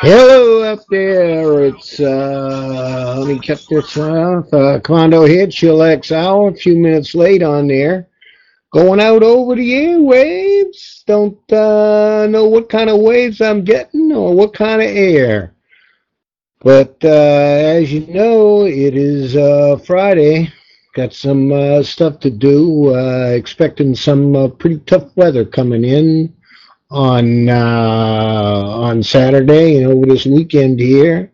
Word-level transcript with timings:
Hello 0.00 0.62
up 0.62 0.80
there. 0.90 1.64
It's 1.64 2.00
uh 2.00 3.16
let 3.18 3.28
me 3.28 3.38
cut 3.38 3.64
this 3.70 3.96
off. 3.96 4.52
Uh 4.52 4.80
Condo 4.80 5.24
hit 5.26 5.50
Chillax 5.50 6.10
hour, 6.10 6.48
a 6.48 6.54
few 6.54 6.76
minutes 6.76 7.14
late 7.14 7.42
on 7.42 7.68
there. 7.68 8.08
Going 8.72 9.00
out 9.00 9.22
over 9.22 9.54
the 9.54 9.70
airwaves. 9.70 11.04
Don't 11.06 11.52
uh 11.52 12.26
know 12.28 12.46
what 12.46 12.68
kind 12.68 12.90
of 12.90 13.00
waves 13.00 13.40
I'm 13.40 13.62
getting 13.62 14.10
or 14.12 14.34
what 14.34 14.54
kind 14.54 14.82
of 14.82 14.88
air. 14.88 15.54
But 16.60 16.96
uh 17.04 17.78
as 17.78 17.92
you 17.92 18.06
know, 18.08 18.66
it 18.66 18.96
is 18.96 19.36
uh 19.36 19.76
Friday. 19.86 20.52
Got 20.94 21.12
some 21.12 21.50
uh, 21.50 21.82
stuff 21.82 22.20
to 22.20 22.30
do. 22.30 22.94
Uh, 22.94 23.32
expecting 23.34 23.96
some 23.96 24.36
uh, 24.36 24.46
pretty 24.46 24.78
tough 24.86 25.10
weather 25.16 25.44
coming 25.44 25.82
in 25.82 26.32
on 26.90 27.48
uh, 27.48 27.54
on 27.54 29.02
Saturday 29.02 29.78
and 29.78 29.86
over 29.86 30.06
this 30.06 30.26
weekend 30.26 30.78
here 30.78 31.32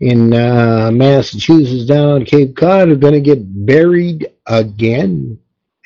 in 0.00 0.32
uh, 0.32 0.90
Massachusetts 0.92 1.86
down 1.86 2.24
Cape 2.24 2.56
Cod 2.56 2.88
are 2.88 2.96
going 2.96 3.14
to 3.14 3.20
get 3.20 3.66
buried 3.66 4.26
again 4.46 5.38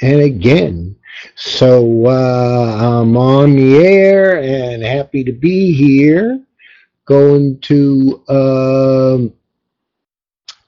and 0.02 0.20
again. 0.20 0.96
So 1.34 2.06
uh, 2.06 2.76
I'm 2.80 3.16
on 3.16 3.56
the 3.56 3.76
air 3.76 4.40
and 4.42 4.82
happy 4.82 5.24
to 5.24 5.32
be 5.32 5.72
here. 5.72 6.40
Going 7.06 7.58
to 7.60 8.22
um, 8.28 9.32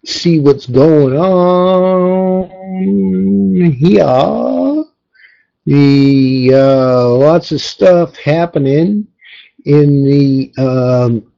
see 0.05 0.41
what's 0.41 0.67
going 0.67 1.17
on 1.17 2.51
here 3.73 4.70
the 5.67 6.53
uh, 6.55 7.09
lots 7.09 7.53
of 7.53 7.61
stuff 7.61 8.17
happening 8.17 9.07
in 9.65 10.05
the 10.05 10.53
um, 10.59 11.31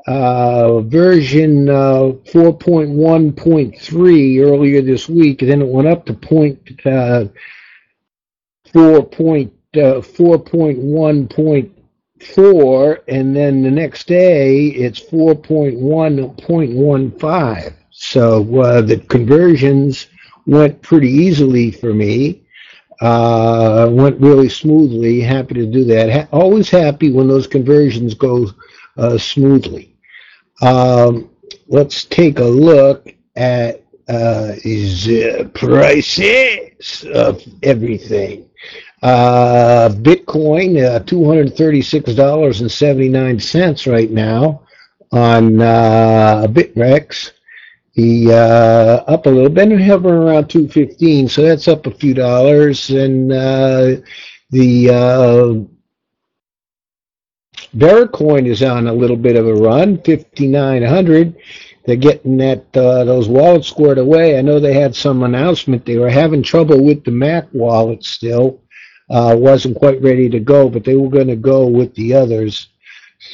uh, 0.07 0.81
version 0.81 1.69
uh, 1.69 2.11
4.1.3 2.31 4.41
earlier 4.41 4.81
this 4.81 5.07
week, 5.09 5.39
then 5.39 5.61
it 5.61 5.67
went 5.67 5.87
up 5.87 6.05
to 6.05 6.13
point 6.13 6.59
uh, 6.85 7.25
4. 8.73 9.09
Uh, 9.75 9.99
4.1.4, 10.01 12.99
and 13.09 13.35
then 13.35 13.61
the 13.61 13.69
next 13.69 14.07
day 14.07 14.67
it's 14.67 15.01
4.1.15. 15.01 17.73
So 17.91 18.61
uh, 18.61 18.81
the 18.81 18.99
conversions 19.01 20.07
went 20.47 20.81
pretty 20.81 21.09
easily 21.09 21.69
for 21.69 21.93
me. 21.93 22.41
Went 23.01 24.19
really 24.19 24.49
smoothly. 24.49 25.21
Happy 25.21 25.53
to 25.55 25.67
do 25.67 25.83
that. 25.83 26.09
Ha- 26.09 26.27
always 26.31 26.71
happy 26.71 27.11
when 27.11 27.27
those 27.27 27.45
conversions 27.45 28.15
go 28.15 28.49
smoothly. 29.17 29.96
Um, 30.61 31.29
let's 31.67 32.05
take 32.05 32.39
a 32.39 32.43
look 32.43 33.13
at 33.35 33.83
uh, 34.07 34.53
the 34.63 35.51
prices 35.53 37.05
of 37.13 37.43
everything. 37.63 38.49
Uh, 39.03 39.89
Bitcoin, 39.89 40.81
uh, 40.83 40.99
$236.79 41.03 43.91
right 43.91 44.09
now 44.11 44.61
on 45.11 45.61
uh, 45.61 46.47
Bittrex. 46.49 47.33
The 47.95 48.31
uh, 48.31 49.03
up 49.11 49.25
a 49.25 49.29
little 49.29 49.49
bit, 49.49 49.71
hovering 49.81 50.21
around 50.21 50.49
215, 50.49 51.27
so 51.29 51.41
that's 51.41 51.67
up 51.67 51.87
a 51.87 51.91
few 51.91 52.13
dollars. 52.13 52.91
And 52.91 53.31
uh, 53.31 53.95
the 54.51 54.89
uh, 54.91 55.55
Vericoin 57.77 58.47
is 58.47 58.63
on 58.63 58.87
a 58.87 58.93
little 58.93 59.15
bit 59.15 59.35
of 59.35 59.47
a 59.47 59.53
run, 59.53 60.01
5,900. 60.01 61.35
They're 61.85 61.95
getting 61.95 62.37
that 62.37 62.65
uh, 62.75 63.03
those 63.05 63.29
wallets 63.29 63.67
squared 63.67 63.99
away. 63.99 64.37
I 64.37 64.41
know 64.41 64.59
they 64.59 64.73
had 64.73 64.95
some 64.95 65.23
announcement 65.23 65.85
they 65.85 65.97
were 65.97 66.09
having 66.09 66.43
trouble 66.43 66.83
with 66.83 67.03
the 67.03 67.11
Mac 67.11 67.47
wallet 67.53 68.03
still. 68.03 68.61
Uh, 69.09 69.35
wasn't 69.37 69.77
quite 69.77 70.01
ready 70.01 70.27
to 70.29 70.39
go, 70.39 70.69
but 70.69 70.83
they 70.83 70.95
were 70.95 71.09
going 71.09 71.27
to 71.27 71.35
go 71.35 71.67
with 71.67 71.93
the 71.95 72.13
others. 72.13 72.67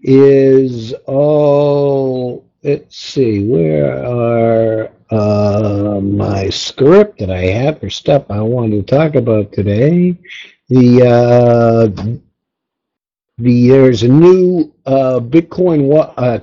is 0.02 0.92
all. 1.06 2.44
Let's 2.62 2.96
see, 2.96 3.44
where 3.44 4.04
are 4.06 4.90
uh, 5.10 6.00
my 6.00 6.48
script 6.48 7.18
that 7.18 7.30
I 7.30 7.46
have 7.46 7.80
for 7.80 7.90
stuff 7.90 8.24
I 8.30 8.40
wanted 8.40 8.86
to 8.86 8.96
talk 8.96 9.14
about 9.16 9.52
today? 9.52 10.16
The 10.69 11.02
uh, 11.02 11.86
the 13.38 13.69
there's 13.69 14.02
a 14.04 14.08
new 14.08 14.72
uh, 14.86 15.19
Bitcoin 15.19 15.86
wa- 15.86 16.14
uh, 16.16 16.40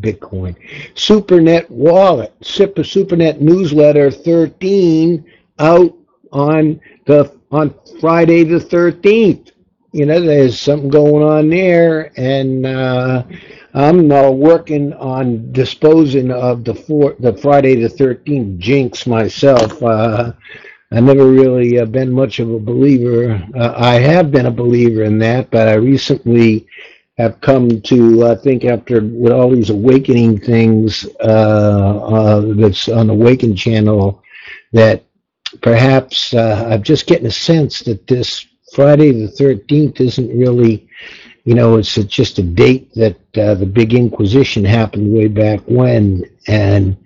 Bitcoin 0.00 0.56
SuperNet 0.94 1.70
wallet, 1.70 2.34
Super 2.40 2.82
SuperNet 2.82 3.40
newsletter 3.40 4.10
13 4.10 5.24
out 5.58 5.94
on 6.32 6.80
the 7.06 7.39
on 7.50 7.74
Friday 8.00 8.44
the 8.44 8.58
13th. 8.58 9.52
You 9.92 10.06
know, 10.06 10.20
there's 10.20 10.58
something 10.58 10.88
going 10.88 11.24
on 11.24 11.50
there, 11.50 12.12
and 12.16 12.64
uh, 12.64 13.24
I'm 13.74 14.10
uh, 14.12 14.30
working 14.30 14.92
on 14.94 15.50
disposing 15.52 16.30
of 16.30 16.64
the 16.64 16.74
four, 16.74 17.16
the 17.18 17.36
Friday 17.36 17.74
the 17.74 17.88
13th 17.88 18.58
jinx 18.58 19.06
myself. 19.06 19.82
Uh, 19.82 20.32
I 20.92 21.00
never 21.00 21.26
really 21.26 21.78
uh, 21.80 21.86
been 21.86 22.12
much 22.12 22.38
of 22.38 22.50
a 22.50 22.58
believer. 22.60 23.42
Uh, 23.56 23.74
I 23.76 23.94
have 23.94 24.30
been 24.30 24.46
a 24.46 24.50
believer 24.50 25.02
in 25.04 25.18
that, 25.18 25.50
but 25.50 25.68
I 25.68 25.74
recently 25.74 26.66
have 27.18 27.40
come 27.40 27.80
to 27.82 28.24
I 28.26 28.34
think 28.34 28.64
after 28.64 29.00
with 29.02 29.32
all 29.32 29.50
these 29.50 29.70
awakening 29.70 30.40
things 30.40 31.06
uh, 31.20 31.98
uh, 31.98 32.40
that's 32.54 32.88
on 32.88 33.08
the 33.08 33.12
Awaken 33.12 33.54
channel 33.54 34.22
that 34.72 35.04
perhaps 35.62 36.34
uh, 36.34 36.68
I'm 36.70 36.82
just 36.82 37.06
getting 37.06 37.26
a 37.26 37.30
sense 37.30 37.80
that 37.80 38.06
this 38.06 38.46
Friday 38.72 39.12
the 39.12 39.32
13th 39.32 40.00
isn't 40.00 40.38
really, 40.38 40.88
you 41.44 41.54
know, 41.54 41.76
it's 41.76 41.96
a, 41.96 42.04
just 42.04 42.38
a 42.38 42.42
date 42.42 42.92
that 42.94 43.16
uh, 43.36 43.54
the 43.54 43.66
big 43.66 43.94
Inquisition 43.94 44.64
happened 44.64 45.12
way 45.12 45.26
back 45.26 45.60
when, 45.66 46.24
and 46.46 46.96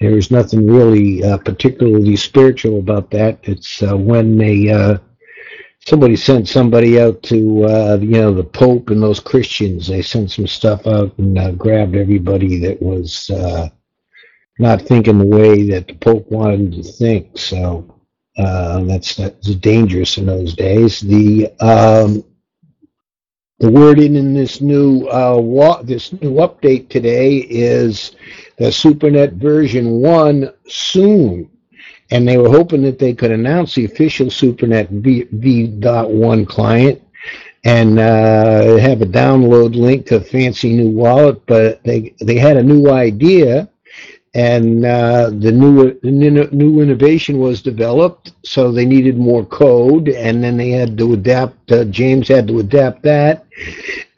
there's 0.00 0.30
nothing 0.30 0.66
really 0.66 1.24
uh, 1.24 1.38
particularly 1.38 2.16
spiritual 2.16 2.78
about 2.78 3.10
that. 3.10 3.40
It's 3.42 3.82
uh, 3.82 3.96
when 3.96 4.38
they 4.38 4.70
uh, 4.70 4.98
somebody 5.86 6.16
sent 6.16 6.46
somebody 6.46 7.00
out 7.00 7.22
to, 7.24 7.64
uh, 7.64 7.98
you 8.00 8.10
know, 8.10 8.32
the 8.32 8.44
Pope 8.44 8.90
and 8.90 9.02
those 9.02 9.20
Christians. 9.20 9.88
They 9.88 10.02
sent 10.02 10.30
some 10.30 10.46
stuff 10.46 10.86
out 10.86 11.16
and 11.18 11.58
grabbed 11.58 11.96
everybody 11.96 12.60
that 12.60 12.80
was 12.80 13.28
uh, 13.30 13.70
not 14.58 14.82
thinking 14.82 15.18
the 15.18 15.26
way 15.26 15.68
that 15.70 15.86
the 15.88 15.94
Pope 15.94 16.30
wanted 16.30 16.72
them 16.72 16.82
to 16.82 16.82
think. 16.82 17.38
So 17.38 17.94
uh, 18.36 18.82
that's 18.84 19.16
that's 19.16 19.54
dangerous 19.56 20.18
in 20.18 20.26
those 20.26 20.54
days. 20.54 21.00
The 21.00 21.50
um, 21.60 22.24
the 23.58 23.70
wording 23.70 24.14
in 24.14 24.34
this 24.34 24.60
new 24.60 25.06
uh, 25.08 25.36
wa- 25.36 25.82
this 25.82 26.12
new 26.12 26.34
update 26.34 26.88
today 26.88 27.38
is 27.38 28.14
the 28.58 28.66
SuperNet 28.66 29.32
version 29.32 30.00
one 30.00 30.52
soon, 30.68 31.50
and 32.10 32.26
they 32.26 32.36
were 32.36 32.50
hoping 32.50 32.82
that 32.82 32.98
they 32.98 33.14
could 33.14 33.32
announce 33.32 33.74
the 33.74 33.84
official 33.84 34.26
SuperNet 34.26 34.88
v, 34.90 35.26
v.1 35.32 36.46
client 36.46 37.02
and 37.64 37.98
uh, 37.98 38.76
have 38.76 39.02
a 39.02 39.06
download 39.06 39.74
link 39.74 40.06
to 40.06 40.16
a 40.16 40.20
fancy 40.20 40.72
new 40.74 40.90
wallet, 40.90 41.44
but 41.46 41.82
they 41.82 42.14
they 42.20 42.36
had 42.36 42.56
a 42.56 42.62
new 42.62 42.90
idea, 42.90 43.68
and 44.38 44.84
uh, 44.84 45.30
the 45.30 45.50
new 45.50 45.98
new 46.02 46.80
innovation 46.80 47.40
was 47.40 47.60
developed, 47.60 48.30
so 48.44 48.70
they 48.70 48.86
needed 48.86 49.18
more 49.18 49.44
code, 49.44 50.08
and 50.08 50.44
then 50.44 50.56
they 50.56 50.70
had 50.70 50.96
to 50.96 51.12
adapt. 51.14 51.72
Uh, 51.72 51.84
James 51.86 52.28
had 52.28 52.46
to 52.46 52.60
adapt 52.60 53.02
that, 53.02 53.46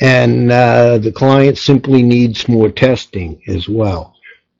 and 0.03 0.53
uh, 0.53 0.99
the 0.99 1.11
client 1.11 1.57
simply 1.57 2.03
needs 2.03 2.49
more 2.49 2.69
testing 2.69 3.41
as 3.49 3.67
well. 3.67 4.15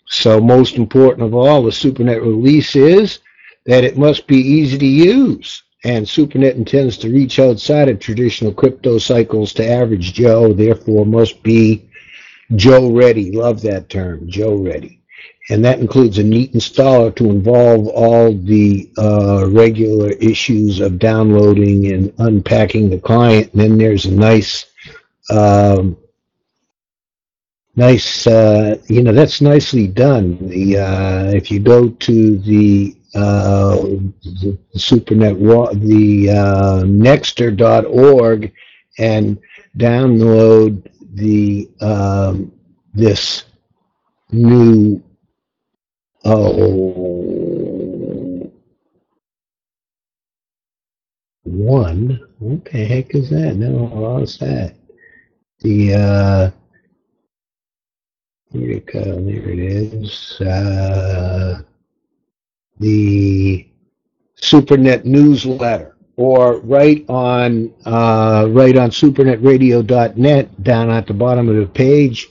So 0.07 0.41
most 0.41 0.77
important 0.77 1.27
of 1.27 1.35
all, 1.35 1.63
the 1.63 1.71
SuperNet 1.71 2.23
release 2.23 2.75
is 2.75 3.19
that 3.67 3.85
it 3.85 3.99
must 3.99 4.27
be 4.27 4.39
easy 4.39 4.79
to 4.79 4.87
use 4.87 5.63
and 5.85 6.05
SuperNet 6.07 6.57
intends 6.57 6.99
to 6.99 7.11
reach 7.11 7.39
outside 7.39 7.89
of 7.89 8.01
traditional 8.01 8.53
crypto 8.53 8.99
cycles 8.99 9.53
to 9.55 9.67
average 9.67 10.13
Joe, 10.13 10.53
therefore 10.53 11.07
must 11.07 11.43
be 11.43 11.89
Joe 12.55 12.93
ready. 12.93 13.31
Love 13.33 13.63
that 13.63 13.89
term, 13.89 14.29
Joe 14.29 14.57
ready. 14.57 15.00
And 15.51 15.65
that 15.65 15.81
includes 15.81 16.19
a 16.19 16.23
neat 16.23 16.53
installer 16.53 17.15
to 17.17 17.29
involve 17.29 17.89
all 17.89 18.33
the 18.33 18.89
uh, 18.97 19.49
regular 19.49 20.11
issues 20.13 20.79
of 20.79 21.01
downloading 21.01 21.93
and 21.93 22.13
unpacking 22.19 22.89
the 22.89 23.01
client. 23.01 23.53
And 23.53 23.61
then 23.61 23.77
there's 23.77 24.05
a 24.05 24.13
nice, 24.13 24.67
um, 25.29 25.97
nice, 27.75 28.29
uh, 28.29 28.79
you 28.87 29.03
know, 29.03 29.13
that's 29.13 29.41
nicely 29.41 29.89
done. 29.89 30.39
The 30.49 30.79
uh, 30.79 31.31
if 31.35 31.51
you 31.51 31.59
go 31.59 31.89
to 31.89 32.39
the 32.39 32.97
uh, 33.17 33.75
the, 34.23 34.57
SuperNet, 34.77 35.81
the 35.81 36.31
uh, 36.31 36.83
Nxter.org, 36.85 38.53
and 38.99 39.37
download 39.77 40.87
the 41.15 41.69
um, 41.81 42.53
this 42.95 43.47
new 44.31 45.03
oh 46.25 47.01
one. 51.45 52.21
What 52.39 52.65
the 52.67 52.85
heck 52.85 53.15
is 53.15 53.31
that? 53.31 53.57
No, 53.57 53.85
lost 53.85 54.41
that. 54.41 54.75
The 55.61 55.95
uh, 55.95 56.51
here 58.53 58.71
it 58.73 58.87
go. 58.87 59.03
There 59.03 59.51
it 59.51 59.59
is. 59.59 60.41
Uh, 60.41 61.63
the 62.79 63.69
SuperNet 64.41 65.05
newsletter 65.05 65.97
or 66.17 66.61
right 66.61 67.05
on 67.09 67.73
uh, 67.85 68.47
right 68.51 68.77
on 68.77 68.91
supernetradio.net 68.91 70.63
down 70.63 70.91
at 70.91 71.07
the 71.07 71.15
bottom 71.15 71.49
of 71.49 71.57
the 71.57 71.67
page. 71.67 72.29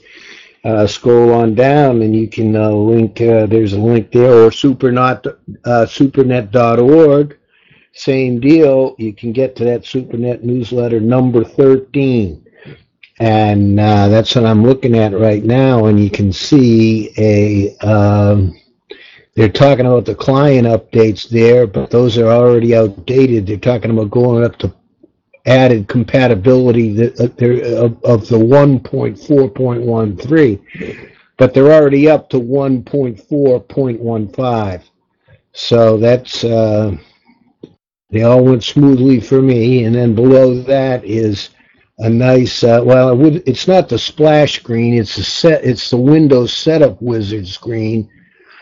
Uh, 0.62 0.86
scroll 0.86 1.32
on 1.32 1.54
down 1.54 2.02
and 2.02 2.14
you 2.14 2.28
can 2.28 2.54
uh, 2.54 2.68
link. 2.68 3.20
Uh, 3.20 3.46
there's 3.46 3.72
a 3.72 3.80
link 3.80 4.12
there 4.12 4.44
or 4.44 4.50
supernet 4.50 5.26
uh, 5.64 5.86
supernet.org. 5.86 7.38
Same 7.92 8.40
deal. 8.40 8.94
You 8.98 9.14
can 9.14 9.32
get 9.32 9.56
to 9.56 9.64
that 9.64 9.82
SuperNet 9.82 10.42
newsletter 10.42 11.00
number 11.00 11.44
13 11.44 12.44
and 13.20 13.78
uh, 13.78 14.08
that's 14.08 14.34
what 14.34 14.46
I'm 14.46 14.64
looking 14.64 14.96
at 14.96 15.12
right 15.12 15.44
now. 15.44 15.84
And 15.86 16.02
you 16.02 16.10
can 16.10 16.32
see 16.32 17.12
a 17.18 17.76
um, 17.86 18.58
they're 19.34 19.50
talking 19.50 19.86
about 19.86 20.06
the 20.06 20.14
client 20.14 20.66
updates 20.66 21.28
there, 21.28 21.66
but 21.66 21.90
those 21.90 22.18
are 22.18 22.28
already 22.28 22.74
outdated. 22.74 23.46
They're 23.46 23.58
talking 23.58 23.90
about 23.90 24.10
going 24.10 24.42
up 24.42 24.56
to 24.58 24.74
added 25.50 25.88
compatibility 25.88 27.02
uh, 27.02 27.24
of, 27.24 28.04
of 28.04 28.28
the 28.28 28.38
1.4.13, 28.38 31.10
but 31.36 31.52
they're 31.52 31.72
already 31.72 32.08
up 32.08 32.30
to 32.30 32.38
1.4.15. 32.38 34.82
So 35.52 35.96
that's 35.96 36.44
uh, 36.44 36.96
they 38.10 38.22
all 38.22 38.44
went 38.44 38.62
smoothly 38.62 39.18
for 39.20 39.42
me. 39.42 39.82
And 39.84 39.92
then 39.94 40.14
below 40.14 40.62
that 40.62 41.04
is 41.04 41.50
a 41.98 42.08
nice 42.08 42.62
uh, 42.64 42.80
well 42.82 43.10
it 43.10 43.16
would, 43.16 43.46
it's 43.46 43.68
not 43.68 43.90
the 43.90 43.98
splash 43.98 44.56
screen 44.56 44.94
it's 44.94 45.16
the 45.16 45.22
set 45.22 45.62
it's 45.62 45.90
the 45.90 45.98
windows 45.98 46.50
setup 46.50 46.96
wizard 47.02 47.46
screen 47.46 48.08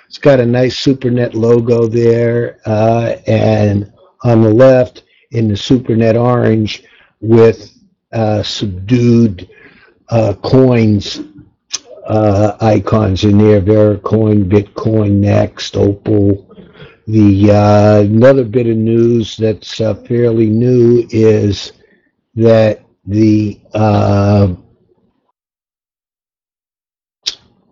it's 0.08 0.18
got 0.18 0.40
a 0.40 0.46
nice 0.46 0.82
SuperNet 0.82 1.34
logo 1.34 1.86
there, 1.86 2.60
uh, 2.64 3.16
and 3.26 3.92
on 4.24 4.40
the 4.40 4.48
left 4.48 5.02
in 5.30 5.48
the 5.48 5.54
SuperNet 5.54 6.14
orange 6.20 6.84
with 7.20 7.72
uh, 8.12 8.42
subdued 8.42 9.48
uh, 10.08 10.34
coins 10.42 11.20
uh, 12.06 12.56
icons 12.60 13.24
in 13.24 13.38
there: 13.38 13.60
Vericoin, 13.60 14.44
Bitcoin, 14.44 15.12
Next, 15.12 15.76
Opal. 15.76 16.44
The 17.06 17.50
uh, 17.50 18.00
another 18.00 18.44
bit 18.44 18.66
of 18.66 18.76
news 18.76 19.36
that's 19.36 19.80
uh, 19.80 19.94
fairly 19.94 20.48
new 20.48 21.06
is 21.10 21.72
that 22.34 22.84
the 23.06 23.60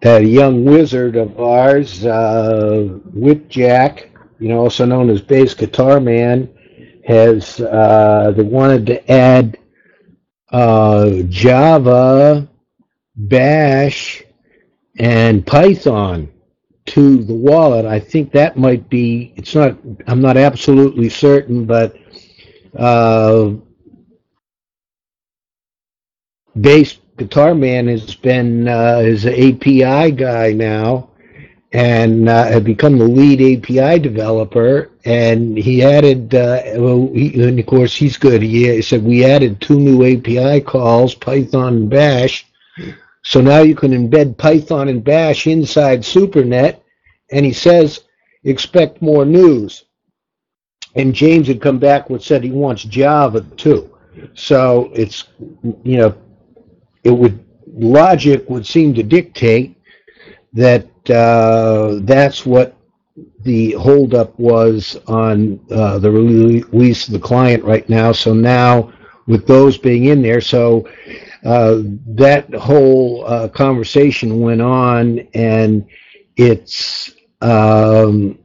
that 0.00 0.24
young 0.24 0.64
wizard 0.64 1.16
of 1.16 1.40
ours, 1.40 2.04
uh, 2.06 2.88
Whipjack, 3.14 4.10
you 4.38 4.48
know, 4.48 4.58
also 4.58 4.86
known 4.86 5.10
as 5.10 5.20
Bass 5.20 5.54
Guitar 5.54 5.98
Man, 6.00 6.48
has 7.06 7.60
uh, 7.60 8.32
they 8.36 8.42
wanted 8.42 8.86
to 8.86 9.10
add 9.12 9.58
uh, 10.50 11.10
Java, 11.28 12.48
Bash, 13.16 14.24
and 14.98 15.46
Python 15.46 16.28
to 16.86 17.22
the 17.24 17.34
wallet. 17.34 17.84
I 17.86 18.00
think 18.00 18.32
that 18.32 18.56
might 18.56 18.88
be. 18.88 19.32
It's 19.36 19.54
not. 19.54 19.76
I'm 20.06 20.20
not 20.20 20.36
absolutely 20.36 21.08
certain, 21.08 21.64
but 21.66 21.96
uh, 22.76 23.52
Bass 26.60 26.98
Guitar 27.18 27.54
Man 27.54 27.88
has 27.88 28.14
been 28.16 28.68
uh, 28.68 29.00
is 29.04 29.24
an 29.24 29.34
API 29.34 30.10
guy 30.12 30.52
now, 30.52 31.10
and 31.72 32.28
uh, 32.28 32.44
had 32.44 32.64
become 32.64 32.98
the 32.98 33.04
lead 33.06 33.40
API 33.40 33.98
developer. 34.00 34.90
And 35.06 35.56
he 35.56 35.84
added, 35.84 36.34
uh, 36.34 36.62
well, 36.74 37.08
he, 37.14 37.40
and 37.40 37.60
of 37.60 37.66
course 37.66 37.94
he's 37.94 38.16
good. 38.16 38.42
He, 38.42 38.82
said 38.82 39.04
we 39.04 39.24
added 39.24 39.60
two 39.60 39.78
new 39.78 40.04
API 40.04 40.60
calls, 40.60 41.14
Python 41.14 41.74
and 41.74 41.90
Bash. 41.90 42.44
So 43.22 43.40
now 43.40 43.60
you 43.60 43.76
can 43.76 43.92
embed 43.92 44.36
Python 44.36 44.88
and 44.88 45.04
Bash 45.04 45.46
inside 45.46 46.00
SuperNet. 46.00 46.80
And 47.30 47.46
he 47.46 47.52
says, 47.52 48.02
expect 48.42 49.00
more 49.00 49.24
news. 49.24 49.84
And 50.96 51.14
James 51.14 51.46
had 51.46 51.62
come 51.62 51.78
back 51.78 52.10
with 52.10 52.24
said 52.24 52.42
he 52.42 52.50
wants 52.50 52.82
Java 52.82 53.42
too. 53.56 53.96
So 54.34 54.90
it's 54.94 55.24
you 55.84 55.98
know 55.98 56.16
it 57.04 57.10
would 57.10 57.44
logic 57.66 58.48
would 58.48 58.66
seem 58.66 58.94
to 58.94 59.02
dictate 59.02 59.76
that 60.54 60.86
uh, 61.10 61.98
that's 62.02 62.46
what 62.46 62.75
the 63.46 63.72
holdup 63.72 64.38
was 64.38 65.00
on 65.06 65.58
uh, 65.70 65.98
the 65.98 66.10
release 66.10 67.06
of 67.06 67.14
the 67.14 67.20
client 67.20 67.64
right 67.64 67.88
now. 67.88 68.12
So 68.12 68.34
now, 68.34 68.92
with 69.26 69.46
those 69.46 69.78
being 69.78 70.06
in 70.06 70.20
there, 70.20 70.40
so 70.40 70.86
uh, 71.44 71.82
that 72.08 72.52
whole 72.54 73.24
uh, 73.26 73.48
conversation 73.48 74.40
went 74.40 74.60
on, 74.60 75.20
and 75.34 75.86
it's 76.36 77.14
um, 77.40 78.38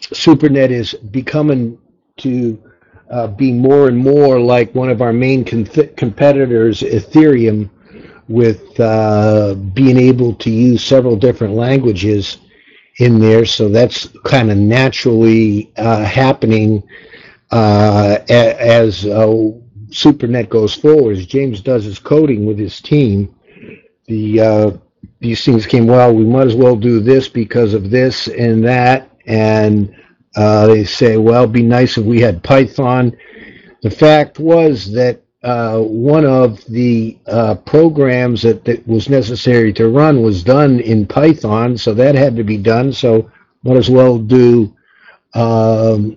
SuperNet 0.00 0.70
is 0.70 0.94
becoming 0.94 1.78
to 2.18 2.62
uh, 3.10 3.28
be 3.28 3.50
more 3.52 3.88
and 3.88 3.96
more 3.96 4.38
like 4.38 4.74
one 4.74 4.90
of 4.90 5.00
our 5.00 5.12
main 5.12 5.42
competitors, 5.44 6.82
Ethereum, 6.82 7.70
with 8.28 8.78
uh, 8.78 9.54
being 9.74 9.98
able 9.98 10.34
to 10.34 10.50
use 10.50 10.84
several 10.84 11.16
different 11.16 11.54
languages 11.54 12.38
in 12.98 13.18
there. 13.18 13.44
So 13.44 13.68
that's 13.68 14.06
kind 14.24 14.50
of 14.50 14.56
naturally 14.58 15.72
uh, 15.76 16.04
happening 16.04 16.82
uh, 17.50 18.18
as 18.28 19.04
uh, 19.06 19.26
SuperNet 19.90 20.48
goes 20.48 20.74
forward. 20.74 21.18
As 21.18 21.26
James 21.26 21.60
does 21.60 21.84
his 21.84 21.98
coding 21.98 22.46
with 22.46 22.58
his 22.58 22.80
team, 22.80 23.34
the 24.06 24.40
uh, 24.40 24.70
these 25.20 25.44
things 25.44 25.66
came 25.66 25.86
well. 25.86 26.14
We 26.14 26.24
might 26.24 26.46
as 26.46 26.54
well 26.56 26.76
do 26.76 27.00
this 27.00 27.28
because 27.28 27.74
of 27.74 27.90
this 27.90 28.28
and 28.28 28.64
that, 28.64 29.10
and 29.26 29.94
uh, 30.34 30.66
they 30.66 30.84
say, 30.84 31.16
well, 31.16 31.42
it'd 31.44 31.52
be 31.52 31.62
nice 31.62 31.96
if 31.96 32.04
we 32.04 32.20
had 32.20 32.42
Python. 32.42 33.16
The 33.82 33.90
fact 33.90 34.38
was 34.38 34.90
that 34.92 35.22
uh, 35.42 35.80
one 35.80 36.24
of 36.24 36.64
the 36.66 37.18
uh, 37.26 37.54
programs 37.56 38.42
that, 38.42 38.64
that 38.64 38.86
was 38.86 39.08
necessary 39.08 39.72
to 39.72 39.88
run 39.88 40.22
was 40.22 40.44
done 40.44 40.80
in 40.80 41.06
Python, 41.06 41.76
so 41.76 41.92
that 41.94 42.14
had 42.14 42.36
to 42.36 42.44
be 42.44 42.56
done. 42.56 42.92
So 42.92 43.30
might 43.64 43.76
as 43.76 43.90
well 43.90 44.18
do 44.18 44.74
um, 45.34 46.16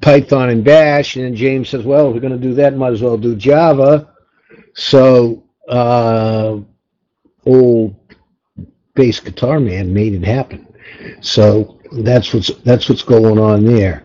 Python 0.00 0.50
and 0.50 0.64
Bash, 0.64 1.16
and 1.16 1.36
James 1.36 1.68
says, 1.68 1.84
"Well, 1.84 2.08
if 2.08 2.14
we're 2.14 2.20
going 2.20 2.32
to 2.32 2.48
do 2.48 2.54
that, 2.54 2.76
might 2.76 2.92
as 2.92 3.02
well 3.02 3.16
do 3.16 3.36
Java." 3.36 4.08
So, 4.74 5.44
uh, 5.68 6.58
old 7.44 7.94
bass 8.94 9.20
guitar 9.20 9.60
man 9.60 9.92
made 9.92 10.14
it 10.14 10.24
happen. 10.24 10.66
So 11.20 11.78
that's 11.92 12.34
what's 12.34 12.48
that's 12.64 12.88
what's 12.88 13.02
going 13.02 13.38
on 13.38 13.64
there. 13.64 14.04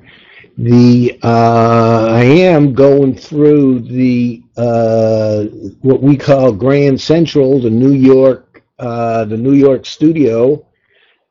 The 0.57 1.19
uh, 1.21 2.07
I 2.11 2.23
am 2.23 2.73
going 2.73 3.15
through 3.15 3.81
the 3.81 4.41
uh, 4.55 5.43
what 5.81 6.01
we 6.01 6.15
call 6.15 6.53
Grand 6.53 6.99
Central, 6.99 7.59
the 7.59 7.69
New 7.69 7.91
York 7.91 8.45
uh, 8.79 9.23
the 9.25 9.37
New 9.37 9.53
York 9.53 9.85
studio, 9.85 10.65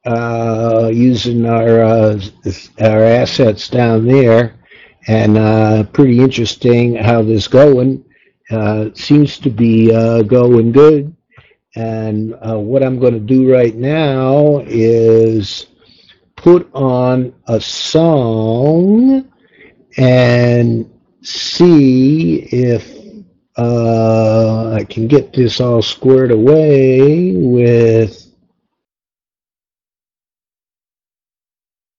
uh, 0.06 0.90
using 0.92 1.44
our 1.44 1.82
uh, 1.82 2.20
our 2.80 3.04
assets 3.04 3.68
down 3.68 4.06
there, 4.06 4.54
and 5.08 5.36
uh, 5.36 5.84
pretty 5.84 6.20
interesting 6.20 6.94
how 6.94 7.22
this 7.22 7.48
going. 7.48 8.04
Seems 8.94 9.38
to 9.38 9.50
be 9.50 9.88
going 10.24 10.72
good. 10.72 11.14
And 11.76 12.34
what 12.40 12.82
I'm 12.82 12.98
going 12.98 13.14
to 13.14 13.20
do 13.20 13.52
right 13.52 13.74
now 13.74 14.62
is 14.66 15.66
put 16.44 16.68
on 16.74 17.34
a 17.46 17.58
song 17.58 19.26
and 19.96 20.90
see 21.22 22.40
if 22.52 22.94
uh, 23.56 24.72
I 24.74 24.84
can 24.84 25.08
get 25.08 25.32
this 25.32 25.58
all 25.58 25.80
squared 25.80 26.30
away 26.30 27.32
with 27.34 28.30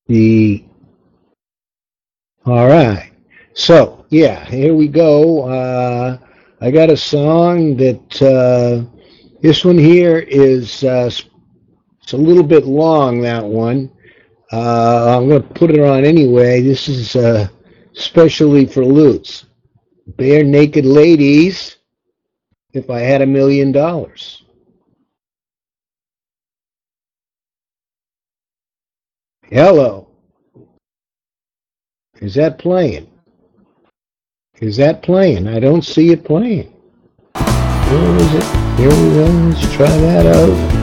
the. 0.06 0.64
All 2.46 2.68
right. 2.68 3.14
So, 3.56 4.06
yeah, 4.10 4.46
here 4.46 4.76
we 4.76 4.88
go. 4.88 5.50
Uh, 5.50 6.20
I 6.62 6.70
got 6.70 6.92
a 6.92 6.98
song 6.98 7.78
that 7.78 8.22
uh, 8.22 8.88
this 9.42 9.66
one 9.66 9.80
here 9.80 10.20
is 10.20 10.84
uh, 10.84 11.10
it's 12.04 12.14
a 12.14 12.18
little 12.18 12.44
bit 12.44 12.66
long. 12.66 13.22
That 13.22 13.44
one. 13.44 13.90
Uh, 14.52 15.18
I'm 15.18 15.28
going 15.28 15.42
to 15.42 15.54
put 15.54 15.72
it 15.72 15.80
on 15.80 16.06
anyway. 16.06 16.62
This 16.62 16.88
is 16.88 17.16
uh, 17.16 17.48
especially 17.96 18.66
for 18.66 18.84
Lutz. 18.86 19.46
Barenaked 20.12 20.84
Ladies. 20.84 21.78
If 22.74 22.90
I 22.90 23.00
had 23.00 23.22
a 23.22 23.26
million 23.26 23.72
dollars. 23.72 24.44
Hello. 29.50 30.10
Is 32.20 32.34
that 32.36 32.60
playing? 32.60 33.10
Is 34.60 34.78
that 34.78 35.04
playing? 35.04 35.48
I 35.48 35.60
don't 35.60 35.84
see 35.84 36.12
it 36.12 36.24
playing. 36.26 36.74
Where 37.34 38.16
is 38.18 38.34
it? 38.34 38.44
Here 38.78 38.90
we 38.90 39.14
go. 39.14 39.26
Let's 39.50 39.74
try 39.74 39.88
that 39.88 40.26
out. 40.26 40.75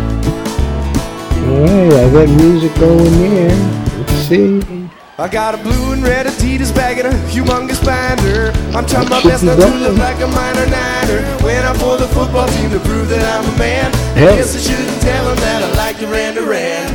Alright, 1.53 1.93
I 1.93 2.11
got 2.13 2.29
music 2.41 2.75
going 2.77 3.13
there. 3.21 3.55
Let's 3.99 4.13
see. 4.27 4.89
I 5.19 5.29
got 5.29 5.55
a 5.55 5.59
blue 5.63 5.93
and 5.93 6.03
red 6.03 6.25
Adidas 6.27 6.75
bag 6.75 6.99
and 6.99 7.09
a 7.09 7.17
humongous 7.29 7.85
binder. 7.85 8.53
I'm 8.77 8.87
trying 8.87 9.09
my 9.11 9.23
best 9.23 9.45
not 9.45 9.57
to 9.57 9.69
look 9.69 9.99
like 9.99 10.17
a 10.21 10.27
minor 10.29 10.65
niner. 10.67 11.21
When 11.45 11.63
I 11.63 11.77
pull 11.77 11.99
the 11.99 12.09
football 12.09 12.49
team 12.49 12.71
to 12.71 12.81
prove 12.81 13.09
that 13.11 13.23
I'm 13.37 13.55
a 13.55 13.59
man, 13.59 13.93
Hey. 14.15 14.37
guess 14.37 14.57
I 14.57 14.61
shouldn't 14.61 15.03
tell 15.03 15.25
them 15.27 15.37
that 15.37 15.63
I 15.63 15.77
like 15.77 15.99
Duran 15.99 16.35
Duran. 16.35 16.89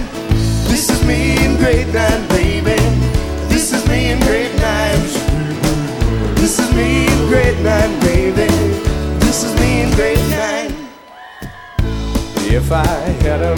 This 0.68 0.90
is 0.90 1.06
me 1.06 1.38
in 1.46 1.56
grade 1.58 1.94
nine, 1.94 2.28
baby. 2.30 2.82
This 3.54 3.72
is 3.72 3.88
me 3.88 4.10
in 4.10 4.20
grade 4.22 4.56
nine. 4.60 5.00
This 6.36 6.58
is 6.58 6.74
me 6.74 7.06
in 7.06 7.28
grade 7.30 7.60
nine, 7.64 8.00
baby. 8.00 8.48
This 9.22 9.44
is 9.44 9.54
me 9.62 9.82
in 9.84 9.92
grade 9.96 10.30
nine. 10.32 10.74
If 12.50 12.72
I 12.72 12.86
had 13.22 13.42
a 13.42 13.56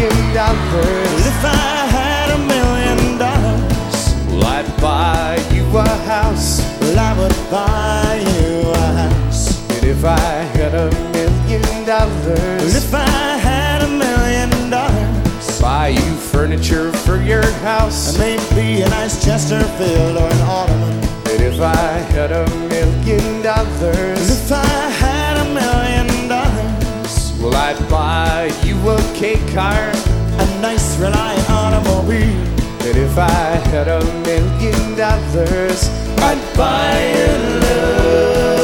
million 0.00 0.34
dollars, 0.34 1.26
If 1.26 1.44
I 1.44 1.86
had 1.96 2.30
a 2.30 2.38
million 2.38 3.18
dollars, 3.18 4.14
well, 4.28 4.44
I'd 4.44 4.80
buy 4.80 5.36
you 5.54 5.64
a 5.76 5.88
house. 6.06 6.60
well, 6.80 6.98
I 6.98 7.12
would 7.18 7.36
buy 7.50 8.24
you 8.36 8.70
a 8.70 8.86
house. 9.02 9.70
And 9.70 9.84
if 9.84 10.04
I 10.04 10.18
had 10.56 10.74
a 10.74 10.90
million 11.12 11.62
Well, 11.62 11.84
dollars, 11.86 12.74
if 12.74 12.94
I 12.94 13.36
had 13.48 13.82
a 13.82 13.88
million 13.88 14.70
dollars, 14.70 15.60
buy 15.60 15.88
you 15.88 16.12
furniture 16.32 16.92
for 17.04 17.16
your 17.20 17.44
house. 17.68 18.08
and 18.10 18.18
maybe 18.18 18.82
a 18.82 18.88
nice 18.88 19.22
Chesterfield 19.24 20.16
or 20.16 20.28
an 20.30 20.40
Ottoman. 20.42 20.98
And 21.30 21.42
if 21.42 21.60
I 21.60 21.76
had 22.14 22.32
a 22.32 22.46
million 22.68 23.42
Well, 23.42 23.42
dollars, 23.42 24.30
if 24.30 24.52
I 24.52 24.66
had 25.04 25.36
a 25.44 25.48
million 25.60 26.28
dollars, 26.28 27.32
well, 27.40 27.54
I'd 27.54 27.78
buy 27.88 28.50
you 28.64 28.69
a 28.88 29.14
cake 29.14 29.46
car. 29.54 29.90
a 30.38 30.60
nice 30.62 30.96
reliant 30.98 31.50
automobile, 31.50 32.46
And 32.86 32.96
if 32.96 33.18
I 33.18 33.28
had 33.72 33.88
a 33.88 34.02
million 34.22 34.96
dollars, 34.96 35.88
I'd 36.18 36.56
buy 36.56 36.96
you 37.14 37.60
if 37.60 38.59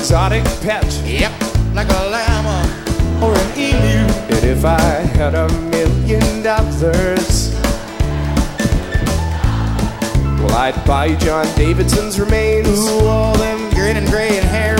exotic 0.00 0.42
pet. 0.62 0.82
Yep, 1.04 1.30
like 1.74 1.88
a 1.90 2.02
llama 2.08 2.64
or 3.22 3.36
an 3.36 3.58
emu. 3.58 4.00
And 4.34 4.44
if 4.44 4.64
I 4.64 4.80
had 4.80 5.34
a 5.34 5.46
million 5.68 6.42
dollars, 6.42 7.54
well, 10.40 10.56
I'd 10.56 10.82
buy 10.86 11.14
John 11.16 11.44
Davidson's 11.54 12.18
remains. 12.18 12.66
Ooh, 12.66 13.06
all 13.08 13.36
them 13.36 13.68
grin 13.74 13.98
and 13.98 14.08
gray 14.08 14.38
and 14.38 14.48
hair 14.48 14.78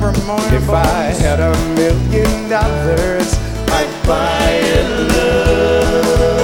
from, 0.00 0.26
morning 0.26 0.52
If 0.52 0.68
I 0.68 1.14
had 1.14 1.38
a 1.38 1.52
million 1.76 2.50
dollars, 2.50 3.38
I'd 3.70 4.04
buy 4.04 4.58
you 4.66 4.82
love. 5.14 6.35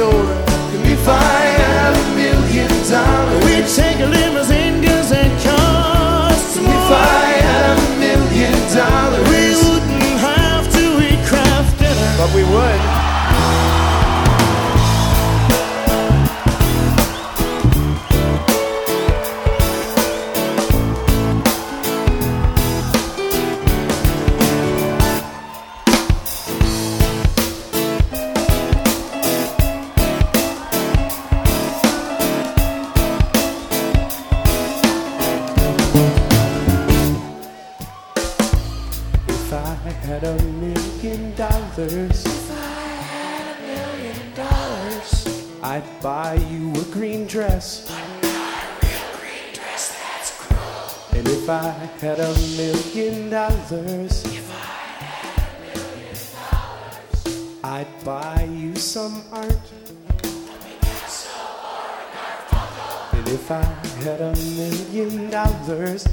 Store. 0.00 0.24
if 0.94 1.06
I 1.06 1.40
had 1.60 1.92
a 1.92 2.06
million 2.16 2.72
dollars, 2.88 3.44
We'd 3.44 3.68
take 3.80 3.98
a 4.00 4.08
limousine 4.16 4.76
cause 4.84 5.12
it 5.12 5.32
costs 5.44 6.56
more. 6.56 6.72
if 6.72 6.90
I 6.90 7.26
had 7.48 7.76
a 7.76 7.88
million 8.04 8.56
dollars, 8.76 9.39
dollars, 53.70 54.24
If 54.26 54.50
I 54.50 54.64
had 55.22 55.40
a 55.40 56.02
million 56.02 56.16
dollars, 56.34 57.62
I'd 57.62 58.04
buy 58.04 58.48
you 58.50 58.74
some 58.74 59.22
art. 59.30 59.46
Picasso 60.64 61.30
or 61.70 61.86
a 61.94 62.10
Garfunkel. 62.50 63.18
And 63.18 63.28
if 63.28 63.50
I 63.50 63.62
had 64.02 64.20
a 64.20 64.34
million 64.58 65.30
dollars, 65.30 66.04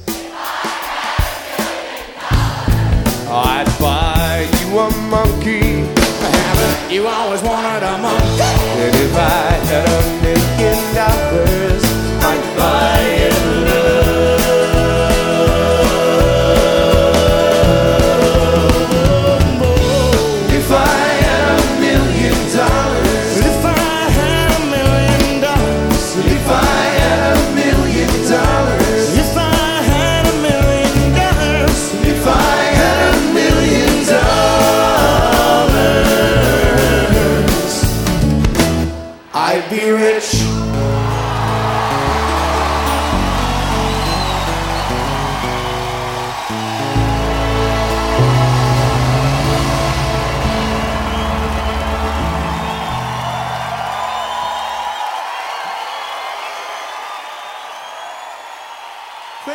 I'd 3.27 3.69
buy 3.79 4.47
you 4.59 4.77
a 4.77 4.91
monkey. 5.09 5.81
Haven't 6.21 6.91
you 6.93 7.07
always 7.07 7.41
wanted 7.41 7.81
a 7.81 7.97
monkey? 7.97 8.53
And 8.83 8.95
if 8.95 9.15
I 9.15 9.51
had 9.71 9.85
a 9.89 10.01
million 10.21 10.79
dollars, 10.93 11.83
I'd 12.21 12.45
buy 12.55 13.01
you 13.23 13.46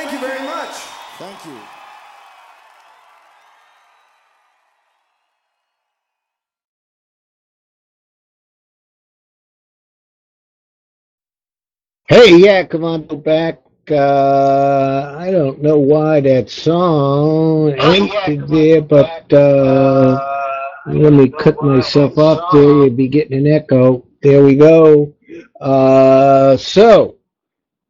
Thank 0.03 0.15
you 0.15 0.29
very 0.29 0.43
much. 0.43 0.75
Thank 1.17 1.45
you. 1.47 1.61
Hey, 12.09 12.37
yeah, 12.37 12.65
come 12.65 12.83
on, 12.83 13.07
go 13.07 13.15
back. 13.15 13.61
Uh, 13.89 15.15
I 15.17 15.31
don't 15.31 15.63
know 15.63 15.79
why 15.79 16.19
that 16.21 16.51
song 16.51 17.71
ain't 17.79 18.49
there, 18.49 18.83
but 18.83 19.33
uh, 19.33 20.19
let 20.87 21.13
me 21.13 21.29
cut 21.31 21.63
myself 21.63 22.19
off 22.19 22.53
there. 22.53 22.65
You'd 22.65 22.97
be 22.97 23.07
getting 23.07 23.39
an 23.39 23.53
echo. 23.53 24.05
There 24.21 24.43
we 24.43 24.57
go. 24.57 25.15
Uh, 25.61 26.57
so, 26.57 27.19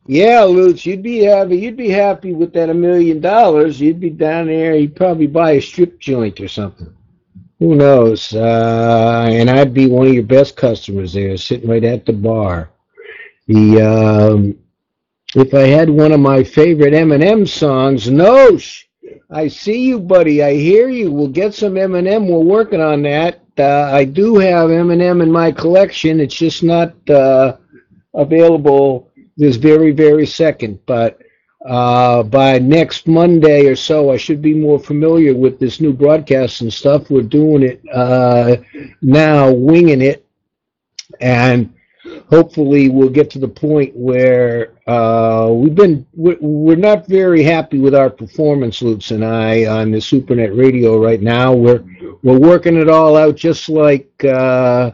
yeah, 0.07 0.43
Lutz, 0.43 0.85
you'd 0.85 1.03
be 1.03 1.21
happy. 1.21 1.59
You'd 1.59 1.77
be 1.77 1.91
happy 1.91 2.33
with 2.33 2.53
that 2.55 2.71
a 2.71 2.75
million 2.75 3.21
dollars. 3.21 3.81
You'd 3.81 4.01
be 4.01 4.11
down 4.11 4.47
there. 4.47 4.75
You'd 4.75 4.97
probably 4.97 5.29
buy 5.29 5.53
a 5.53 5.63
strip 5.63 6.01
joint 6.01 6.41
or 6.41 6.49
something. 6.49 6.93
Who 7.61 7.77
knows? 7.77 8.33
Uh, 8.35 9.29
and 9.31 9.49
I'd 9.49 9.73
be 9.73 9.87
one 9.87 10.09
of 10.09 10.15
your 10.15 10.25
best 10.25 10.57
customers 10.57 11.13
there, 11.13 11.37
sitting 11.37 11.71
right 11.71 11.85
at 11.85 12.05
the 12.05 12.13
bar. 12.13 12.71
The 13.47 13.81
um, 13.81 14.59
if 15.37 15.55
I 15.55 15.69
had 15.69 15.89
one 15.89 16.11
of 16.11 16.19
my 16.19 16.43
favorite 16.43 16.93
Eminem 16.93 17.49
songs, 17.49 18.09
Nosh, 18.09 18.85
I 19.31 19.47
see 19.47 19.87
you, 19.87 20.01
buddy. 20.01 20.43
I 20.43 20.55
hear 20.55 20.89
you. 20.89 21.13
We'll 21.13 21.29
get 21.29 21.55
some 21.55 21.75
Eminem. 21.75 22.29
We're 22.29 22.39
working 22.41 22.81
on 22.81 23.03
that. 23.03 23.41
Uh, 23.57 23.91
I 23.93 24.05
do 24.05 24.39
have 24.39 24.71
Eminem 24.71 25.23
in 25.23 25.31
my 25.31 25.53
collection. 25.53 26.19
It's 26.19 26.35
just 26.35 26.65
not 26.65 26.95
uh, 27.09 27.59
available 28.15 29.12
this 29.37 29.57
very, 29.57 29.93
very 29.93 30.27
second. 30.27 30.81
But 30.87 31.21
uh, 31.67 32.25
by 32.25 32.59
next 32.59 33.07
Monday 33.07 33.67
or 33.67 33.77
so, 33.77 34.11
I 34.11 34.17
should 34.17 34.43
be 34.43 34.55
more 34.55 34.79
familiar 34.79 35.35
with 35.35 35.59
this 35.59 35.81
new 35.81 35.93
broadcast 35.93 36.61
and 36.61 36.73
stuff. 36.73 37.11
We're 37.11 37.23
doing 37.23 37.63
it 37.63 37.83
uh, 37.93 38.57
now, 39.01 39.53
winging 39.53 40.03
it, 40.03 40.27
and 41.21 41.73
hopefully 42.29 42.89
we'll 42.89 43.09
get 43.09 43.31
to 43.31 43.39
the 43.39 43.49
point 43.49 43.95
where 43.95 44.75
uh, 44.87 45.51
we've 45.53 45.75
been 45.75 46.07
we're, 46.15 46.77
not 46.77 47.07
very 47.07 47.43
happy 47.43 47.79
with 47.79 47.95
our 47.95 48.11
performance 48.11 48.83
loops 48.83 49.13
and 49.13 49.25
I 49.25 49.67
on 49.67 49.93
the 49.93 49.99
Supernet 49.99 50.57
radio 50.57 50.99
right 50.99 51.21
now. 51.21 51.53
We're 51.53 51.85
we're 52.23 52.39
working 52.39 52.77
it 52.77 52.89
all 52.89 53.17
out 53.17 53.37
just 53.37 53.69
like 53.69 54.25
uh, 54.25 54.93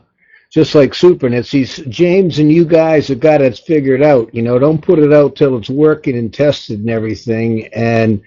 just 0.50 0.74
like 0.74 0.92
Supernet. 0.92 1.46
See, 1.46 1.64
James 1.90 2.38
and 2.38 2.50
you 2.50 2.64
guys 2.64 3.08
have 3.08 3.20
got 3.20 3.42
it 3.42 3.58
figured 3.58 4.02
out. 4.02 4.34
You 4.34 4.42
know, 4.42 4.58
don't 4.58 4.80
put 4.80 4.98
it 4.98 5.12
out 5.12 5.36
till 5.36 5.56
it's 5.58 5.68
working 5.68 6.16
and 6.16 6.32
tested 6.32 6.80
and 6.80 6.90
everything. 6.90 7.66
And 7.68 8.22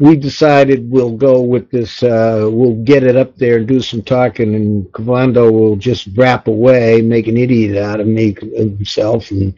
we 0.00 0.16
decided 0.16 0.90
we'll 0.90 1.16
go 1.16 1.42
with 1.42 1.70
this. 1.70 2.02
Uh, 2.02 2.48
we'll 2.50 2.82
get 2.84 3.02
it 3.04 3.16
up 3.16 3.36
there 3.36 3.58
and 3.58 3.68
do 3.68 3.80
some 3.80 4.02
talking, 4.02 4.54
and 4.54 4.86
Cavando 4.92 5.52
will 5.52 5.76
just 5.76 6.08
rap 6.16 6.48
away, 6.48 7.02
make 7.02 7.26
an 7.26 7.36
idiot 7.36 7.76
out 7.76 8.00
of 8.00 8.06
me 8.06 8.34
of 8.56 8.70
himself, 8.70 9.30
and 9.30 9.54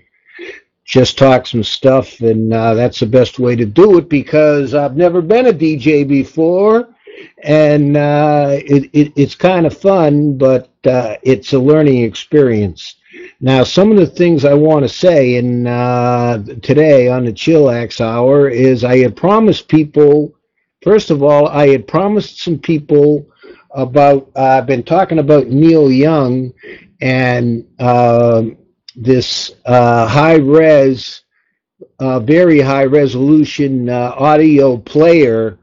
just 0.85 1.17
talk 1.17 1.47
some 1.47 1.63
stuff. 1.63 2.21
And 2.21 2.53
uh, 2.53 2.75
that's 2.75 2.99
the 2.99 3.07
best 3.07 3.39
way 3.39 3.55
to 3.55 3.65
do 3.65 3.99
it 3.99 4.09
because 4.09 4.75
I've 4.75 4.97
never 4.97 5.23
been 5.23 5.47
a 5.47 5.53
DJ 5.53 6.07
before, 6.07 6.92
and 7.43 7.97
uh, 7.97 8.51
it, 8.53 8.91
it, 8.93 9.13
it's 9.17 9.35
kind 9.35 9.67
of 9.67 9.77
fun, 9.77 10.37
but 10.39 10.71
uh, 10.87 11.17
it's 11.23 11.53
a 11.53 11.59
learning 11.59 12.03
experience. 12.05 12.97
Now, 13.41 13.65
some 13.65 13.91
of 13.91 13.97
the 13.97 14.07
things 14.07 14.45
I 14.45 14.55
want 14.55 14.85
to 14.85 14.89
say 14.89 15.37
in 15.37 15.67
uh, 15.67 16.43
today 16.63 17.09
on 17.09 17.25
the 17.25 17.33
Chillax 17.33 18.01
Hour 18.01 18.49
is 18.49 18.85
I 18.85 18.99
had 18.99 19.17
promised 19.17 19.69
people. 19.69 20.35
First 20.83 21.11
of 21.11 21.23
all, 21.23 21.49
I 21.49 21.69
had 21.69 21.87
promised 21.87 22.41
some 22.41 22.59
people 22.59 23.27
about. 23.75 24.31
Uh, 24.37 24.59
I've 24.59 24.67
been 24.67 24.83
talking 24.83 25.19
about 25.19 25.49
Neil 25.49 25.91
Young 25.91 26.53
and 27.01 27.67
um 27.81 28.57
this 28.95 29.53
uh, 29.65 30.07
high 30.07 30.37
res, 30.37 31.23
uh, 31.99 32.21
very 32.21 32.61
high 32.61 32.85
resolution 32.85 33.89
audio 33.89 34.77
player 34.77 35.59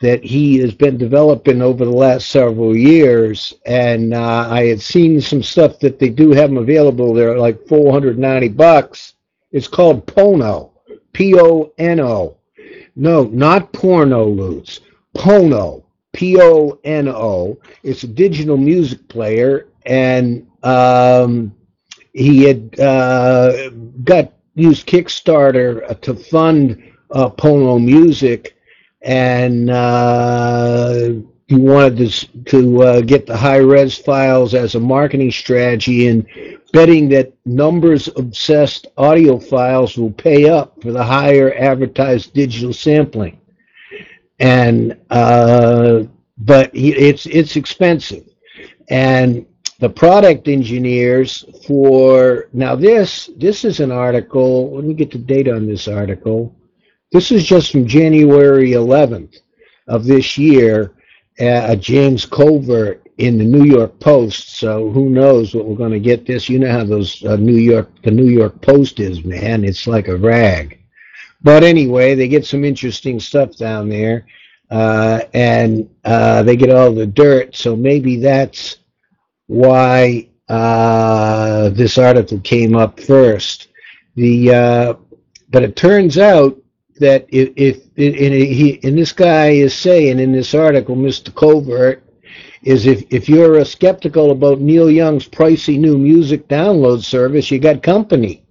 that 0.00 0.22
he 0.22 0.58
has 0.58 0.72
been 0.72 0.96
developing 0.96 1.60
over 1.60 1.84
the 1.84 1.90
last 1.90 2.30
several 2.30 2.76
years. 2.76 3.52
And 3.66 4.14
uh, 4.14 4.48
I 4.48 4.66
had 4.66 4.80
seen 4.80 5.20
some 5.20 5.42
stuff 5.42 5.80
that 5.80 5.98
they 5.98 6.08
do 6.08 6.30
have 6.32 6.50
them 6.50 6.58
available. 6.58 7.12
They're 7.12 7.38
like 7.38 7.66
490 7.66 8.48
bucks. 8.50 9.14
It's 9.50 9.66
called 9.66 10.06
Pono, 10.06 10.70
P-O-N-O. 11.12 12.36
No, 12.96 13.24
not 13.24 13.72
porno, 13.72 14.24
Lutz. 14.24 14.80
Pono, 15.16 15.84
P-O-N-O. 16.12 17.58
It's 17.82 18.02
a 18.02 18.08
digital 18.08 18.56
music 18.56 19.08
player, 19.08 19.68
and 19.86 20.46
um, 20.62 21.54
he 22.12 22.42
had 22.42 22.78
uh, 22.78 23.70
got 24.04 24.32
used 24.54 24.86
Kickstarter 24.86 26.00
to 26.00 26.14
fund 26.14 26.82
uh, 27.12 27.30
Pono 27.30 27.82
Music, 27.82 28.57
and 29.02 29.70
uh, 29.70 31.12
he 31.46 31.54
wanted 31.54 31.96
to, 31.96 32.44
to 32.44 32.82
uh, 32.82 33.00
get 33.00 33.26
the 33.26 33.36
high 33.36 33.56
res 33.56 33.96
files 33.96 34.54
as 34.54 34.74
a 34.74 34.80
marketing 34.80 35.30
strategy, 35.30 36.08
and 36.08 36.26
betting 36.72 37.08
that 37.08 37.32
numbers 37.46 38.08
obsessed 38.16 38.86
audiophiles 38.96 39.96
will 39.96 40.12
pay 40.12 40.48
up 40.48 40.80
for 40.82 40.92
the 40.92 41.02
higher 41.02 41.54
advertised 41.54 42.34
digital 42.34 42.72
sampling. 42.72 43.40
And 44.38 44.96
uh, 45.10 46.04
but 46.36 46.70
it's 46.74 47.26
it's 47.26 47.56
expensive, 47.56 48.24
and 48.88 49.46
the 49.80 49.88
product 49.88 50.48
engineers 50.48 51.44
for 51.66 52.48
now 52.52 52.76
this 52.76 53.30
this 53.36 53.64
is 53.64 53.80
an 53.80 53.90
article. 53.90 54.74
Let 54.74 54.84
me 54.84 54.94
get 54.94 55.10
the 55.10 55.18
date 55.18 55.48
on 55.48 55.66
this 55.66 55.88
article. 55.88 56.54
This 57.12 57.32
is 57.32 57.44
just 57.44 57.72
from 57.72 57.86
January 57.86 58.72
11th 58.72 59.36
of 59.88 60.04
this 60.04 60.38
year. 60.38 60.94
Uh, 61.40 61.76
James 61.76 62.26
Covert 62.26 63.08
in 63.18 63.38
the 63.38 63.44
New 63.44 63.64
York 63.64 63.98
Post. 64.00 64.58
So 64.58 64.90
who 64.90 65.10
knows 65.10 65.54
what 65.54 65.66
we're 65.66 65.76
going 65.76 65.92
to 65.92 66.00
get 66.00 66.26
this? 66.26 66.48
You 66.48 66.58
know 66.58 66.70
how 66.70 66.84
those 66.84 67.24
uh, 67.24 67.36
New 67.36 67.56
York 67.56 67.90
the 68.02 68.10
New 68.10 68.26
York 68.28 68.60
Post 68.62 69.00
is, 69.00 69.24
man. 69.24 69.64
It's 69.64 69.86
like 69.86 70.08
a 70.08 70.16
rag. 70.16 70.78
But 71.42 71.64
anyway, 71.64 72.14
they 72.14 72.28
get 72.28 72.44
some 72.46 72.64
interesting 72.64 73.20
stuff 73.20 73.56
down 73.56 73.88
there. 73.88 74.26
uh, 74.70 75.20
and 75.34 75.88
uh, 76.04 76.42
they 76.42 76.56
get 76.56 76.70
all 76.70 76.92
the 76.92 77.06
dirt. 77.06 77.56
So 77.56 77.76
maybe 77.76 78.16
that's 78.20 78.78
why 79.46 80.28
uh, 80.48 81.70
this 81.70 81.98
article 81.98 82.40
came 82.40 82.76
up 82.76 83.00
first. 83.00 83.68
The 84.16 84.54
uh, 84.54 84.94
but 85.50 85.62
it 85.62 85.76
turns 85.76 86.18
out 86.18 86.58
that 86.98 87.26
if, 87.28 87.50
if 87.56 87.76
and 87.96 88.34
he 88.34 88.80
and 88.82 88.96
this 88.96 89.12
guy 89.12 89.50
is 89.50 89.74
saying 89.74 90.18
in 90.18 90.32
this 90.32 90.54
article, 90.54 90.96
Mr. 90.96 91.34
Covert, 91.34 92.02
is 92.62 92.86
if 92.86 93.04
if 93.10 93.28
you're 93.28 93.58
a 93.58 93.64
skeptical 93.64 94.30
about 94.30 94.60
Neil 94.60 94.90
Young's 94.90 95.28
pricey 95.28 95.78
new 95.78 95.96
music 95.98 96.48
download 96.48 97.02
service, 97.02 97.50
you 97.50 97.58
got 97.58 97.82
company. 97.82 98.44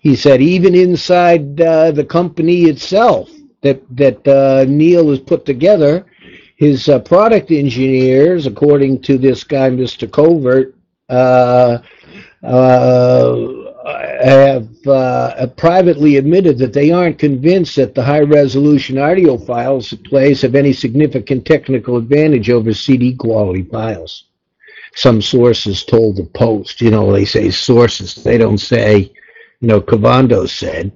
He 0.00 0.16
said 0.16 0.40
even 0.40 0.74
inside 0.74 1.60
uh, 1.60 1.90
the 1.90 2.04
company 2.04 2.64
itself 2.64 3.30
that 3.62 3.82
that 3.96 4.26
uh, 4.28 4.64
Neil 4.68 5.10
has 5.10 5.20
put 5.20 5.44
together, 5.44 6.06
his 6.56 6.88
uh, 6.88 6.98
product 7.00 7.50
engineers, 7.50 8.46
according 8.46 9.02
to 9.02 9.18
this 9.18 9.44
guy, 9.44 9.70
Mr. 9.70 10.10
Covert, 10.10 10.74
uh, 11.08 11.78
uh, 12.42 13.63
have 13.84 14.86
uh, 14.86 15.46
privately 15.56 16.16
admitted 16.16 16.58
that 16.58 16.72
they 16.72 16.90
aren't 16.90 17.18
convinced 17.18 17.76
that 17.76 17.94
the 17.94 18.02
high 18.02 18.20
resolution 18.20 18.98
audio 18.98 19.36
files 19.36 19.92
plays 20.04 20.42
have 20.42 20.54
any 20.54 20.72
significant 20.72 21.44
technical 21.44 21.96
advantage 21.96 22.48
over 22.50 22.72
CD 22.72 23.14
quality 23.14 23.62
files. 23.62 24.24
Some 24.94 25.20
sources 25.20 25.84
told 25.84 26.16
the 26.16 26.24
Post, 26.24 26.80
you 26.80 26.90
know, 26.90 27.12
they 27.12 27.24
say 27.24 27.50
sources, 27.50 28.14
they 28.14 28.38
don't 28.38 28.58
say, 28.58 29.12
you 29.60 29.68
know, 29.68 29.80
Cavando 29.80 30.48
said, 30.48 30.92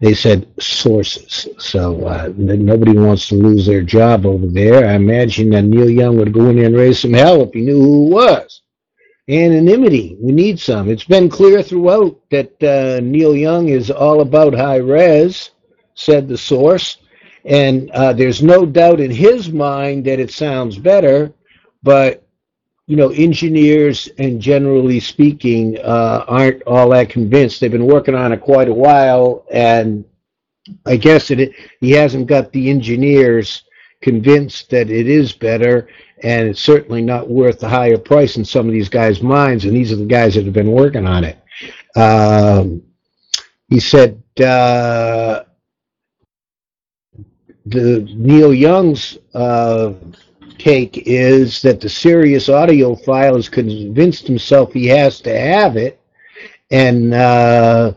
they 0.00 0.14
said 0.14 0.48
sources. 0.58 1.48
So 1.58 2.06
uh, 2.06 2.32
nobody 2.36 2.96
wants 2.96 3.28
to 3.28 3.34
lose 3.34 3.66
their 3.66 3.82
job 3.82 4.26
over 4.26 4.46
there. 4.46 4.88
I 4.88 4.94
imagine 4.94 5.50
that 5.50 5.64
Neil 5.64 5.90
Young 5.90 6.16
would 6.16 6.32
go 6.32 6.48
in 6.48 6.56
there 6.56 6.66
and 6.66 6.76
raise 6.76 7.00
some 7.00 7.12
hell 7.12 7.42
if 7.42 7.52
he 7.52 7.60
knew 7.62 7.80
who 7.80 8.06
it 8.06 8.14
was 8.14 8.62
anonymity. 9.28 10.16
We 10.20 10.32
need 10.32 10.58
some. 10.58 10.88
It's 10.88 11.04
been 11.04 11.28
clear 11.28 11.62
throughout 11.62 12.18
that 12.30 12.62
uh, 12.62 13.00
Neil 13.02 13.36
Young 13.36 13.68
is 13.68 13.90
all 13.90 14.20
about 14.20 14.54
high 14.54 14.76
res, 14.76 15.50
said 15.94 16.28
the 16.28 16.38
source. 16.38 16.98
And 17.44 17.90
uh, 17.90 18.12
there's 18.12 18.42
no 18.42 18.64
doubt 18.64 19.00
in 19.00 19.10
his 19.10 19.50
mind 19.50 20.04
that 20.06 20.20
it 20.20 20.30
sounds 20.30 20.78
better, 20.78 21.32
but 21.82 22.24
you 22.86 22.96
know, 22.96 23.10
engineers 23.10 24.08
and 24.18 24.40
generally 24.40 25.00
speaking 25.00 25.78
uh, 25.78 26.24
aren't 26.26 26.62
all 26.64 26.90
that 26.90 27.08
convinced. 27.08 27.60
They've 27.60 27.70
been 27.70 27.86
working 27.86 28.14
on 28.14 28.32
it 28.32 28.40
quite 28.40 28.68
a 28.68 28.74
while, 28.74 29.46
and 29.50 30.04
I 30.84 30.96
guess 30.96 31.30
it, 31.30 31.52
he 31.80 31.92
hasn't 31.92 32.26
got 32.26 32.52
the 32.52 32.70
engineers 32.70 33.64
convinced 34.02 34.70
that 34.70 34.90
it 34.90 35.08
is 35.08 35.32
better, 35.32 35.88
and 36.22 36.48
it's 36.48 36.60
certainly 36.60 37.02
not 37.02 37.28
worth 37.28 37.58
the 37.58 37.68
higher 37.68 37.98
price 37.98 38.36
in 38.36 38.44
some 38.44 38.66
of 38.66 38.72
these 38.72 38.88
guys' 38.88 39.22
minds. 39.22 39.64
And 39.64 39.74
these 39.74 39.92
are 39.92 39.96
the 39.96 40.04
guys 40.04 40.34
that 40.34 40.44
have 40.44 40.54
been 40.54 40.70
working 40.70 41.06
on 41.06 41.24
it. 41.24 41.38
Um, 41.96 42.82
he 43.68 43.80
said 43.80 44.22
uh, 44.40 45.44
the 47.66 48.08
Neil 48.14 48.54
Young's 48.54 49.18
uh, 49.34 49.94
take 50.58 50.98
is 51.06 51.60
that 51.62 51.80
the 51.80 51.88
serious 51.88 52.48
audiophile 52.48 53.36
has 53.36 53.48
convinced 53.48 54.26
himself 54.26 54.72
he 54.72 54.86
has 54.86 55.20
to 55.22 55.38
have 55.38 55.76
it, 55.76 56.00
and 56.70 57.14
uh, 57.14 57.92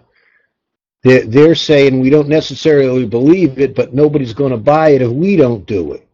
they're, 1.04 1.26
they're 1.26 1.56
saying 1.56 2.00
we 2.00 2.10
don't 2.10 2.28
necessarily 2.28 3.06
believe 3.06 3.60
it, 3.60 3.76
but 3.76 3.94
nobody's 3.94 4.34
going 4.34 4.52
to 4.52 4.58
buy 4.58 4.90
it 4.90 5.02
if 5.02 5.12
we 5.12 5.36
don't 5.36 5.66
do 5.66 5.94
it. 5.94 6.08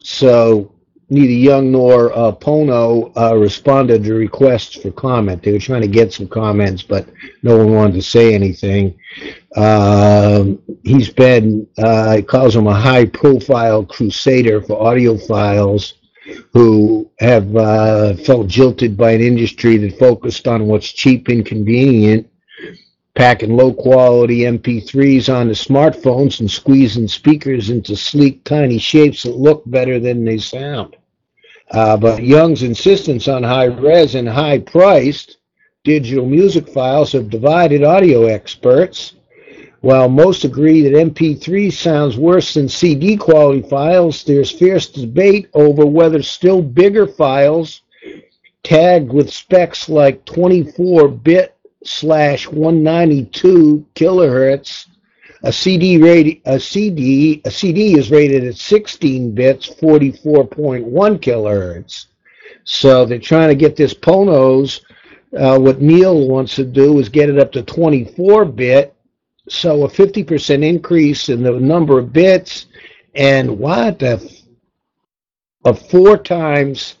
So 0.00 0.72
neither 1.10 1.32
Young 1.32 1.72
nor 1.72 2.12
uh, 2.16 2.32
Pono 2.32 3.12
uh, 3.16 3.36
responded 3.36 4.04
to 4.04 4.14
requests 4.14 4.76
for 4.76 4.90
comment. 4.92 5.42
They 5.42 5.52
were 5.52 5.58
trying 5.58 5.82
to 5.82 5.88
get 5.88 6.12
some 6.12 6.28
comments, 6.28 6.82
but 6.82 7.08
no 7.42 7.58
one 7.58 7.74
wanted 7.74 7.94
to 7.94 8.02
say 8.02 8.34
anything. 8.34 8.98
Uh, 9.56 10.44
he's 10.84 11.10
been, 11.10 11.66
uh, 11.78 12.16
he 12.16 12.22
calls 12.22 12.54
him 12.54 12.68
a 12.68 12.74
high 12.74 13.06
profile 13.06 13.84
crusader 13.84 14.62
for 14.62 14.80
audiophiles 14.80 15.94
who 16.52 17.10
have 17.18 17.56
uh, 17.56 18.14
felt 18.14 18.46
jilted 18.46 18.96
by 18.96 19.10
an 19.10 19.20
industry 19.20 19.76
that 19.76 19.98
focused 19.98 20.46
on 20.46 20.68
what's 20.68 20.92
cheap 20.92 21.28
and 21.28 21.44
convenient 21.44 22.26
packing 23.14 23.56
low 23.56 23.72
quality 23.72 24.40
MP3s 24.40 25.34
onto 25.34 25.52
smartphones 25.52 26.40
and 26.40 26.50
squeezing 26.50 27.08
speakers 27.08 27.68
into 27.68 27.96
sleek, 27.96 28.44
tiny 28.44 28.78
shapes 28.78 29.24
that 29.24 29.36
look 29.36 29.62
better 29.66 29.98
than 29.98 30.24
they 30.24 30.38
sound. 30.38 30.96
Uh, 31.70 31.96
but 31.96 32.22
Young's 32.22 32.62
insistence 32.62 33.28
on 33.28 33.42
high 33.42 33.64
res 33.64 34.14
and 34.14 34.28
high 34.28 34.58
priced 34.58 35.38
digital 35.84 36.26
music 36.26 36.68
files 36.68 37.12
have 37.12 37.30
divided 37.30 37.84
audio 37.84 38.26
experts. 38.26 39.14
While 39.80 40.08
most 40.08 40.44
agree 40.44 40.82
that 40.82 40.92
MP3 40.92 41.72
sounds 41.72 42.18
worse 42.18 42.52
than 42.54 42.68
CD 42.68 43.16
quality 43.16 43.62
files, 43.62 44.24
there's 44.24 44.50
fierce 44.50 44.88
debate 44.88 45.48
over 45.54 45.86
whether 45.86 46.22
still 46.22 46.60
bigger 46.60 47.06
files 47.06 47.82
tagged 48.62 49.10
with 49.10 49.32
specs 49.32 49.88
like 49.88 50.24
24 50.26 51.08
bit 51.08 51.56
slash 51.82 52.46
192 52.46 53.86
kilohertz 53.94 54.86
a 55.42 55.52
CD 55.52 55.96
rated 55.96 56.42
a 56.44 56.60
CD 56.60 57.40
a 57.44 57.50
CD 57.50 57.98
is 57.98 58.10
rated 58.10 58.44
at 58.44 58.56
16 58.56 59.34
bits, 59.34 59.68
44.1 59.68 60.90
kilohertz. 61.18 62.06
So 62.64 63.06
they're 63.06 63.18
trying 63.18 63.48
to 63.48 63.54
get 63.54 63.76
this 63.76 63.94
Ponos. 63.94 64.80
Uh, 65.36 65.58
what 65.58 65.80
Neil 65.80 66.28
wants 66.28 66.56
to 66.56 66.64
do 66.64 66.98
is 66.98 67.08
get 67.08 67.30
it 67.30 67.38
up 67.38 67.52
to 67.52 67.62
24 67.62 68.44
bit, 68.46 68.94
so 69.48 69.84
a 69.84 69.88
50% 69.88 70.64
increase 70.64 71.28
in 71.28 71.42
the 71.42 71.52
number 71.52 71.98
of 71.98 72.12
bits, 72.12 72.66
and 73.14 73.58
what 73.58 74.02
a, 74.02 74.20
a 75.64 75.72
four 75.72 76.18
times 76.18 76.96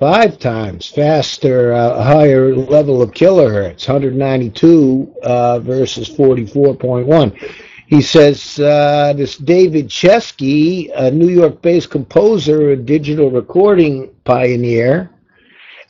five 0.00 0.38
times 0.38 0.88
faster, 0.88 1.74
uh, 1.74 2.02
higher 2.02 2.56
level 2.56 3.02
of 3.02 3.10
kilohertz, 3.10 3.86
192 3.86 5.14
uh, 5.22 5.58
versus 5.60 6.08
44.1. 6.08 7.54
He 7.86 8.00
says 8.00 8.58
uh, 8.58 9.12
this 9.14 9.36
David 9.36 9.88
Chesky, 9.88 10.90
a 10.94 11.10
New 11.10 11.28
York-based 11.28 11.90
composer 11.90 12.72
and 12.72 12.86
digital 12.86 13.30
recording 13.30 14.10
pioneer, 14.24 15.10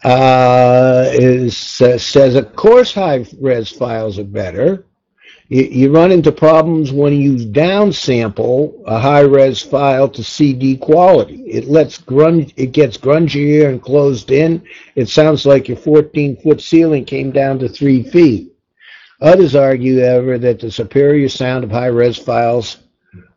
uh, 0.03 1.09
is 1.13 1.81
uh, 1.81 1.99
says 1.99 2.35
of 2.35 2.57
course 2.57 2.93
high-res 2.93 3.69
files 3.69 4.19
are 4.19 4.25
better 4.25 4.87
you, 5.51 5.65
you 5.65 5.93
run 5.93 6.13
into 6.13 6.33
problems 6.33 6.93
when 6.93 7.13
you 7.13 7.35
downsample 7.35 8.83
a 8.87 8.99
high-res 8.99 9.61
file 9.61 10.09
to 10.09 10.25
CD 10.25 10.77
quality. 10.77 11.43
It 11.43 11.67
lets 11.67 11.99
grunge, 11.99 12.55
it 12.57 12.73
gets 12.73 12.97
grungier 12.97 13.69
and 13.69 13.83
closed 13.83 14.31
in. 14.31 14.63
It 14.95 15.09
sounds 15.09 15.45
like 15.45 15.69
your 15.69 15.77
14-foot 15.77 16.61
ceiling 16.61 17.05
came 17.05 17.33
down 17.33 17.59
to 17.59 17.69
three 17.69 18.05
feet. 18.05 18.53
Others 19.21 19.55
argue, 19.57 20.01
however, 20.01 20.39
that 20.39 20.61
the 20.61 20.71
superior 20.71 21.29
sound 21.29 21.65
of 21.65 21.71
high-res 21.71 22.17
files 22.17 22.79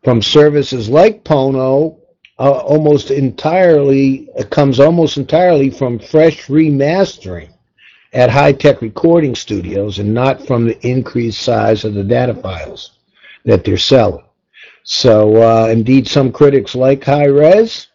from 0.04 0.22
services 0.22 0.88
like 0.88 1.24
Pono 1.24 1.98
uh, 2.38 2.50
almost 2.50 3.10
entirely 3.10 4.28
comes 4.50 4.78
almost 4.78 5.16
entirely 5.16 5.68
from 5.68 5.98
fresh 5.98 6.46
remastering 6.46 7.53
at 8.14 8.30
high-tech 8.30 8.80
recording 8.80 9.34
studios 9.34 9.98
and 9.98 10.14
not 10.14 10.46
from 10.46 10.64
the 10.64 10.86
increased 10.86 11.42
size 11.42 11.84
of 11.84 11.94
the 11.94 12.04
data 12.04 12.34
files 12.34 12.92
that 13.44 13.64
they're 13.64 13.76
selling. 13.76 14.24
So 14.84 15.42
uh, 15.42 15.68
indeed, 15.68 16.06
some 16.06 16.30
critics 16.30 16.74
like 16.74 17.04
high 17.04 17.26
res, 17.26 17.88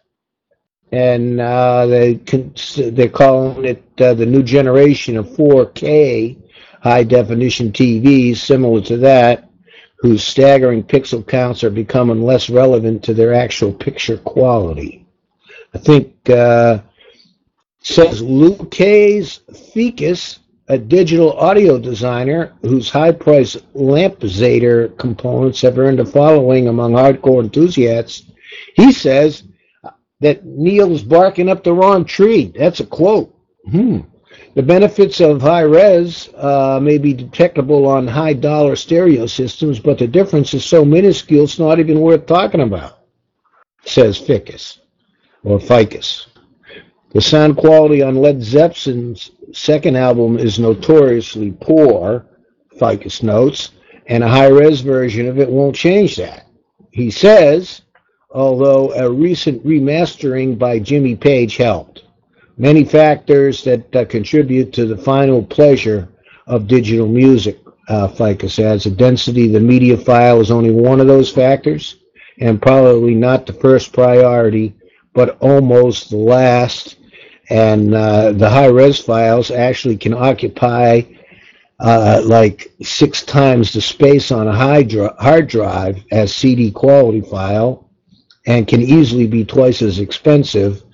and 0.92 1.40
uh, 1.40 1.86
they 1.86 2.16
can, 2.16 2.52
they're 2.76 3.08
calling 3.08 3.64
it 3.64 3.82
uh, 4.00 4.14
the 4.14 4.26
new 4.26 4.42
generation 4.42 5.16
of 5.16 5.28
4K 5.28 6.36
high 6.82 7.04
definition 7.04 7.72
TVs, 7.72 8.38
similar 8.38 8.80
to 8.82 8.96
that, 8.98 9.48
whose 9.98 10.24
staggering 10.24 10.82
pixel 10.82 11.26
counts 11.26 11.62
are 11.62 11.70
becoming 11.70 12.22
less 12.22 12.48
relevant 12.48 13.02
to 13.04 13.14
their 13.14 13.34
actual 13.34 13.72
picture 13.72 14.16
quality. 14.16 15.06
I 15.74 15.78
think 15.78 16.30
uh, 16.30 16.78
says 17.82 18.22
Lucas 18.22 19.40
Fikus, 19.50 20.38
a 20.68 20.78
digital 20.78 21.32
audio 21.32 21.78
designer 21.78 22.54
whose 22.62 22.90
high-priced 22.90 23.72
Lampizator 23.74 24.96
components 24.98 25.60
have 25.62 25.78
earned 25.78 26.00
a 26.00 26.06
following 26.06 26.68
among 26.68 26.92
hardcore 26.92 27.42
enthusiasts. 27.42 28.24
He 28.74 28.92
says 28.92 29.44
that 30.20 30.44
Neil's 30.44 31.02
barking 31.02 31.48
up 31.48 31.64
the 31.64 31.72
wrong 31.72 32.04
tree. 32.04 32.52
That's 32.56 32.80
a 32.80 32.86
quote. 32.86 33.34
Hmm. 33.70 34.00
The 34.54 34.62
benefits 34.62 35.20
of 35.20 35.40
high 35.40 35.62
res 35.62 36.28
uh, 36.36 36.80
may 36.82 36.98
be 36.98 37.14
detectable 37.14 37.86
on 37.86 38.06
high 38.06 38.34
dollar 38.34 38.76
stereo 38.76 39.26
systems, 39.26 39.78
but 39.78 39.98
the 39.98 40.06
difference 40.06 40.54
is 40.54 40.64
so 40.64 40.84
minuscule 40.84 41.44
it's 41.44 41.58
not 41.58 41.78
even 41.78 42.00
worth 42.00 42.26
talking 42.26 42.60
about. 42.60 42.98
says 43.84 44.18
Fikus 44.18 44.78
or 45.44 45.58
Fikus. 45.58 46.26
The 47.12 47.20
sound 47.20 47.56
quality 47.56 48.02
on 48.02 48.16
Led 48.16 48.40
Zeppelin's 48.40 49.32
second 49.52 49.96
album 49.96 50.38
is 50.38 50.60
notoriously 50.60 51.52
poor, 51.60 52.24
Fikus 52.78 53.22
notes, 53.22 53.70
and 54.06 54.22
a 54.22 54.28
high-res 54.28 54.80
version 54.80 55.26
of 55.26 55.38
it 55.40 55.50
won't 55.50 55.74
change 55.74 56.16
that. 56.16 56.46
He 56.92 57.10
says, 57.10 57.82
although 58.30 58.92
a 58.92 59.10
recent 59.10 59.66
remastering 59.66 60.56
by 60.56 60.78
Jimmy 60.78 61.16
Page 61.16 61.56
helped. 61.56 62.04
Many 62.56 62.84
factors 62.84 63.64
that 63.64 63.96
uh, 63.96 64.04
contribute 64.04 64.72
to 64.74 64.86
the 64.86 64.96
final 64.96 65.42
pleasure 65.42 66.08
of 66.46 66.68
digital 66.68 67.08
music, 67.08 67.58
uh, 67.88 68.06
Fikus 68.06 68.60
adds. 68.60 68.84
The 68.84 68.90
density 68.90 69.46
of 69.46 69.52
the 69.52 69.60
media 69.60 69.96
file 69.96 70.40
is 70.40 70.52
only 70.52 70.70
one 70.70 71.00
of 71.00 71.08
those 71.08 71.32
factors, 71.32 71.96
and 72.38 72.62
probably 72.62 73.16
not 73.16 73.46
the 73.46 73.52
first 73.52 73.92
priority, 73.92 74.76
but 75.12 75.38
almost 75.40 76.10
the 76.10 76.16
last. 76.16 76.98
And 77.50 77.94
uh, 77.94 78.32
the 78.32 78.48
high 78.48 78.66
res 78.66 79.00
files 79.00 79.50
actually 79.50 79.96
can 79.96 80.14
occupy 80.14 81.02
uh, 81.80 82.22
like 82.24 82.72
six 82.82 83.22
times 83.22 83.72
the 83.72 83.80
space 83.80 84.30
on 84.30 84.46
a 84.46 84.54
hard 84.54 85.48
drive 85.48 86.04
as 86.12 86.34
CD 86.34 86.70
quality 86.70 87.22
file, 87.22 87.88
and 88.46 88.68
can 88.68 88.82
easily 88.82 89.26
be 89.26 89.44
twice 89.44 89.82
as 89.82 89.98
expensive. 89.98 90.84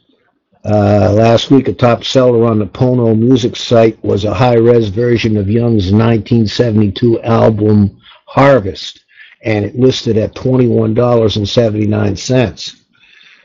Uh, 0.64 1.12
last 1.12 1.50
week, 1.50 1.68
a 1.68 1.72
top 1.72 2.04
seller 2.04 2.46
on 2.46 2.58
the 2.58 2.66
Pono 2.66 3.16
music 3.16 3.54
site 3.54 4.02
was 4.04 4.24
a 4.24 4.34
high 4.34 4.56
res 4.56 4.88
version 4.88 5.36
of 5.36 5.48
Young's 5.50 5.92
1972 5.92 7.20
album 7.22 8.00
Harvest, 8.26 9.04
and 9.42 9.64
it 9.64 9.76
listed 9.76 10.16
at 10.16 10.34
$21.79. 10.34 12.76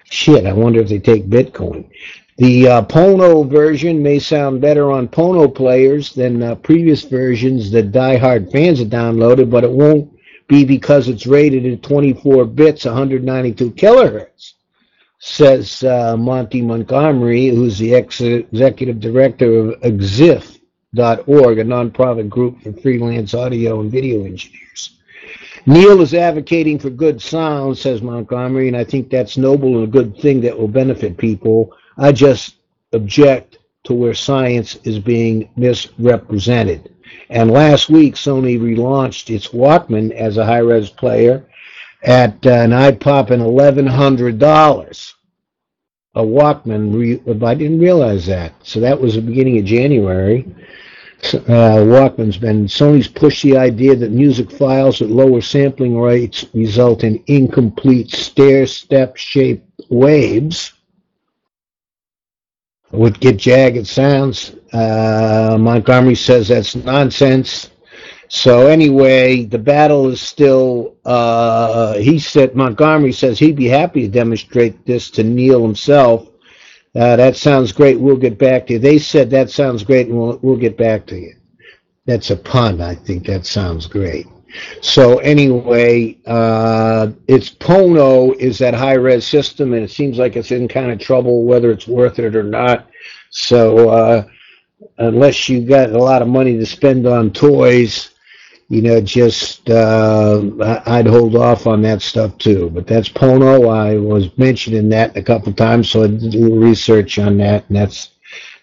Shit, 0.06 0.46
I 0.46 0.54
wonder 0.54 0.80
if 0.82 0.90
they 0.90 1.00
take 1.00 1.28
Bitcoin. 1.28 1.90
The 2.42 2.68
uh, 2.68 2.82
Pono 2.82 3.48
version 3.48 4.02
may 4.02 4.18
sound 4.18 4.62
better 4.62 4.92
on 4.92 5.08
Pono 5.08 5.48
players 5.54 6.12
than 6.12 6.42
uh, 6.42 6.56
previous 6.56 7.04
versions 7.04 7.70
that 7.70 7.92
die-hard 7.92 8.52
fans 8.52 8.80
have 8.80 8.88
downloaded, 8.88 9.52
but 9.52 9.64
it 9.64 9.70
won't 9.70 10.12
be 10.48 10.66
because 10.66 11.08
it's 11.08 11.28
rated 11.28 11.68
at 11.68 11.84
24 11.84 12.46
bits, 12.46 12.86
192 12.86 13.70
kilohertz, 13.74 14.54
says 15.20 15.84
uh, 15.84 16.18
Monty 16.18 16.64
Montgomery, 16.64 17.50
who's 17.50 17.78
the 17.78 17.94
ex- 17.94 18.22
executive 18.22 19.00
director 19.00 19.74
of 19.74 19.80
Xiph.org, 19.82 21.60
a 21.60 21.64
nonprofit 21.64 22.28
group 22.28 22.64
for 22.64 22.74
freelance 22.74 23.36
audio 23.36 23.82
and 23.82 23.92
video 23.92 24.26
engineers. 24.26 24.98
Neil 25.68 26.02
is 26.02 26.16
advocating 26.16 26.80
for 26.80 26.90
good 26.90 27.22
sound, 27.22 27.78
says 27.78 28.02
Montgomery, 28.02 28.68
and 28.68 28.76
I 28.76 28.84
think 28.84 29.12
that's 29.12 29.38
noble 29.38 29.76
and 29.76 29.84
a 29.84 29.92
good 29.92 30.18
thing 30.18 30.42
that 30.42 30.58
will 30.58 30.68
benefit 30.68 31.18
people. 31.18 31.76
I 32.02 32.12
just 32.12 32.56
object 32.94 33.60
to 33.84 33.94
where 33.94 34.16
science 34.16 34.76
is 34.84 34.98
being 34.98 35.52
misrepresented. 35.56 36.96
And 37.30 37.52
last 37.52 37.90
week, 37.90 38.16
Sony 38.16 38.60
relaunched 38.60 39.30
its 39.30 39.50
Walkman 39.50 40.12
as 40.12 40.38
a 40.38 40.46
high-res 40.46 40.90
player 40.90 41.46
at 42.02 42.44
uh, 42.44 42.50
an 42.50 42.74
eye-popping 42.74 43.42
$1,100. 43.42 45.14
A 46.16 46.22
Walkman, 46.24 46.92
re- 46.92 47.46
I 47.46 47.54
didn't 47.54 47.80
realize 47.80 48.26
that. 48.26 48.56
So 48.64 48.80
that 48.80 49.00
was 49.00 49.14
the 49.14 49.22
beginning 49.22 49.60
of 49.60 49.66
January. 49.66 50.48
Uh, 51.24 51.86
Walkman's 51.86 52.38
been, 52.38 52.66
Sony's 52.66 53.08
pushed 53.08 53.44
the 53.44 53.58
idea 53.58 53.96
that 53.96 54.10
music 54.10 54.50
files 54.50 55.04
at 55.04 55.12
lower 55.12 55.40
sampling 55.40 56.00
rates 56.00 56.48
result 56.56 57.04
in 57.04 57.24
incomplete 57.28 58.10
stair-step 58.10 59.18
shaped 59.18 59.70
waves 59.90 60.74
would 62.92 63.20
get 63.20 63.38
jagged 63.38 63.88
sounds. 63.88 64.56
Uh, 64.74 65.58
Montgomery 65.60 66.16
says 66.16 66.48
that's 66.48 66.76
nonsense. 66.76 67.70
So 68.28 68.68
anyway, 68.68 69.44
the 69.44 69.60
battle 69.60 70.10
is 70.10 70.22
still. 70.22 70.96
Uh, 71.04 71.96
he 71.96 72.18
said 72.18 72.56
Montgomery 72.56 73.12
says 73.12 73.38
he'd 73.38 73.58
be 73.58 73.68
happy 73.68 74.04
to 74.04 74.08
demonstrate 74.08 74.86
this 74.86 75.10
to 75.12 75.24
Neil 75.24 75.62
himself. 75.62 76.30
Uh, 76.96 77.16
that 77.16 77.36
sounds 77.36 77.72
great. 77.72 78.00
We'll 78.00 78.18
get 78.18 78.38
back 78.38 78.68
to 78.68 78.74
you. 78.74 78.80
They 78.80 79.00
said 79.00 79.30
that 79.32 79.50
sounds 79.50 79.84
great, 79.84 80.08
and 80.08 80.18
we'll 80.18 80.40
we'll 80.42 80.58
get 80.58 80.78
back 80.78 81.06
to 81.08 81.18
you. 81.18 81.34
That's 82.06 82.32
a 82.32 82.36
pun. 82.38 82.82
I 82.82 82.96
think 82.96 83.26
that 83.28 83.46
sounds 83.46 83.86
great. 83.86 84.28
So 84.82 85.20
anyway, 85.20 86.18
uh, 86.26 87.12
it's 87.28 87.50
Pono 87.50 88.36
is 88.36 88.58
that 88.60 88.74
high 88.74 88.96
res 88.96 89.26
system, 89.26 89.74
and 89.74 89.84
it 89.84 89.92
seems 89.92 90.18
like 90.18 90.36
it's 90.36 90.52
in 90.52 90.68
kind 90.68 90.92
of 90.92 91.00
trouble 91.00 91.44
whether 91.44 91.72
it's 91.72 91.88
worth 91.88 92.20
it 92.20 92.36
or 92.36 92.44
not. 92.44 92.88
So 93.30 93.90
uh, 93.90 94.26
unless 94.98 95.48
you 95.50 95.62
got 95.66 95.92
a 95.92 95.98
lot 95.98 96.22
of 96.22 96.28
money 96.28 96.58
to 96.58 96.66
spend 96.66 97.08
on 97.08 97.32
toys, 97.32 98.12
you 98.70 98.82
know, 98.82 99.02
just 99.02 99.70
uh, 99.70 100.42
I'd 100.86 101.08
hold 101.08 101.36
off 101.36 101.68
on 101.68 101.82
that 101.82 102.02
stuff 102.02 102.38
too. 102.38 102.70
But 102.70 102.88
that's 102.88 103.10
Pono. 103.10 103.70
I 103.70 103.98
was 103.98 104.36
mentioning 104.38 104.90
that 104.90 105.16
a 105.18 105.24
couple 105.24 105.52
times, 105.54 105.90
so 105.90 106.04
I 106.04 106.08
did 106.08 106.36
a 106.36 106.38
little 106.38 106.58
research 106.58 107.20
on 107.20 107.38
that, 107.38 107.68
and 107.68 107.76
that's 107.76 108.12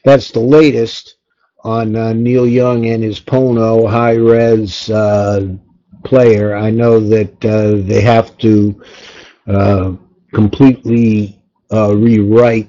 that's 0.04 0.30
the 0.30 0.40
latest 0.40 1.16
on 1.64 1.94
uh, 1.94 2.12
Neil 2.12 2.46
Young 2.46 2.86
and 2.86 3.02
his 3.02 3.20
Pono 3.20 3.88
high 3.90 4.14
res 4.14 4.88
uh, 4.88 5.46
player. 6.04 6.56
I 6.56 6.70
know 6.70 7.00
that 7.00 7.44
uh, 7.44 7.86
they 7.86 8.00
have 8.00 8.36
to 8.38 8.82
uh, 9.46 9.92
completely 10.32 11.42
uh, 11.72 11.94
rewrite 11.94 12.68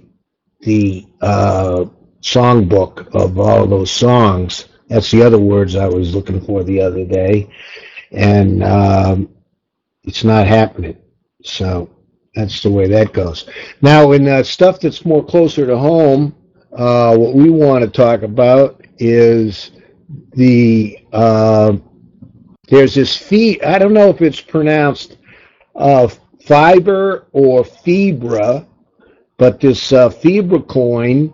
the 0.61 1.05
uh, 1.21 1.85
songbook 2.21 3.13
of 3.15 3.39
all 3.39 3.65
those 3.65 3.91
songs. 3.91 4.65
That's 4.87 5.11
the 5.11 5.21
other 5.21 5.39
words 5.39 5.75
I 5.75 5.87
was 5.87 6.15
looking 6.15 6.41
for 6.41 6.63
the 6.63 6.81
other 6.81 7.05
day, 7.05 7.49
and 8.11 8.63
um, 8.63 9.29
it's 10.03 10.23
not 10.23 10.47
happening. 10.47 10.97
So 11.43 11.89
that's 12.35 12.61
the 12.63 12.71
way 12.71 12.87
that 12.87 13.13
goes. 13.13 13.47
Now, 13.81 14.11
in 14.11 14.27
uh, 14.27 14.43
stuff 14.43 14.79
that's 14.79 15.05
more 15.05 15.23
closer 15.23 15.65
to 15.67 15.77
home, 15.77 16.35
uh, 16.75 17.15
what 17.17 17.33
we 17.35 17.49
want 17.49 17.83
to 17.83 17.89
talk 17.89 18.23
about 18.23 18.81
is 18.97 19.71
the 20.33 20.97
there's 22.69 22.95
this 22.95 23.15
fee. 23.17 23.61
I 23.61 23.79
don't 23.79 23.93
know 23.93 24.09
if 24.09 24.21
it's 24.21 24.41
pronounced 24.41 25.17
uh, 25.75 26.07
fiber 26.45 27.27
or 27.31 27.63
fibra, 27.63 28.65
but 29.37 29.59
this 29.59 29.91
uh, 29.91 30.09
fibra 30.09 30.67
coin, 30.67 31.33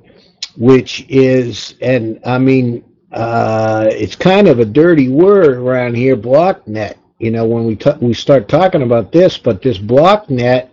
which 0.56 1.06
is, 1.10 1.76
and 1.82 2.20
I 2.26 2.38
mean, 2.38 2.84
uh, 3.12 3.88
it's 3.92 4.16
kind 4.16 4.48
of 4.48 4.60
a 4.60 4.66
dirty 4.66 5.10
word 5.10 5.58
around 5.58 5.96
here, 5.96 6.18
blocknet. 6.18 6.96
You 7.20 7.32
know, 7.32 7.46
when 7.46 7.66
we 7.66 7.76
ta- 7.76 7.98
we 8.02 8.14
start 8.14 8.50
talking 8.50 8.82
about 8.82 9.12
this, 9.12 9.38
but 9.38 9.62
this 9.62 9.78
blocknet 9.78 10.70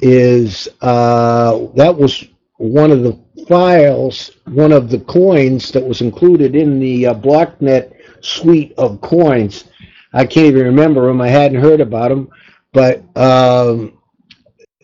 is 0.00 0.68
uh, 0.80 1.66
that 1.74 1.96
was 1.96 2.24
one 2.56 2.90
of 2.90 3.02
the 3.02 3.18
files, 3.46 4.32
one 4.46 4.72
of 4.72 4.90
the 4.90 5.00
coins 5.00 5.70
that 5.72 5.84
was 5.84 6.00
included 6.00 6.56
in 6.56 6.80
the 6.80 7.06
uh, 7.06 7.14
blocknet 7.14 7.94
suite 8.20 8.74
of 8.76 9.00
coins. 9.00 9.64
I 10.12 10.26
can't 10.26 10.46
even 10.46 10.64
remember 10.64 11.06
them. 11.06 11.20
I 11.20 11.28
hadn't 11.28 11.60
heard 11.60 11.80
about 11.80 12.08
them, 12.08 12.28
but 12.72 13.04
um, 13.16 13.98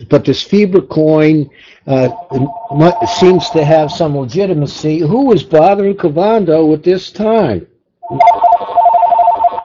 but 0.08 0.24
this 0.24 0.44
Fibra 0.44 0.88
coin 0.88 1.48
uh, 1.86 3.06
seems 3.06 3.50
to 3.50 3.64
have 3.64 3.90
some 3.90 4.16
legitimacy. 4.16 4.98
Who 4.98 5.26
was 5.26 5.42
bothering 5.42 5.96
Cavando 5.96 6.74
at 6.74 6.82
this 6.82 7.10
time? 7.10 7.66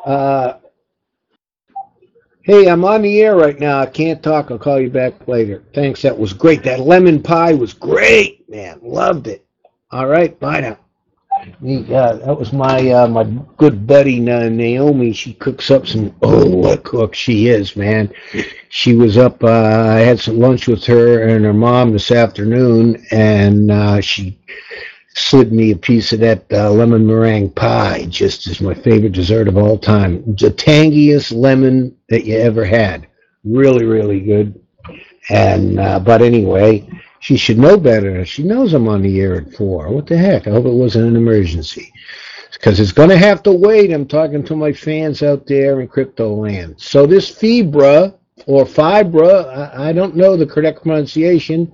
Uh, 0.05 0.53
hey, 2.43 2.69
I'm 2.69 2.85
on 2.85 3.01
the 3.01 3.21
air 3.21 3.35
right 3.35 3.59
now. 3.59 3.79
I 3.81 3.85
can't 3.85 4.23
talk. 4.23 4.49
I'll 4.49 4.57
call 4.57 4.79
you 4.79 4.89
back 4.89 5.27
later. 5.27 5.63
Thanks. 5.73 6.01
That 6.01 6.17
was 6.17 6.33
great. 6.33 6.63
That 6.63 6.79
lemon 6.79 7.21
pie 7.21 7.53
was 7.53 7.73
great, 7.73 8.49
man. 8.49 8.79
Loved 8.81 9.27
it. 9.27 9.45
All 9.91 10.07
right. 10.07 10.39
Bye 10.39 10.61
now. 10.61 10.77
Yeah, 11.61 12.13
that 12.13 12.37
was 12.37 12.53
my 12.53 12.89
uh, 12.91 13.07
my 13.07 13.23
good 13.57 13.87
buddy 13.87 14.19
Na- 14.19 14.49
Naomi. 14.49 15.11
She 15.13 15.33
cooks 15.33 15.71
up 15.71 15.87
some. 15.87 16.15
Oh, 16.21 16.47
what 16.49 16.83
cook 16.83 17.15
she 17.15 17.47
is, 17.47 17.75
man! 17.75 18.11
She 18.69 18.93
was 18.95 19.17
up. 19.17 19.43
Uh, 19.43 19.47
I 19.49 19.99
had 19.99 20.19
some 20.19 20.39
lunch 20.39 20.67
with 20.67 20.85
her 20.85 21.27
and 21.27 21.43
her 21.45 21.53
mom 21.53 21.91
this 21.93 22.11
afternoon, 22.11 23.03
and 23.11 23.71
uh, 23.71 24.01
she 24.01 24.39
slid 25.15 25.51
me 25.51 25.71
a 25.71 25.75
piece 25.77 26.13
of 26.13 26.19
that 26.21 26.45
uh, 26.51 26.69
lemon 26.71 27.05
meringue 27.07 27.51
pie. 27.51 28.05
Just 28.09 28.47
is 28.47 28.61
my 28.61 28.73
favorite 28.73 29.13
dessert 29.13 29.47
of 29.47 29.57
all 29.57 29.77
time. 29.77 30.23
The 30.35 30.51
tangiest 30.51 31.31
lemon 31.33 31.95
that 32.09 32.25
you 32.25 32.37
ever 32.37 32.65
had. 32.65 33.07
Really, 33.43 33.85
really 33.85 34.19
good. 34.19 34.59
And 35.29 35.79
uh, 35.79 35.99
but 35.99 36.21
anyway, 36.21 36.87
she 37.21 37.37
should 37.37 37.57
know 37.57 37.77
better. 37.77 38.25
She 38.25 38.43
knows 38.43 38.73
I'm 38.73 38.87
on 38.87 39.01
the 39.01 39.21
air 39.21 39.35
at 39.35 39.53
four. 39.53 39.89
What 39.89 40.07
the 40.07 40.17
heck? 40.17 40.47
I 40.47 40.51
hope 40.51 40.65
it 40.65 40.69
wasn't 40.69 41.07
an 41.07 41.15
emergency. 41.15 41.93
Because 42.51 42.79
it's 42.79 42.91
going 42.91 43.09
to 43.09 43.17
have 43.17 43.41
to 43.43 43.51
wait. 43.51 43.91
I'm 43.91 44.07
talking 44.07 44.43
to 44.43 44.55
my 44.55 44.73
fans 44.73 45.23
out 45.23 45.47
there 45.47 45.81
in 45.81 45.87
crypto 45.87 46.35
land. 46.35 46.79
So 46.79 47.07
this 47.07 47.31
Fibra, 47.31 48.13
or 48.45 48.65
Fibra. 48.65 49.73
I, 49.75 49.89
I 49.89 49.93
don't 49.93 50.15
know 50.15 50.35
the 50.35 50.45
correct 50.45 50.83
pronunciation. 50.83 51.71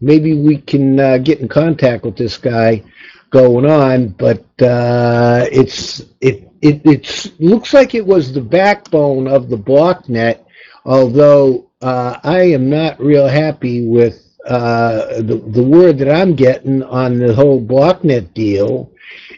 Maybe 0.00 0.34
we 0.34 0.58
can 0.58 1.00
uh, 1.00 1.18
get 1.18 1.40
in 1.40 1.48
contact 1.48 2.04
with 2.04 2.16
this 2.16 2.36
guy 2.36 2.82
going 3.30 3.66
on, 3.66 4.08
but 4.08 4.44
uh, 4.62 5.46
it's 5.50 6.00
it 6.20 6.50
it 6.60 6.82
it's 6.84 7.38
looks 7.40 7.72
like 7.72 7.94
it 7.94 8.06
was 8.06 8.32
the 8.32 8.40
backbone 8.40 9.26
of 9.26 9.48
the 9.48 9.56
BlockNet. 9.56 10.44
Although 10.84 11.70
uh, 11.82 12.18
I 12.22 12.42
am 12.42 12.68
not 12.70 13.00
real 13.00 13.26
happy 13.26 13.86
with 13.86 14.25
uh, 14.46 15.22
the 15.22 15.62
word 15.62 15.98
that 15.98 16.14
I'm 16.14 16.34
getting 16.34 16.82
on 16.84 17.18
the 17.18 17.34
whole 17.34 17.60
BlockNet 17.60 18.32
deal 18.34 18.92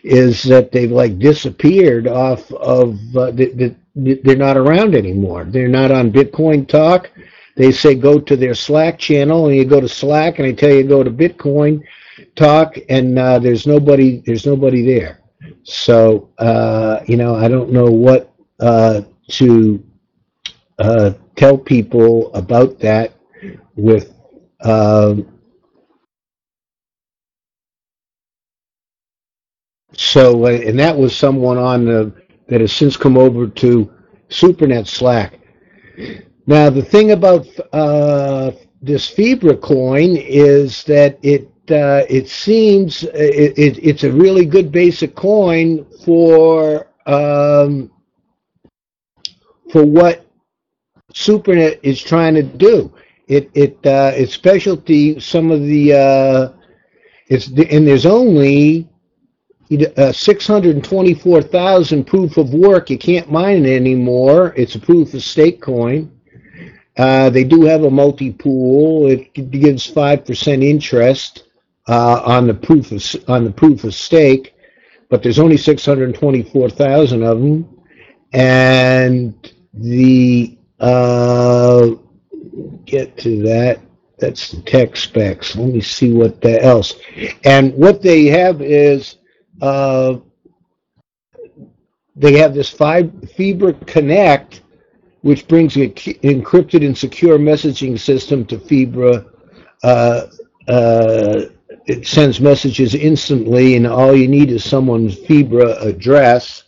is 0.04 0.42
that 0.44 0.70
they've 0.70 0.90
like 0.90 1.18
disappeared 1.18 2.06
off 2.06 2.50
of 2.52 2.94
uh, 3.16 3.30
the, 3.30 3.74
the, 3.94 4.20
they're 4.22 4.36
not 4.36 4.56
around 4.56 4.94
anymore. 4.94 5.44
They're 5.44 5.68
not 5.68 5.90
on 5.90 6.12
Bitcoin 6.12 6.68
Talk. 6.68 7.10
They 7.56 7.72
say 7.72 7.94
go 7.94 8.20
to 8.20 8.36
their 8.36 8.54
Slack 8.54 8.98
channel, 8.98 9.48
and 9.48 9.56
you 9.56 9.64
go 9.64 9.80
to 9.80 9.88
Slack, 9.88 10.38
and 10.38 10.46
they 10.46 10.52
tell 10.52 10.70
you 10.70 10.84
go 10.84 11.02
to 11.02 11.10
Bitcoin 11.10 11.82
Talk, 12.36 12.76
and 12.88 13.18
uh, 13.18 13.38
there's 13.38 13.66
nobody. 13.66 14.22
There's 14.24 14.46
nobody 14.46 14.86
there. 14.86 15.20
So 15.64 16.30
uh, 16.38 17.00
you 17.06 17.16
know, 17.16 17.34
I 17.34 17.48
don't 17.48 17.72
know 17.72 17.86
what 17.86 18.32
uh, 18.60 19.02
to 19.28 19.84
uh, 20.78 21.12
tell 21.34 21.58
people 21.58 22.32
about 22.34 22.78
that. 22.80 23.14
With 23.76 24.17
um, 24.60 25.28
so, 29.94 30.46
uh, 30.46 30.50
and 30.50 30.78
that 30.78 30.96
was 30.96 31.16
someone 31.16 31.58
on 31.58 31.84
the 31.84 32.12
that 32.48 32.60
has 32.60 32.72
since 32.72 32.96
come 32.96 33.16
over 33.18 33.46
to 33.46 33.90
SuperNet 34.30 34.86
Slack. 34.86 35.38
Now, 36.46 36.70
the 36.70 36.82
thing 36.82 37.12
about 37.12 37.46
uh, 37.72 38.52
this 38.80 39.10
Fibra 39.10 39.60
coin 39.60 40.16
is 40.16 40.82
that 40.84 41.18
it 41.22 41.48
uh, 41.70 42.04
it 42.08 42.28
seems 42.28 43.02
it, 43.02 43.58
it, 43.58 43.78
it's 43.84 44.04
a 44.04 44.12
really 44.12 44.46
good 44.46 44.72
basic 44.72 45.14
coin 45.14 45.84
for 46.04 46.88
um, 47.06 47.90
for 49.70 49.84
what 49.84 50.24
SuperNet 51.12 51.80
is 51.82 52.00
trying 52.02 52.34
to 52.34 52.42
do. 52.42 52.92
It 53.28 53.50
it 53.54 53.78
uh, 53.86 54.12
its 54.16 54.34
specialty. 54.34 55.20
Some 55.20 55.50
of 55.50 55.60
the 55.60 55.92
uh, 55.92 56.52
it's 57.28 57.48
and 57.48 57.86
there's 57.86 58.06
only 58.06 58.88
uh, 59.98 60.12
624,000 60.12 62.04
proof 62.04 62.38
of 62.38 62.54
work. 62.54 62.88
You 62.88 62.96
can't 62.98 63.30
mine 63.30 63.66
it 63.66 63.76
anymore. 63.76 64.54
It's 64.56 64.74
a 64.76 64.80
proof 64.80 65.12
of 65.12 65.22
stake 65.22 65.60
coin. 65.60 66.10
Uh, 66.96 67.28
they 67.30 67.44
do 67.44 67.62
have 67.64 67.84
a 67.84 67.90
multi-pool. 67.90 69.08
It 69.08 69.32
gives 69.50 69.86
5% 69.86 70.64
interest 70.64 71.44
uh, 71.86 72.22
on 72.24 72.46
the 72.46 72.54
proof 72.54 72.92
of 72.92 73.04
on 73.28 73.44
the 73.44 73.50
proof 73.52 73.84
of 73.84 73.94
stake, 73.94 74.54
but 75.10 75.22
there's 75.22 75.38
only 75.38 75.56
624,000 75.56 77.22
of 77.22 77.40
them, 77.40 77.68
and 78.32 79.52
the 79.74 80.58
uh, 80.80 81.90
get 82.88 83.16
to 83.18 83.42
that. 83.42 83.80
That's 84.18 84.50
the 84.50 84.62
tech 84.62 84.96
specs. 84.96 85.54
Let 85.54 85.68
me 85.68 85.80
see 85.80 86.12
what 86.12 86.40
the 86.40 86.62
else. 86.62 86.94
And 87.44 87.72
what 87.74 88.02
they 88.02 88.26
have 88.26 88.60
is 88.60 89.16
uh, 89.62 90.16
they 92.16 92.36
have 92.38 92.52
this 92.52 92.72
Fibra 92.72 93.86
Connect, 93.86 94.62
which 95.22 95.46
brings 95.46 95.76
an 95.76 95.90
encrypted 95.92 96.84
and 96.84 96.96
secure 96.98 97.38
messaging 97.38 97.98
system 97.98 98.44
to 98.46 98.58
Fibra. 98.58 99.24
Uh, 99.84 100.26
uh, 100.66 101.42
it 101.86 102.06
sends 102.06 102.40
messages 102.40 102.94
instantly, 102.94 103.76
and 103.76 103.86
all 103.86 104.16
you 104.16 104.26
need 104.28 104.50
is 104.50 104.64
someone's 104.64 105.16
Fibra 105.16 105.80
address. 105.80 106.64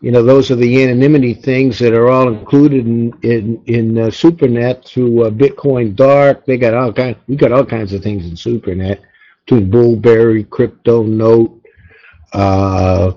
You 0.00 0.12
know, 0.12 0.22
those 0.22 0.50
are 0.52 0.56
the 0.56 0.84
anonymity 0.84 1.34
things 1.34 1.76
that 1.80 1.92
are 1.92 2.08
all 2.08 2.28
included 2.28 2.86
in 2.86 3.12
in, 3.22 3.60
in 3.66 3.98
uh, 3.98 4.06
SuperNet 4.06 4.84
through 4.84 5.26
uh, 5.26 5.30
Bitcoin 5.30 5.96
Dark. 5.96 6.46
They 6.46 6.56
got 6.56 6.74
all 6.74 6.92
kind. 6.92 7.16
We 7.26 7.34
got 7.34 7.50
all 7.50 7.64
kinds 7.64 7.92
of 7.92 8.02
things 8.02 8.24
in 8.24 8.32
SuperNet, 8.32 9.00
between 9.44 9.70
Bullberry, 9.70 10.48
Crypto 10.48 11.02
Note. 11.02 11.60
Uh, 12.32 13.14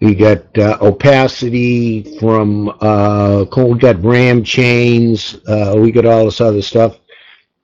we 0.00 0.14
got 0.14 0.56
uh, 0.56 0.78
opacity 0.80 2.18
from 2.18 2.74
uh, 2.80 3.44
we 3.54 3.78
got 3.78 4.02
RAM 4.02 4.42
chains. 4.42 5.36
Uh, 5.46 5.74
we 5.76 5.92
got 5.92 6.06
all 6.06 6.24
this 6.24 6.40
other 6.40 6.62
stuff, 6.62 7.00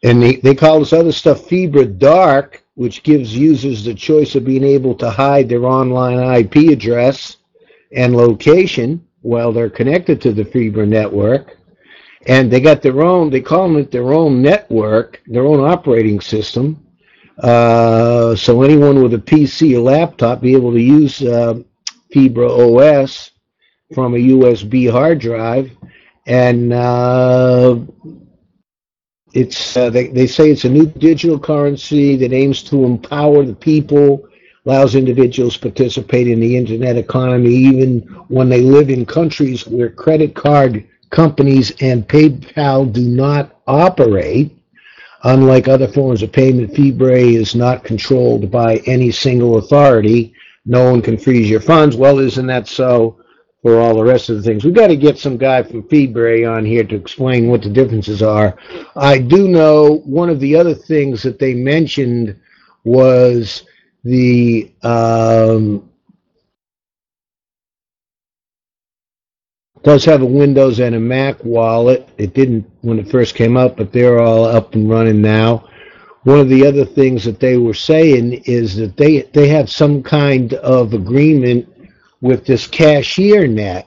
and 0.03 0.23
they, 0.23 0.37
they 0.37 0.55
call 0.55 0.81
this 0.81 0.93
other 0.93 1.13
stuff 1.13 1.49
Fibra 1.49 1.99
Dark, 1.99 2.63
which 2.75 3.05
gives 3.05 3.35
users 3.35 3.85
the 3.85 3.95
choice 3.95 4.35
of 4.35 4.45
being 4.45 4.65
able 4.65 4.95
to 4.97 5.09
hide 5.09 5.49
their 5.49 5.65
online 5.65 6.19
IP 6.45 6.71
address 6.71 7.39
and 7.93 8.17
location 8.17 9.05
while 9.23 9.53
they're 9.53 9.71
connected 9.71 10.21
to 10.23 10.33
the 10.33 10.45
Fibra 10.45 10.87
network. 10.87 11.57
And 12.27 12.51
they 12.51 12.61
got 12.61 12.83
their 12.83 13.03
own, 13.03 13.31
they 13.31 13.41
call 13.41 13.77
it 13.77 13.91
their 13.91 14.13
own 14.13 14.43
network, 14.43 15.23
their 15.27 15.47
own 15.47 15.61
operating 15.61 16.21
system. 16.21 16.87
Uh, 17.39 18.37
so 18.37 18.63
anyone 18.63 19.03
with 19.03 19.15
a 19.15 19.19
PC 19.19 19.75
or 19.77 19.81
laptop 19.81 20.43
be 20.43 20.53
able 20.55 20.73
to 20.73 20.81
use 20.81 21.23
uh, 21.23 21.55
Fibra 22.15 22.49
OS 22.51 23.31
from 23.95 24.15
a 24.15 24.19
USB 24.19 24.91
hard 24.91 25.19
drive. 25.19 25.71
And 26.27 26.73
uh, 26.73 27.79
it's 29.33 29.77
uh, 29.77 29.91
they, 29.91 30.09
they 30.09 30.27
say 30.27 30.51
it's 30.51 30.65
a 30.65 30.69
new 30.69 30.87
digital 30.87 31.39
currency 31.39 32.17
that 32.17 32.33
aims 32.33 32.63
to 32.65 32.85
empower 32.85 33.45
the 33.45 33.55
people 33.55 34.29
allows 34.67 34.95
individuals 34.95 35.55
to 35.55 35.61
participate 35.61 36.29
in 36.29 36.41
the 36.41 36.57
internet 36.57 36.97
economy 36.97 37.53
even 37.53 38.01
when 38.29 38.49
they 38.49 38.61
live 38.61 38.91
in 38.91 39.07
countries 39.07 39.67
where 39.67 39.91
credit 39.91 40.35
card 40.35 40.87
companies 41.11 41.73
and 41.81 42.07
PayPal 42.07 42.93
do 42.93 43.03
not 43.03 43.61
operate. 43.67 44.57
Unlike 45.25 45.69
other 45.69 45.89
forms 45.89 46.23
of 46.23 46.33
payment, 46.33 46.73
Fibra 46.73 47.21
is 47.21 47.55
not 47.55 47.85
controlled 47.85 48.51
by 48.51 48.77
any 48.87 49.11
single 49.11 49.59
authority. 49.59 50.33
No 50.65 50.91
one 50.91 51.03
can 51.03 51.19
freeze 51.19 51.51
your 51.51 51.61
funds. 51.61 51.97
Well, 51.97 52.19
isn't 52.21 52.47
that 52.47 52.69
so 52.69 53.19
for 53.63 53.79
all 53.79 53.95
the 53.95 54.05
rest 54.05 54.31
of 54.31 54.37
the 54.37 54.43
things? 54.43 54.65
We've 54.65 54.75
got 54.75 54.87
to 54.87 54.97
get 54.97 55.19
some 55.19 55.37
guy 55.37 55.63
from 55.63 55.83
Fibra 55.85 56.51
on 56.51 56.65
here 56.65 56.85
to 56.85 56.97
explain 56.97 57.49
what 57.49 57.63
the 57.63 57.69
differences 57.69 58.23
are. 58.23 58.57
I 58.97 59.19
do 59.19 59.49
know 59.49 60.03
one 60.07 60.31
of 60.31 60.41
the 60.41 60.57
other 60.57 60.75
things 60.75 61.23
that 61.23 61.39
they 61.39 61.55
mentioned 61.55 62.39
was 62.85 63.65
the 64.05 64.73
um, 64.83 65.89
does 69.83 70.05
have 70.05 70.23
a 70.23 70.27
Windows 70.27 70.81
and 70.81 70.95
a 70.95 71.01
Mac 71.01 71.43
wallet. 71.45 72.09
It 72.19 72.35
didn't 72.35 72.69
when 72.83 72.99
it 72.99 73.11
first 73.11 73.35
came 73.35 73.57
out, 73.57 73.77
but 73.77 73.93
they're 73.93 74.21
all 74.21 74.45
up 74.45 74.75
and 74.75 74.89
running 74.89 75.23
now. 75.23 75.69
One 76.25 76.39
of 76.39 76.49
the 76.49 76.67
other 76.67 76.85
things 76.85 77.25
that 77.25 77.41
they 77.41 77.57
were 77.57 77.75
saying 77.75 78.43
is 78.45 78.77
that 78.77 78.97
they 78.97 79.23
they 79.33 79.49
have 79.49 79.71
some 79.71 80.03
kind 80.03 80.55
of 80.55 80.93
agreement 80.93 81.69
with 82.21 82.45
this 82.45 82.67
Casheer 82.67 83.49
net. 83.49 83.87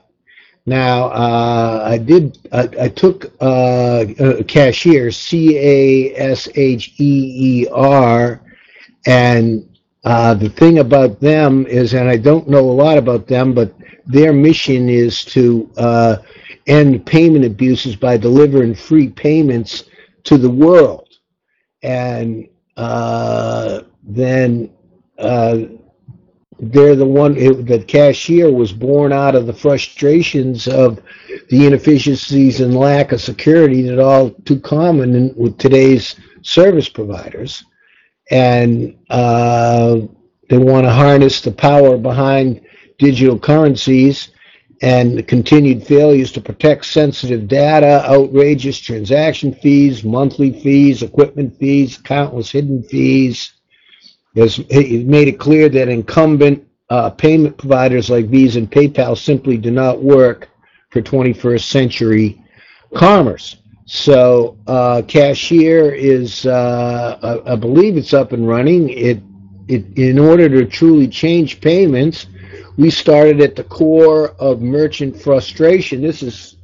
Now, 0.65 1.07
uh, 1.07 1.83
I 1.85 1.97
did. 1.97 2.39
I, 2.51 2.69
I 2.81 2.87
took 2.89 3.25
uh, 3.41 4.05
Casheer, 4.47 5.11
C 5.11 5.57
A 5.57 6.15
S 6.15 6.47
H 6.55 6.93
E 6.99 7.63
E 7.63 7.67
R, 7.71 8.41
and 9.05 9.72
uh, 10.03 10.33
the 10.33 10.49
thing 10.49 10.79
about 10.79 11.19
them 11.19 11.65
is, 11.67 11.93
and 11.93 12.09
I 12.09 12.17
don't 12.17 12.49
know 12.49 12.69
a 12.69 12.71
lot 12.71 12.97
about 12.97 13.27
them, 13.27 13.53
but 13.53 13.73
their 14.05 14.33
mission 14.33 14.89
is 14.89 15.23
to 15.25 15.71
uh, 15.77 16.17
end 16.67 17.05
payment 17.05 17.45
abuses 17.45 17.95
by 17.95 18.17
delivering 18.17 18.75
free 18.75 19.09
payments 19.09 19.85
to 20.23 20.37
the 20.37 20.49
world. 20.49 21.07
And 21.83 22.49
uh, 22.75 23.83
then 24.03 24.71
uh, 25.17 25.59
they're 26.59 26.95
the 26.95 27.05
one, 27.05 27.37
it, 27.37 27.65
the 27.65 27.79
Casheer 27.79 28.51
was 28.51 28.73
born 28.73 29.13
out 29.13 29.35
of 29.35 29.47
the 29.47 29.53
frustrations 29.53 30.67
of 30.67 31.01
the 31.49 31.65
inefficiencies 31.65 32.59
and 32.59 32.75
lack 32.75 33.13
of 33.13 33.21
security 33.21 33.81
that 33.83 33.99
are 33.99 34.01
all 34.01 34.31
too 34.45 34.59
common 34.59 35.15
in, 35.15 35.33
with 35.35 35.57
today's 35.57 36.15
service 36.41 36.89
providers 36.89 37.63
and 38.33 38.97
uh, 39.11 39.99
they 40.49 40.57
want 40.57 40.85
to 40.85 40.91
harness 40.91 41.39
the 41.39 41.51
power 41.51 41.97
behind 41.97 42.61
digital 42.97 43.37
currencies 43.37 44.29
and 44.81 45.15
the 45.15 45.21
continued 45.21 45.85
failures 45.85 46.31
to 46.31 46.41
protect 46.41 46.83
sensitive 46.85 47.47
data, 47.47 48.03
outrageous 48.09 48.79
transaction 48.79 49.53
fees, 49.53 50.03
monthly 50.03 50.59
fees, 50.61 51.03
equipment 51.03 51.55
fees, 51.59 51.97
countless 51.97 52.51
hidden 52.51 52.81
fees. 52.81 53.53
It 54.35 55.05
made 55.05 55.27
it 55.27 55.39
clear 55.39 55.69
that 55.69 55.87
incumbent 55.87 56.67
uh, 56.89 57.11
payment 57.11 57.55
providers 57.55 58.09
like 58.09 58.25
Visa 58.25 58.59
and 58.59 58.71
PayPal 58.71 59.15
simply 59.15 59.57
do 59.57 59.69
not 59.69 60.01
work 60.01 60.49
for 60.89 61.03
21st 61.03 61.63
century 61.63 62.43
commerce. 62.95 63.57
So 63.95 64.57
uh, 64.65 65.03
Casheer 65.03 65.93
is, 65.93 66.47
uh, 66.47 67.19
I, 67.45 67.53
I 67.53 67.55
believe 67.55 67.95
it's 67.95 68.11
up 68.11 68.31
and 68.31 68.47
running. 68.47 68.89
It, 68.89 69.21
it, 69.67 69.85
in 69.95 70.17
order 70.17 70.49
to 70.49 70.65
truly 70.65 71.07
change 71.07 71.61
payments, 71.61 72.25
we 72.75 72.89
started 72.89 73.39
at 73.39 73.55
the 73.55 73.65
core 73.65 74.29
of 74.39 74.61
merchant 74.61 75.21
frustration. 75.21 76.01
This 76.01 76.23
is 76.23 76.55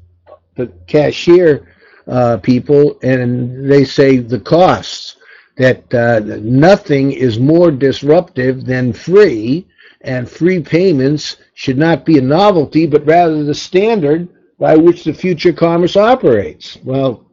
the 0.55 0.73
Casheer 0.87 1.67
uh, 2.07 2.37
people, 2.37 2.97
and 3.03 3.71
they 3.71 3.85
say 3.85 4.17
the 4.17 4.39
costs 4.39 5.17
that 5.57 5.93
uh, 5.93 6.21
nothing 6.41 7.11
is 7.11 7.37
more 7.37 7.69
disruptive 7.69 8.65
than 8.65 8.91
free, 8.91 9.67
and 10.01 10.27
free 10.27 10.63
payments 10.63 11.35
should 11.53 11.77
not 11.77 12.07
be 12.07 12.17
a 12.17 12.21
novelty, 12.21 12.87
but 12.87 13.05
rather 13.05 13.43
the 13.43 13.53
standard 13.53 14.27
by 14.59 14.75
which 14.75 15.03
the 15.05 15.13
future 15.13 15.53
commerce 15.53 15.95
operates. 15.95 16.77
Well, 16.83 17.25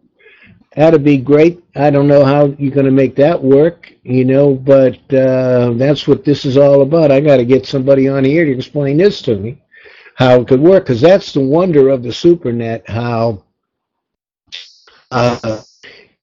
that'd 0.76 1.02
be 1.02 1.18
great. 1.18 1.62
I 1.74 1.90
don't 1.90 2.06
know 2.06 2.24
how 2.24 2.46
you're 2.58 2.74
going 2.74 2.86
to 2.86 2.92
make 2.92 3.16
that 3.16 3.42
work, 3.42 3.92
you 4.04 4.24
know, 4.24 4.54
but 4.54 4.98
uh, 5.12 5.72
that's 5.74 6.06
what 6.06 6.24
this 6.24 6.44
is 6.44 6.56
all 6.56 6.82
about. 6.82 7.10
I 7.10 7.20
got 7.20 7.38
to 7.38 7.44
get 7.44 7.66
somebody 7.66 8.08
on 8.08 8.24
here 8.24 8.44
to 8.44 8.52
explain 8.52 8.96
this 8.96 9.20
to 9.22 9.36
me, 9.36 9.60
how 10.14 10.40
it 10.40 10.48
could 10.48 10.60
work, 10.60 10.84
because 10.84 11.00
that's 11.00 11.32
the 11.32 11.40
wonder 11.40 11.88
of 11.88 12.02
the 12.02 12.10
SuperNet, 12.10 12.88
how 12.88 13.42
uh, 15.10 15.62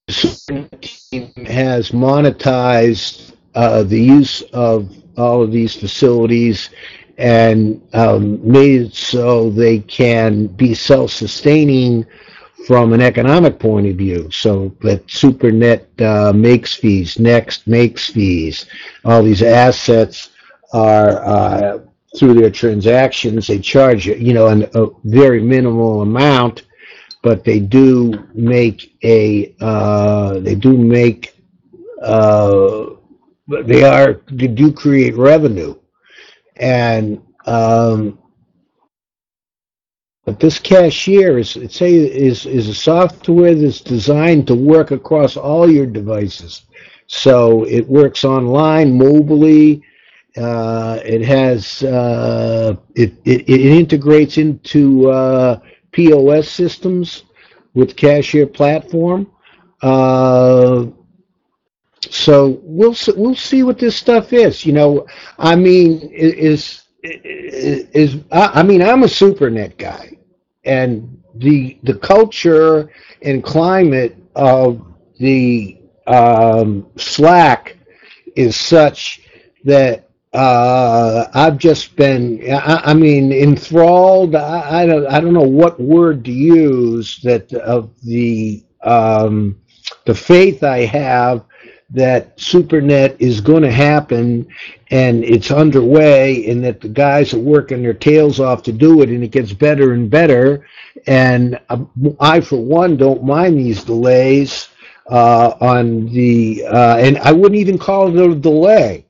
the 0.07 0.13
SuperNet 0.13 1.47
has 1.47 1.91
monetized 1.91 3.33
uh, 3.55 3.83
the 3.83 4.01
use 4.01 4.41
of 4.53 4.95
all 5.17 5.43
of 5.43 5.51
these 5.51 5.75
facilities 5.75 6.69
and 7.17 7.81
um, 7.93 8.45
made 8.49 8.81
it 8.81 8.93
so 8.95 9.49
they 9.49 9.79
can 9.79 10.47
be 10.47 10.73
self-sustaining 10.73 12.05
from 12.65 12.93
an 12.93 13.01
economic 13.01 13.59
point 13.59 13.87
of 13.87 13.95
view. 13.95 14.29
So 14.31 14.75
that 14.81 15.05
SuperNet 15.07 16.01
uh, 16.01 16.33
makes 16.33 16.73
fees, 16.73 17.19
Next 17.19 17.67
makes 17.67 18.09
fees. 18.09 18.65
All 19.05 19.21
these 19.23 19.43
assets 19.43 20.31
are 20.73 21.23
uh, 21.25 21.79
through 22.17 22.35
their 22.35 22.49
transactions. 22.49 23.47
They 23.47 23.59
charge 23.59 24.07
you 24.07 24.33
know 24.33 24.47
an, 24.47 24.67
a 24.73 24.87
very 25.03 25.41
minimal 25.41 26.01
amount, 26.01 26.63
but 27.21 27.43
they 27.43 27.59
do 27.59 28.27
make 28.33 28.95
a 29.03 29.55
uh, 29.59 30.39
they 30.39 30.55
do 30.55 30.77
make 30.77 31.35
uh, 32.01 32.85
they 33.47 33.83
are 33.83 34.21
they 34.31 34.47
do 34.47 34.71
create 34.71 35.15
revenue 35.15 35.75
and 36.57 37.21
um, 37.45 38.19
but 40.25 40.39
this 40.39 40.59
Casheer 40.59 41.37
is 41.39 41.57
say 41.75 41.93
is 41.95 42.45
is 42.45 42.69
a 42.69 42.73
software 42.73 43.53
that's 43.55 43.81
designed 43.81 44.47
to 44.47 44.55
work 44.55 44.91
across 44.91 45.35
all 45.37 45.69
your 45.69 45.85
devices. 45.85 46.63
So 47.07 47.63
it 47.65 47.87
works 47.87 48.23
online, 48.23 48.97
mobilely. 48.97 49.83
Uh, 50.37 50.99
it 51.03 51.21
has 51.21 51.83
uh, 51.83 52.75
it, 52.95 53.13
it 53.25 53.49
it 53.49 53.61
integrates 53.61 54.37
into 54.37 55.09
uh, 55.11 55.59
POS 55.91 56.49
systems 56.49 57.23
with 57.73 57.95
Casheer 57.95 58.47
platform. 58.47 59.27
So 62.13 62.59
we'll 62.61 62.95
we'll 63.17 63.35
see 63.35 63.63
what 63.63 63.79
this 63.79 63.97
stuff 63.97 64.33
is. 64.33 64.67
You 64.67 64.73
know, 64.73 65.07
I 65.39 65.55
mean, 65.55 65.99
is 66.13 66.83
is, 67.01 67.87
is 67.89 68.17
I, 68.31 68.59
I 68.59 68.63
mean, 68.63 68.83
I'm 68.83 69.01
a 69.01 69.07
SuperNet 69.07 69.77
guy, 69.79 70.19
and 70.63 71.21
the 71.33 71.79
the 71.81 71.95
culture 71.95 72.91
and 73.23 73.43
climate 73.43 74.15
of 74.35 74.85
the 75.19 75.79
um, 76.05 76.85
Slack 76.97 77.77
is 78.35 78.55
such 78.55 79.21
that 79.63 80.07
uh, 80.33 81.25
I've 81.33 81.57
just 81.57 81.95
been, 81.95 82.43
I, 82.51 82.91
I 82.91 82.93
mean, 82.93 83.31
enthralled. 83.31 84.35
I, 84.35 84.83
I 84.83 84.85
don't, 84.85 85.07
I 85.07 85.19
don't 85.19 85.33
know 85.33 85.41
what 85.41 85.79
word 85.79 86.25
to 86.25 86.31
use 86.31 87.19
that 87.23 87.51
of 87.53 87.89
the 88.03 88.63
um, 88.83 89.59
the 90.05 90.13
faith 90.13 90.63
I 90.63 90.85
have 90.85 91.45
that 91.93 92.35
SuperNet 92.37 93.15
is 93.19 93.39
going 93.39 93.61
to 93.61 93.71
happen 93.71 94.47
and 94.89 95.23
it's 95.23 95.51
underway 95.51 96.49
and 96.49 96.63
that 96.63 96.81
the 96.81 96.87
guys 96.87 97.33
are 97.33 97.39
working 97.39 97.83
their 97.83 97.93
tails 97.93 98.39
off 98.39 98.63
to 98.63 98.71
do 98.71 99.03
it 99.03 99.09
and 99.09 99.23
it 99.23 99.29
gets 99.29 99.53
better 99.53 99.93
and 99.93 100.09
better. 100.09 100.67
And 101.05 101.59
um, 101.69 101.89
I, 102.19 102.41
for 102.41 102.57
one, 102.57 102.97
don't 102.97 103.23
mind 103.23 103.59
these 103.59 103.83
delays 103.83 104.69
uh, 105.07 105.53
on 105.61 106.07
the, 106.07 106.65
uh, 106.65 106.97
and 106.97 107.19
I 107.19 107.31
wouldn't 107.31 107.61
even 107.61 107.77
call 107.77 108.07
it 108.07 108.31
a 108.31 108.35
delay 108.35 109.05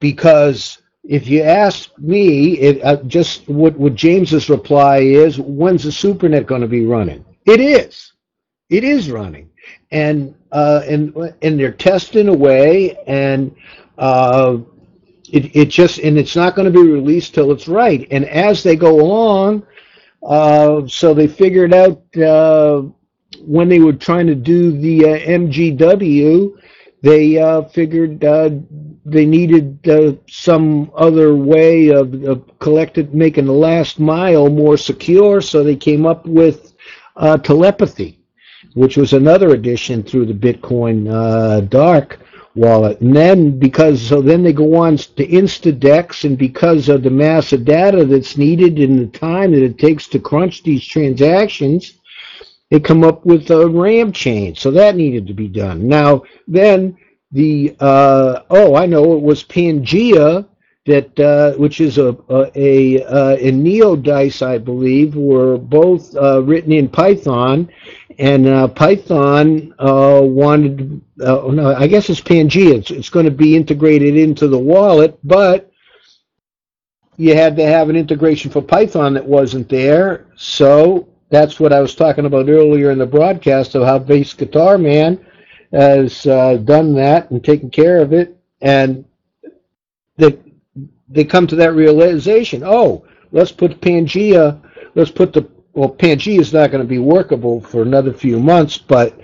because 0.00 0.78
if 1.04 1.28
you 1.28 1.42
ask 1.42 1.90
me, 1.98 2.58
it, 2.58 2.82
uh, 2.82 2.96
just 3.04 3.46
what, 3.46 3.76
what 3.78 3.94
James's 3.94 4.48
reply 4.48 4.98
is, 4.98 5.38
when's 5.38 5.82
the 5.82 5.90
SuperNet 5.90 6.46
going 6.46 6.62
to 6.62 6.68
be 6.68 6.86
running? 6.86 7.24
It 7.44 7.60
is. 7.60 8.12
It 8.70 8.84
is 8.84 9.10
running 9.10 9.50
and 9.90 10.34
uh, 10.52 10.82
and 10.86 11.16
and 11.40 11.58
they're 11.58 11.72
testing 11.72 12.28
away, 12.28 12.94
and 13.06 13.54
uh, 13.96 14.58
it 15.30 15.56
it 15.56 15.68
just 15.70 15.98
and 15.98 16.18
it's 16.18 16.36
not 16.36 16.54
going 16.54 16.70
to 16.70 16.82
be 16.82 16.86
released 16.86 17.34
till 17.34 17.50
it's 17.52 17.66
right. 17.66 18.06
And 18.10 18.26
as 18.26 18.62
they 18.62 18.76
go 18.76 19.00
along, 19.00 19.66
uh, 20.22 20.86
so 20.86 21.14
they 21.14 21.26
figured 21.26 21.72
out 21.72 22.02
uh, 22.18 22.82
when 23.40 23.68
they 23.68 23.80
were 23.80 23.94
trying 23.94 24.26
to 24.26 24.34
do 24.34 24.78
the 24.78 25.06
uh, 25.06 25.18
MGW, 25.20 26.50
they 27.00 27.64
figured 27.72 28.20
they 29.04 29.26
needed 29.26 30.22
some 30.28 30.92
other 30.94 31.34
way 31.34 31.88
of, 31.88 32.22
of 32.24 32.58
collected 32.58 33.14
making 33.14 33.46
the 33.46 33.52
last 33.52 33.98
mile 33.98 34.50
more 34.50 34.76
secure. 34.76 35.40
So 35.40 35.64
they 35.64 35.76
came 35.76 36.04
up 36.04 36.26
with 36.26 36.74
telepathy 37.42 38.21
which 38.74 38.96
was 38.96 39.12
another 39.12 39.50
addition 39.50 40.02
through 40.02 40.26
the 40.26 40.32
Bitcoin 40.32 41.10
uh, 41.10 41.60
dark 41.60 42.18
wallet. 42.54 43.00
And 43.00 43.14
then 43.14 43.58
because 43.58 44.00
so 44.00 44.20
then 44.20 44.42
they 44.42 44.52
go 44.52 44.74
on 44.76 44.96
to 44.96 45.26
InstantDEX, 45.26 46.24
and 46.24 46.36
because 46.36 46.88
of 46.88 47.02
the 47.02 47.10
mass 47.10 47.52
of 47.52 47.64
data 47.64 48.04
that's 48.04 48.36
needed 48.36 48.78
and 48.78 48.98
the 48.98 49.18
time 49.18 49.52
that 49.52 49.62
it 49.62 49.78
takes 49.78 50.06
to 50.08 50.18
crunch 50.18 50.62
these 50.62 50.84
transactions, 50.84 51.94
they 52.70 52.80
come 52.80 53.04
up 53.04 53.24
with 53.24 53.50
a 53.50 53.68
RAM 53.68 54.12
chain. 54.12 54.54
So 54.54 54.70
that 54.72 54.96
needed 54.96 55.26
to 55.26 55.34
be 55.34 55.48
done. 55.48 55.88
Now 55.88 56.22
then 56.46 56.96
the 57.30 57.74
uh, 57.80 58.42
oh 58.50 58.74
I 58.74 58.86
know 58.86 59.14
it 59.14 59.22
was 59.22 59.42
Pangea 59.44 60.46
that 60.84 61.18
uh, 61.20 61.52
which 61.58 61.80
is 61.80 61.98
a 61.98 62.16
a, 62.28 62.50
a, 62.56 63.04
uh, 63.04 63.36
and 63.36 63.64
NeoDice 63.64 64.44
I 64.44 64.58
believe 64.58 65.14
were 65.14 65.56
both 65.56 66.14
uh, 66.16 66.42
written 66.42 66.72
in 66.72 66.88
Python, 66.88 67.70
and 68.22 68.46
uh, 68.46 68.68
Python 68.68 69.74
uh, 69.80 70.20
wanted 70.22 71.00
uh, 71.20 71.42
no 71.50 71.74
I 71.74 71.88
guess 71.88 72.08
it's 72.08 72.20
Pangea. 72.20 72.74
It's, 72.78 72.90
it's 72.92 73.10
going 73.10 73.24
to 73.24 73.32
be 73.32 73.56
integrated 73.56 74.16
into 74.16 74.46
the 74.46 74.58
wallet, 74.58 75.18
but 75.24 75.72
you 77.16 77.34
had 77.34 77.56
to 77.56 77.66
have 77.66 77.88
an 77.90 77.96
integration 77.96 78.48
for 78.48 78.62
Python 78.62 79.14
that 79.14 79.26
wasn't 79.26 79.68
there. 79.68 80.26
So 80.36 81.08
that's 81.30 81.58
what 81.58 81.72
I 81.72 81.80
was 81.80 81.96
talking 81.96 82.26
about 82.26 82.48
earlier 82.48 82.92
in 82.92 82.98
the 82.98 83.06
broadcast 83.06 83.74
of 83.74 83.82
how 83.82 83.98
Bass 83.98 84.34
Guitar 84.34 84.78
Man 84.78 85.26
has 85.72 86.24
uh, 86.24 86.58
done 86.58 86.94
that 86.94 87.28
and 87.32 87.44
taken 87.44 87.70
care 87.70 88.00
of 88.00 88.12
it, 88.12 88.38
and 88.60 89.04
that 90.18 90.38
they 91.08 91.24
come 91.24 91.48
to 91.48 91.56
that 91.56 91.74
realization. 91.74 92.62
Oh, 92.64 93.04
let's 93.32 93.50
put 93.50 93.80
Pangea. 93.80 94.62
Let's 94.94 95.10
put 95.10 95.32
the 95.32 95.50
well. 95.74 95.90
Pangea 95.90 96.40
is 96.40 96.52
not 96.52 96.70
going 96.70 96.82
to 96.82 96.88
be 96.88 96.98
workable 96.98 97.60
for 97.60 97.82
another 97.82 98.12
few 98.12 98.38
months, 98.38 98.78
but 98.78 99.18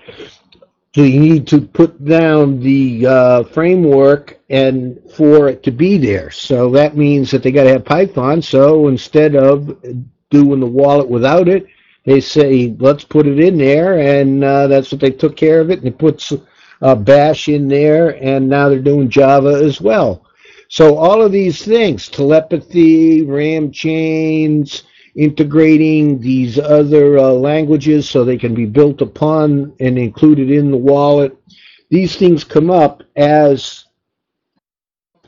you 0.94 1.20
need 1.20 1.46
to 1.46 1.60
put 1.60 2.04
down 2.04 2.60
the 2.60 3.06
uh, 3.06 3.44
framework 3.44 4.40
and 4.50 4.98
for 5.14 5.48
it 5.48 5.62
to 5.62 5.70
be 5.70 5.96
there. 5.98 6.30
So 6.30 6.70
that 6.70 6.96
means 6.96 7.30
that 7.30 7.42
they 7.42 7.52
got 7.52 7.64
to 7.64 7.70
have 7.70 7.84
Python. 7.84 8.42
So 8.42 8.88
instead 8.88 9.36
of 9.36 9.80
doing 10.30 10.60
the 10.60 10.66
wallet 10.66 11.08
without 11.08 11.48
it, 11.48 11.66
they 12.04 12.20
say 12.20 12.74
let's 12.78 13.04
put 13.04 13.26
it 13.26 13.38
in 13.38 13.58
there, 13.58 13.98
and 13.98 14.42
uh, 14.42 14.66
that's 14.66 14.90
what 14.90 15.00
they 15.00 15.10
took 15.10 15.36
care 15.36 15.60
of 15.60 15.70
it. 15.70 15.80
And 15.80 15.86
they 15.86 15.90
put 15.90 16.26
uh, 16.80 16.94
Bash 16.94 17.48
in 17.48 17.68
there, 17.68 18.22
and 18.22 18.48
now 18.48 18.68
they're 18.68 18.78
doing 18.80 19.10
Java 19.10 19.60
as 19.62 19.80
well. 19.80 20.24
So 20.68 20.96
all 20.96 21.22
of 21.22 21.32
these 21.32 21.64
things, 21.64 22.08
telepathy, 22.08 23.22
RAM 23.22 23.70
chains, 23.72 24.84
integrating 25.18 26.20
these 26.20 26.60
other 26.60 27.18
uh, 27.18 27.32
languages 27.32 28.08
so 28.08 28.24
they 28.24 28.38
can 28.38 28.54
be 28.54 28.66
built 28.66 29.02
upon 29.02 29.74
and 29.80 29.98
included 29.98 30.48
in 30.48 30.70
the 30.70 30.76
wallet. 30.76 31.36
These 31.90 32.14
things 32.14 32.44
come 32.44 32.70
up 32.70 33.02
as 33.16 33.84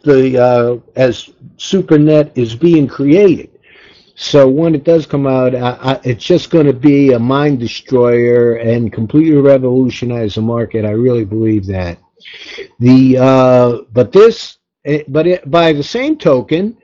the 0.04 0.38
uh, 0.38 0.76
as 0.94 1.30
SuperNet 1.56 2.30
is 2.36 2.54
being 2.54 2.86
created. 2.86 3.50
So 4.14 4.48
when 4.48 4.76
it 4.76 4.84
does 4.84 5.06
come 5.06 5.26
out, 5.26 5.56
I, 5.56 5.70
I, 5.80 6.00
it's 6.04 6.24
just 6.24 6.50
going 6.50 6.66
to 6.66 6.72
be 6.72 7.12
a 7.12 7.18
mind 7.18 7.58
destroyer 7.58 8.56
and 8.56 8.92
completely 8.92 9.40
revolutionize 9.40 10.36
the 10.36 10.42
market. 10.42 10.84
I 10.84 10.90
really 10.90 11.24
believe 11.24 11.66
that. 11.66 11.98
The 12.78 13.18
uh, 13.18 13.78
but 13.92 14.12
this, 14.12 14.58
eh, 14.84 15.02
but 15.08 15.26
it, 15.26 15.50
by 15.50 15.72
the 15.72 15.82
same 15.82 16.16
token, 16.16 16.76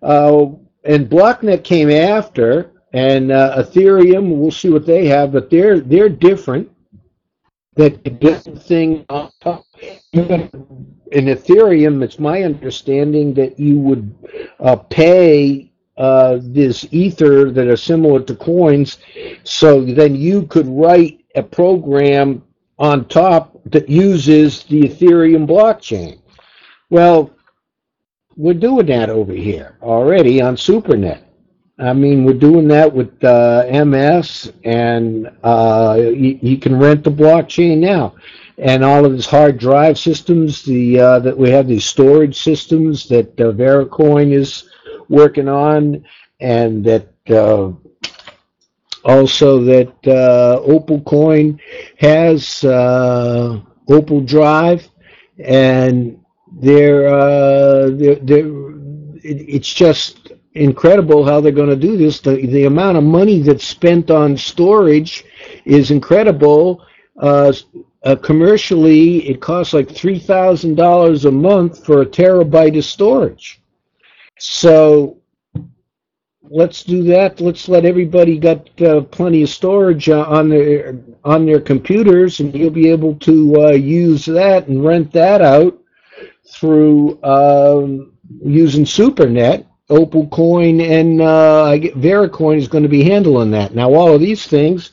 uh, 0.00 0.46
and 0.84 1.08
Blocknet 1.08 1.64
came 1.64 1.90
after, 1.90 2.72
and 2.92 3.32
uh, 3.32 3.62
Ethereum. 3.62 4.36
We'll 4.36 4.50
see 4.50 4.70
what 4.70 4.86
they 4.86 5.06
have, 5.06 5.32
but 5.32 5.50
they're 5.50 5.80
they're 5.80 6.08
different. 6.08 6.70
That 7.76 8.20
different 8.20 8.62
thing 8.62 9.04
on 9.08 9.32
top. 9.40 9.64
In 10.12 11.26
Ethereum, 11.26 12.04
it's 12.04 12.20
my 12.20 12.42
understanding 12.44 13.34
that 13.34 13.58
you 13.58 13.78
would 13.78 14.14
uh, 14.60 14.76
pay 14.76 15.72
uh, 15.96 16.38
this 16.40 16.86
ether 16.92 17.50
that 17.50 17.66
are 17.66 17.76
similar 17.76 18.20
to 18.22 18.36
coins, 18.36 18.98
so 19.42 19.84
then 19.84 20.14
you 20.14 20.46
could 20.46 20.68
write 20.68 21.24
a 21.34 21.42
program 21.42 22.44
on 22.78 23.06
top 23.06 23.60
that 23.66 23.88
uses 23.88 24.64
the 24.64 24.82
Ethereum 24.82 25.46
blockchain. 25.46 26.20
Well, 26.90 27.30
we're 28.36 28.54
doing 28.54 28.86
that 28.86 29.10
over 29.10 29.32
here 29.32 29.76
already 29.82 30.40
on 30.40 30.56
SuperNet. 30.56 31.22
I 31.78 31.92
mean, 31.92 32.24
we're 32.24 32.34
doing 32.34 32.68
that 32.68 32.92
with 32.92 33.22
uh, 33.24 33.66
MS, 33.84 34.52
and 34.64 35.28
uh, 35.42 35.96
you, 35.98 36.38
you, 36.40 36.56
can 36.56 36.78
rent 36.78 37.02
the 37.02 37.10
blockchain 37.10 37.78
now, 37.78 38.14
and 38.58 38.84
all 38.84 39.04
of 39.04 39.12
these 39.12 39.26
hard 39.26 39.58
drive 39.58 39.98
systems. 39.98 40.62
The 40.62 41.00
uh, 41.00 41.18
that 41.20 41.36
we 41.36 41.50
have 41.50 41.66
these 41.66 41.84
storage 41.84 42.40
systems 42.40 43.08
that 43.08 43.40
uh, 43.40 43.50
Vericoin 43.52 44.32
is 44.32 44.70
working 45.08 45.48
on, 45.48 46.04
and 46.38 46.84
that 46.84 47.08
uh, 47.28 47.72
also 49.04 49.64
that 49.64 50.06
uh, 50.06 50.60
Opal 50.62 51.00
Coin 51.00 51.58
has 51.98 52.62
Opal 52.62 54.20
Drive, 54.20 54.88
and 55.40 56.23
they're, 56.60 57.08
uh, 57.08 57.90
they're, 57.90 58.16
they're 58.16 58.64
it's 59.24 59.72
just 59.72 60.32
incredible 60.54 61.24
how 61.24 61.40
they're 61.40 61.52
going 61.52 61.68
to 61.68 61.76
do 61.76 61.96
this. 61.96 62.20
The, 62.20 62.46
the 62.46 62.64
amount 62.66 62.98
of 62.98 63.04
money 63.04 63.40
that's 63.40 63.66
spent 63.66 64.10
on 64.10 64.36
storage 64.36 65.24
is 65.64 65.90
incredible. 65.90 66.84
Uh, 67.18 67.52
uh, 68.04 68.16
commercially, 68.16 69.26
it 69.28 69.40
costs 69.40 69.72
like 69.72 69.88
$3,000 69.88 71.24
a 71.24 71.30
month 71.30 71.84
for 71.84 72.02
a 72.02 72.06
terabyte 72.06 72.76
of 72.76 72.84
storage. 72.84 73.62
So 74.38 75.18
let's 76.42 76.84
do 76.84 77.02
that. 77.04 77.40
Let's 77.40 77.68
let 77.68 77.86
everybody 77.86 78.38
get 78.38 78.68
uh, 78.82 79.00
plenty 79.02 79.42
of 79.42 79.48
storage 79.48 80.10
uh, 80.10 80.24
on 80.24 80.50
their 80.50 80.98
on 81.24 81.46
their 81.46 81.60
computers, 81.60 82.40
and 82.40 82.54
you'll 82.54 82.70
be 82.70 82.90
able 82.90 83.14
to 83.20 83.62
uh, 83.62 83.70
use 83.70 84.26
that 84.26 84.68
and 84.68 84.84
rent 84.84 85.10
that 85.12 85.40
out 85.40 85.78
through 86.48 87.22
um, 87.22 88.12
using 88.42 88.84
SuperNet. 88.84 89.66
Opal 89.90 90.26
Coin 90.28 90.80
and 90.80 91.20
uh, 91.20 91.64
I 91.64 91.78
get 91.78 91.94
Vericoin 91.94 92.56
is 92.56 92.68
going 92.68 92.84
to 92.84 92.88
be 92.88 93.04
handling 93.04 93.50
that. 93.50 93.74
Now, 93.74 93.92
all 93.92 94.14
of 94.14 94.20
these 94.20 94.46
things. 94.46 94.92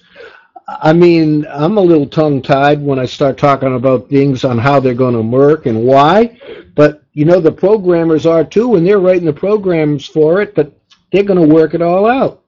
I 0.68 0.94
mean, 0.94 1.46
I'm 1.50 1.78
a 1.78 1.82
little 1.82 2.08
tongue 2.08 2.42
tied 2.42 2.82
when 2.82 3.00
I 3.00 3.06
start 3.06 3.38
talking 3.38 3.76
about 3.76 4.10
things 4.10 4.44
on 4.44 4.58
how 4.58 4.80
they're 4.80 4.94
going 4.94 5.16
to 5.16 5.22
work 5.22 5.66
and 5.66 5.84
why. 5.84 6.38
But 6.76 7.04
you 7.14 7.26
know, 7.26 7.40
the 7.40 7.52
programmers 7.52 8.26
are 8.26 8.44
too, 8.44 8.76
and 8.76 8.86
they're 8.86 9.00
writing 9.00 9.26
the 9.26 9.34
programs 9.34 10.06
for 10.06 10.42
it. 10.42 10.56
But 10.56 10.78
they're 11.12 11.24
going 11.24 11.48
to 11.48 11.54
work 11.54 11.74
it 11.74 11.82
all 11.82 12.10
out. 12.10 12.44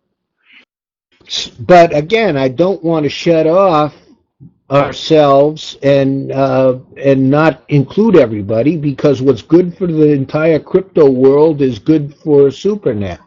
But 1.60 1.96
again, 1.96 2.38
I 2.38 2.50
don't 2.50 2.84
want 2.84 3.04
to 3.04 3.10
shut 3.10 3.48
off 3.48 3.96
ourselves 4.74 5.78
and 5.84 6.32
uh, 6.32 6.80
and 6.98 7.30
not 7.30 7.64
include 7.70 8.16
everybody 8.16 8.76
because 8.76 9.22
what's 9.22 9.44
good 9.44 9.78
for 9.78 9.86
the 9.88 10.12
entire 10.12 10.60
crypto 10.60 11.10
world 11.10 11.62
is 11.62 11.78
good 11.78 12.16
for 12.16 12.48
SuperNet. 12.48 13.20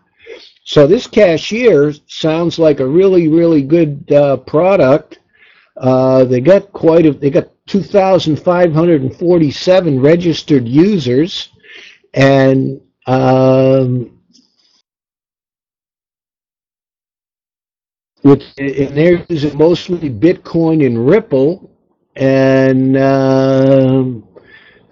So 0.65 0.87
this 0.87 1.07
Casheer 1.07 1.95
sounds 2.09 2.59
like 2.59 2.81
a 2.81 2.87
really 2.87 3.29
really 3.29 3.63
good 3.63 4.11
uh, 4.13 4.39
product. 4.39 5.21
Uh, 5.77 6.25
they 6.25 6.41
got 6.41 6.73
quite 6.73 7.07
a 7.07 7.13
they 7.13 7.31
got 7.31 7.49
2,547 7.67 10.01
registered 10.01 10.67
users, 10.67 11.51
and 12.15 12.81
um, 13.07 14.16
with 18.27 18.43
and 18.59 18.97
they're 18.97 19.24
using 19.29 19.57
mostly 19.57 20.11
Bitcoin 20.11 20.85
and 20.85 21.07
Ripple, 21.07 21.70
and 22.16 22.97
uh, 22.97 24.05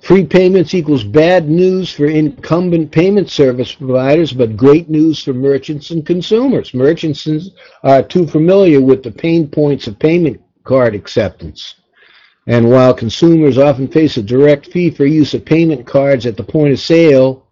free 0.01 0.25
payments 0.25 0.73
equals 0.73 1.03
bad 1.03 1.49
news 1.49 1.91
for 1.91 2.07
incumbent 2.07 2.93
payment 2.93 3.29
service 3.29 3.75
providers, 3.75 4.33
but 4.33 4.57
great 4.57 4.89
news 4.89 5.23
for 5.23 5.33
merchants 5.33 5.91
and 5.91 6.07
consumers. 6.07 6.75
Merchants 6.75 7.51
are 7.83 8.03
too 8.03 8.27
familiar 8.27 8.81
with 8.81 9.03
the 9.03 9.11
pain 9.11 9.49
points 9.49 9.89
of 9.89 9.99
payment 9.99 10.41
card 10.63 10.95
acceptance. 10.95 11.75
And 12.47 12.71
while 12.71 12.95
consumers 12.95 13.59
often 13.59 13.89
face 13.89 14.17
a 14.17 14.23
direct 14.23 14.67
fee 14.67 14.91
for 14.91 15.07
use 15.07 15.35
of 15.35 15.45
payment 15.45 15.87
cards 15.87 16.27
at 16.27 16.37
the 16.37 16.45
point 16.45 16.73
of 16.73 16.79
sale, 16.79 17.47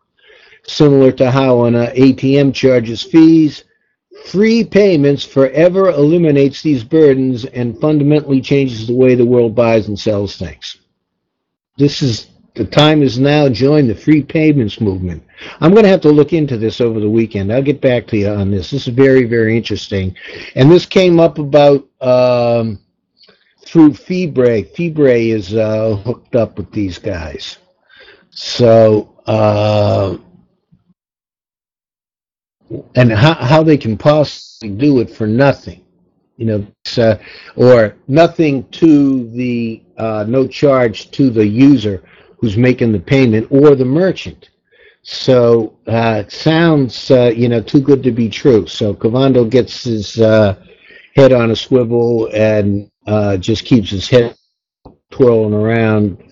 similar 0.65 1.11
to 1.13 1.31
how 1.31 1.65
an 1.65 1.75
ATM 1.75 2.55
charges 2.55 3.03
fees, 3.03 3.65
Free 4.27 4.65
payments 4.65 5.25
forever 5.25 5.91
eliminates 5.91 6.63
these 6.63 6.85
burdens 6.85 7.45
and 7.45 7.79
fundamentally 7.81 8.41
changes 8.41 8.87
the 8.87 8.95
way 8.95 9.15
the 9.15 9.27
world 9.27 9.55
buys 9.55 9.89
and 9.89 9.99
sells 9.99 10.37
things. 10.37 10.77
This 11.77 12.03
is 12.03 12.29
the 12.55 12.65
time 12.65 13.03
is 13.03 13.19
now. 13.19 13.49
Join 13.49 13.89
the 13.89 13.95
free 13.95 14.23
payments 14.23 14.81
movement. 14.81 15.23
I'm 15.61 15.73
going 15.73 15.85
to 15.85 15.89
have 15.89 16.03
to 16.03 16.11
look 16.11 16.33
into 16.33 16.59
this 16.59 16.81
over 16.81 17.01
the 17.01 17.09
weekend. 17.09 17.53
I'll 17.53 17.63
get 17.63 17.81
back 17.81 18.07
to 18.09 18.17
you 18.17 18.29
on 18.29 18.51
this. 18.51 18.71
This 18.71 18.87
is 18.87 18.95
very, 18.95 19.25
very 19.25 19.57
interesting. 19.57 20.15
And 20.55 20.71
this 20.71 20.85
came 20.85 21.19
up 21.19 21.39
about 21.39 21.89
um, 22.01 22.79
through 23.65 23.95
Fibre. 23.95 24.65
Fibre 24.65 25.09
is 25.09 25.55
uh, 25.55 25.97
hooked 26.05 26.37
up 26.37 26.59
with 26.59 26.71
these 26.73 26.99
guys. 26.99 27.59
So 28.31 29.15
uh, 29.27 30.19
and 32.95 33.13
how, 33.13 33.35
how 33.35 33.63
they 33.63 33.77
can 33.77 33.97
possibly 33.97 34.71
do 34.71 35.01
it 35.01 35.11
for 35.11 35.27
nothing, 35.27 35.85
you 36.37 36.47
know, 36.47 36.67
uh, 36.99 37.17
or 37.57 37.97
nothing 38.09 38.65
to 38.71 39.29
the 39.31 39.83
uh, 39.99 40.25
no 40.29 40.47
charge 40.47 41.11
to 41.13 41.31
the 41.31 41.47
user 41.47 42.03
who's 42.39 42.57
making 42.57 42.93
the 42.93 43.01
payment 43.01 43.47
or 43.51 43.75
the 43.75 43.85
merchant. 43.85 44.51
So 45.03 45.79
uh, 45.89 46.23
it 46.25 46.33
sounds, 46.33 47.11
uh, 47.11 47.33
you 47.35 47.49
know, 47.49 47.61
too 47.61 47.81
good 47.81 48.03
to 48.05 48.13
be 48.13 48.29
true. 48.29 48.67
So 48.67 48.95
Cavando 48.95 49.49
gets 49.49 49.85
his 49.85 50.21
uh, 50.21 50.57
head 51.17 51.33
on 51.33 51.51
a 51.51 51.57
swivel 51.57 52.29
and 52.33 52.91
uh, 53.07 53.37
just 53.37 53.65
keeps 53.65 53.91
his 53.91 54.09
head 54.09 54.37
twirling 55.11 55.55
around, 55.55 56.23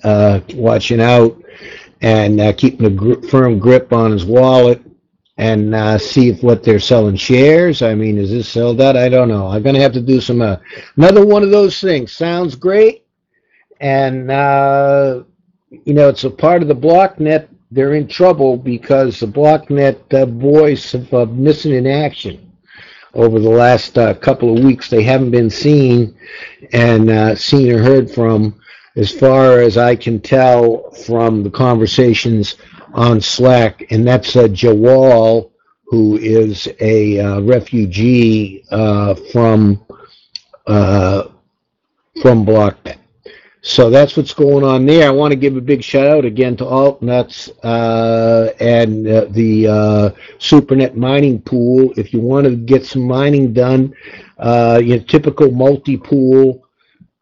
watching 0.55 1.01
out 1.01 1.37
and 2.01 2.57
keeping 2.57 2.87
a 2.87 2.91
gr- 2.91 3.21
firm 3.29 3.59
grip 3.59 3.93
on 3.93 4.13
his 4.13 4.25
wallet 4.25 4.81
and 5.41 5.75
uh, 5.75 5.97
see 5.97 6.29
if 6.29 6.43
what 6.43 6.63
they're 6.63 6.79
selling 6.79 7.17
shares. 7.17 7.81
I 7.81 7.95
mean, 7.95 8.19
is 8.19 8.31
this 8.31 8.47
sold 8.47 8.79
out? 8.79 8.95
I 8.95 9.09
don't 9.09 9.29
know. 9.29 9.47
I'm 9.47 9.63
going 9.63 9.75
to 9.75 9.81
have 9.81 9.95
to 9.95 10.01
do 10.03 10.21
some 10.21 10.43
uh, 10.43 10.57
another 10.99 11.25
one 11.25 11.43
of 11.43 11.51
those 11.51 11.81
things. 11.81 12.13
Sounds 12.13 12.55
great, 12.55 13.07
and 13.81 14.31
uh, 14.31 15.23
you 15.71 15.95
know, 15.95 16.11
it's 16.11 16.25
a 16.25 16.31
part 16.31 16.61
of 16.61 16.69
the 16.69 16.75
BlockNet. 16.75 17.49
They're 17.71 17.95
in 17.95 18.07
trouble 18.07 18.59
because 18.59 19.19
the 19.19 19.27
BlockNet 19.27 20.13
uh, 20.13 20.27
boys 20.27 20.93
have 20.93 21.15
uh, 21.15 21.25
missing 21.25 21.73
in 21.73 21.87
action 21.87 22.53
over 23.15 23.39
the 23.39 23.49
last 23.49 23.97
uh, 23.97 24.13
couple 24.13 24.55
of 24.55 24.63
weeks. 24.63 24.91
They 24.91 25.03
haven't 25.03 25.31
been 25.31 25.49
seen 25.49 26.19
and 26.75 27.09
uh, 27.09 27.35
seen 27.35 27.73
or 27.73 27.83
heard 27.83 28.11
from, 28.11 28.61
as 28.95 29.11
far 29.11 29.61
as 29.61 29.79
I 29.79 29.97
can 29.97 30.21
tell 30.21 30.91
from 31.07 31.43
the 31.43 31.51
conversations 31.51 32.57
on 32.95 33.21
Slack, 33.21 33.91
and 33.91 34.07
that's 34.07 34.37
uh, 34.37 34.45
Jawal, 34.45 35.51
who 35.85 36.17
is 36.19 36.69
a 36.81 37.19
uh, 37.19 37.41
refugee 37.41 38.65
uh, 38.71 39.15
from 39.33 39.85
uh, 40.67 41.29
from 42.23 42.45
Blocknet. 42.47 42.99
So 43.63 43.91
that's 43.91 44.17
what's 44.17 44.33
going 44.33 44.65
on 44.65 44.87
there. 44.87 45.07
I 45.07 45.11
want 45.11 45.33
to 45.33 45.37
give 45.37 45.57
a 45.57 45.61
big 45.61 45.83
shout 45.83 46.07
out 46.07 46.25
again 46.25 46.57
to 46.57 46.65
AltNuts 46.65 47.51
uh, 47.63 48.53
and 48.59 49.07
uh, 49.07 49.27
the 49.31 49.65
SuperNet 50.39 50.95
mining 50.95 51.43
pool. 51.43 51.93
If 51.97 52.15
you 52.15 52.21
want 52.21 52.47
to 52.47 52.57
get 52.57 52.87
some 52.87 53.03
mining 53.03 53.53
done, 53.53 53.95
your 54.39 55.01
typical 55.01 55.51
multi-pool 55.51 56.67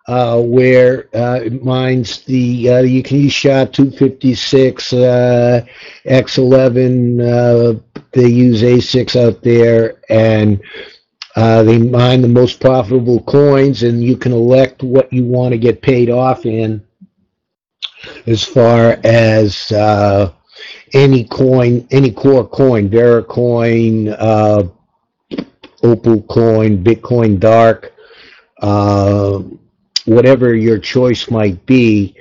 uh, 0.09 0.41
where 0.41 1.09
uh, 1.15 1.41
it 1.45 1.63
mines 1.63 2.25
the 2.25 2.71
uh, 2.71 2.81
you 2.81 3.03
can 3.03 3.19
use 3.19 3.33
SHA 3.33 3.67
256 3.67 4.93
uh, 4.95 5.65
X11 6.07 7.21
uh, 7.21 7.81
they 8.13 8.29
use 8.29 8.63
ASICs 8.63 9.17
out 9.17 9.43
there, 9.43 10.01
and 10.09 10.61
uh, 11.37 11.63
they 11.63 11.79
mine 11.79 12.23
the 12.23 12.29
most 12.29 12.61
profitable 12.61 13.23
coins, 13.23 13.83
and 13.83 14.03
you 14.03 14.17
can 14.17 14.33
elect 14.33 14.83
what 14.83 15.13
you 15.13 15.25
want 15.25 15.53
to 15.53 15.59
get 15.59 15.83
paid 15.83 16.11
off 16.11 16.47
in 16.47 16.85
as 18.27 18.43
far 18.45 18.99
as 19.05 19.71
uh, 19.73 20.33
any 20.95 21.25
coin, 21.25 21.87
any 21.91 22.11
core 22.11 22.49
coin, 22.49 22.89
Vericoin, 22.89 24.15
uh, 24.19 24.65
Opal 25.83 26.23
coin, 26.23 26.83
Bitcoin 26.83 27.39
Dark, 27.39 27.93
whatever 30.09 30.55
your 30.55 30.79
choice 30.79 31.31
might 31.31 31.65
be, 31.67 32.17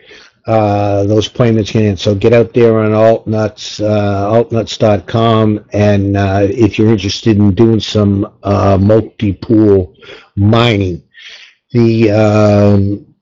uh, 0.46 1.04
those 1.06 1.28
payments 1.28 1.72
can. 1.72 1.98
So 1.98 2.16
get 2.16 2.34
out 2.34 2.54
there 2.54 2.80
on 2.80 2.92
altnuts, 2.92 3.84
uh, 3.84 4.32
altnuts.com, 4.32 5.66
and 5.74 6.18
uh, 6.18 6.48
if 6.50 6.78
you're 6.78 6.92
interested 6.92 7.38
in 7.38 7.54
doing 7.54 7.80
some 7.80 8.34
uh, 8.44 8.78
multi-pool 8.80 9.96
mining, 10.36 11.04
the 11.72 12.12
um, 12.12 13.16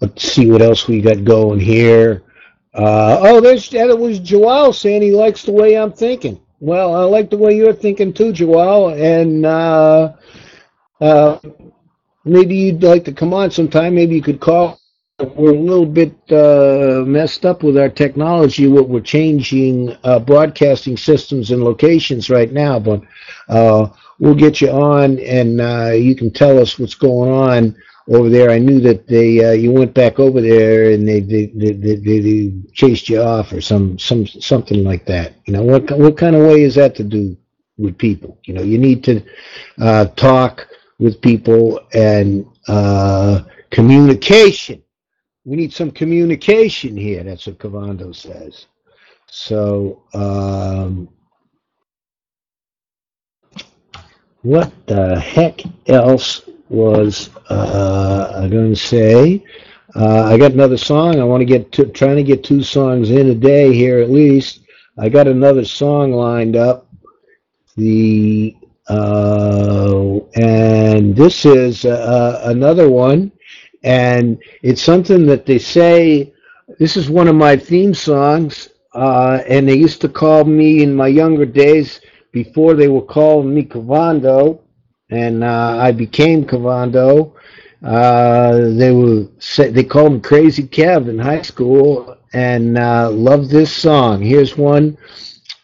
let's 0.00 0.22
see 0.22 0.50
what 0.50 0.62
else 0.62 0.88
we 0.88 1.00
got 1.00 1.24
going 1.24 1.60
here. 1.60 2.22
Uh, 2.72 3.18
oh, 3.20 3.40
there's 3.40 3.68
that 3.70 3.96
was 3.96 4.18
Joel 4.18 4.72
saying 4.72 5.02
he 5.02 5.12
likes 5.12 5.42
the 5.42 5.52
way 5.52 5.76
I'm 5.76 5.92
thinking. 5.92 6.40
Well, 6.60 6.94
I 6.94 7.04
like 7.04 7.28
the 7.28 7.36
way 7.36 7.54
you're 7.54 7.74
thinking 7.74 8.14
too, 8.14 8.32
Joel, 8.32 8.94
and 8.94 9.44
uh, 9.44 10.14
uh, 11.00 11.38
maybe 12.24 12.54
you'd 12.54 12.82
like 12.82 13.04
to 13.04 13.12
come 13.12 13.34
on 13.34 13.50
sometime. 13.50 13.94
Maybe 13.94 14.14
you 14.14 14.22
could 14.22 14.40
call. 14.40 14.80
We're 15.20 15.54
a 15.54 15.58
little 15.58 15.86
bit 15.86 16.12
uh, 16.32 17.04
messed 17.06 17.46
up 17.46 17.62
with 17.62 17.78
our 17.78 17.88
technology. 17.88 18.66
What 18.66 18.88
we're 18.88 19.00
changing 19.00 19.96
uh, 20.02 20.18
broadcasting 20.18 20.96
systems 20.96 21.52
and 21.52 21.62
locations 21.62 22.30
right 22.30 22.52
now, 22.52 22.80
but 22.80 23.00
uh, 23.48 23.88
we'll 24.18 24.34
get 24.34 24.60
you 24.60 24.70
on, 24.70 25.20
and 25.20 25.60
uh, 25.60 25.92
you 25.92 26.16
can 26.16 26.32
tell 26.32 26.58
us 26.58 26.78
what's 26.78 26.96
going 26.96 27.30
on 27.30 27.76
over 28.08 28.28
there. 28.28 28.50
I 28.50 28.58
knew 28.58 28.80
that 28.80 29.06
they 29.06 29.44
uh, 29.44 29.52
you 29.52 29.72
went 29.72 29.94
back 29.94 30.18
over 30.18 30.40
there 30.40 30.90
and 30.90 31.06
they 31.06 31.20
they, 31.20 31.46
they, 31.54 31.72
they, 31.72 31.96
they 31.96 32.52
chased 32.72 33.08
you 33.08 33.20
off 33.20 33.52
or 33.52 33.60
some 33.60 33.98
some 33.98 34.26
something 34.26 34.84
like 34.84 35.06
that. 35.06 35.34
You 35.46 35.52
know 35.52 35.62
what 35.62 35.90
what 35.96 36.18
kind 36.18 36.36
of 36.36 36.46
way 36.46 36.62
is 36.62 36.74
that 36.74 36.94
to 36.96 37.04
do 37.04 37.36
with 37.78 37.96
people? 37.98 38.38
You 38.44 38.54
know 38.54 38.62
you 38.62 38.78
need 38.78 39.04
to 39.04 39.22
uh, 39.80 40.06
talk 40.16 40.66
with 40.98 41.20
people 41.20 41.80
and 41.92 42.46
uh, 42.68 43.42
communication. 43.70 44.82
We 45.44 45.56
need 45.56 45.72
some 45.72 45.90
communication 45.90 46.96
here. 46.96 47.22
That's 47.22 47.46
what 47.46 47.58
Cavando 47.58 48.14
says. 48.14 48.66
So 49.26 50.02
um, 50.14 51.08
what 54.42 54.72
the 54.86 55.18
heck 55.18 55.60
else 55.86 56.42
was 56.68 57.30
uh, 57.50 58.32
I 58.36 58.48
going 58.48 58.74
to 58.74 58.80
say? 58.80 59.44
Uh, 59.96 60.24
I 60.24 60.38
got 60.38 60.52
another 60.52 60.76
song. 60.76 61.20
I 61.20 61.24
want 61.24 61.40
to 61.40 61.44
get 61.44 61.70
to, 61.72 61.86
trying 61.86 62.16
to 62.16 62.22
get 62.22 62.42
two 62.42 62.62
songs 62.62 63.10
in 63.10 63.30
a 63.30 63.34
day 63.34 63.72
here 63.72 64.00
at 64.00 64.10
least. 64.10 64.60
I 64.98 65.08
got 65.08 65.26
another 65.26 65.64
song 65.64 66.12
lined 66.12 66.56
up. 66.56 66.88
The 67.76 68.56
uh, 68.88 70.18
and 70.36 71.16
this 71.16 71.44
is 71.44 71.84
uh, 71.84 72.42
another 72.44 72.88
one, 72.90 73.32
and 73.82 74.38
it's 74.62 74.82
something 74.82 75.26
that 75.26 75.46
they 75.46 75.58
say. 75.58 76.32
This 76.78 76.96
is 76.96 77.10
one 77.10 77.28
of 77.28 77.36
my 77.36 77.56
theme 77.56 77.94
songs, 77.94 78.70
uh, 78.94 79.40
and 79.48 79.68
they 79.68 79.76
used 79.76 80.00
to 80.02 80.08
call 80.08 80.44
me 80.44 80.82
in 80.82 80.94
my 80.94 81.08
younger 81.08 81.46
days 81.46 82.00
before 82.32 82.74
they 82.74 82.88
were 82.88 83.02
calling 83.02 83.54
me 83.54 83.64
Cavando 83.64 84.60
and 85.10 85.44
uh, 85.44 85.76
I 85.80 85.92
became 85.92 86.44
Cavando. 86.44 87.34
Uh, 87.82 88.70
they 88.76 88.92
were 88.92 89.26
they 89.58 89.84
called 89.84 90.14
me 90.14 90.20
Crazy 90.20 90.62
Kev 90.64 91.08
in 91.08 91.18
high 91.18 91.42
school, 91.42 92.16
and 92.32 92.78
uh, 92.78 93.10
love 93.10 93.48
this 93.48 93.72
song. 93.72 94.22
Here's 94.22 94.56
one 94.56 94.96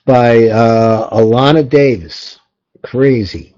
by 0.04 0.48
uh, 0.48 1.10
Alana 1.16 1.68
Davis, 1.68 2.39
Crazy. 2.82 3.54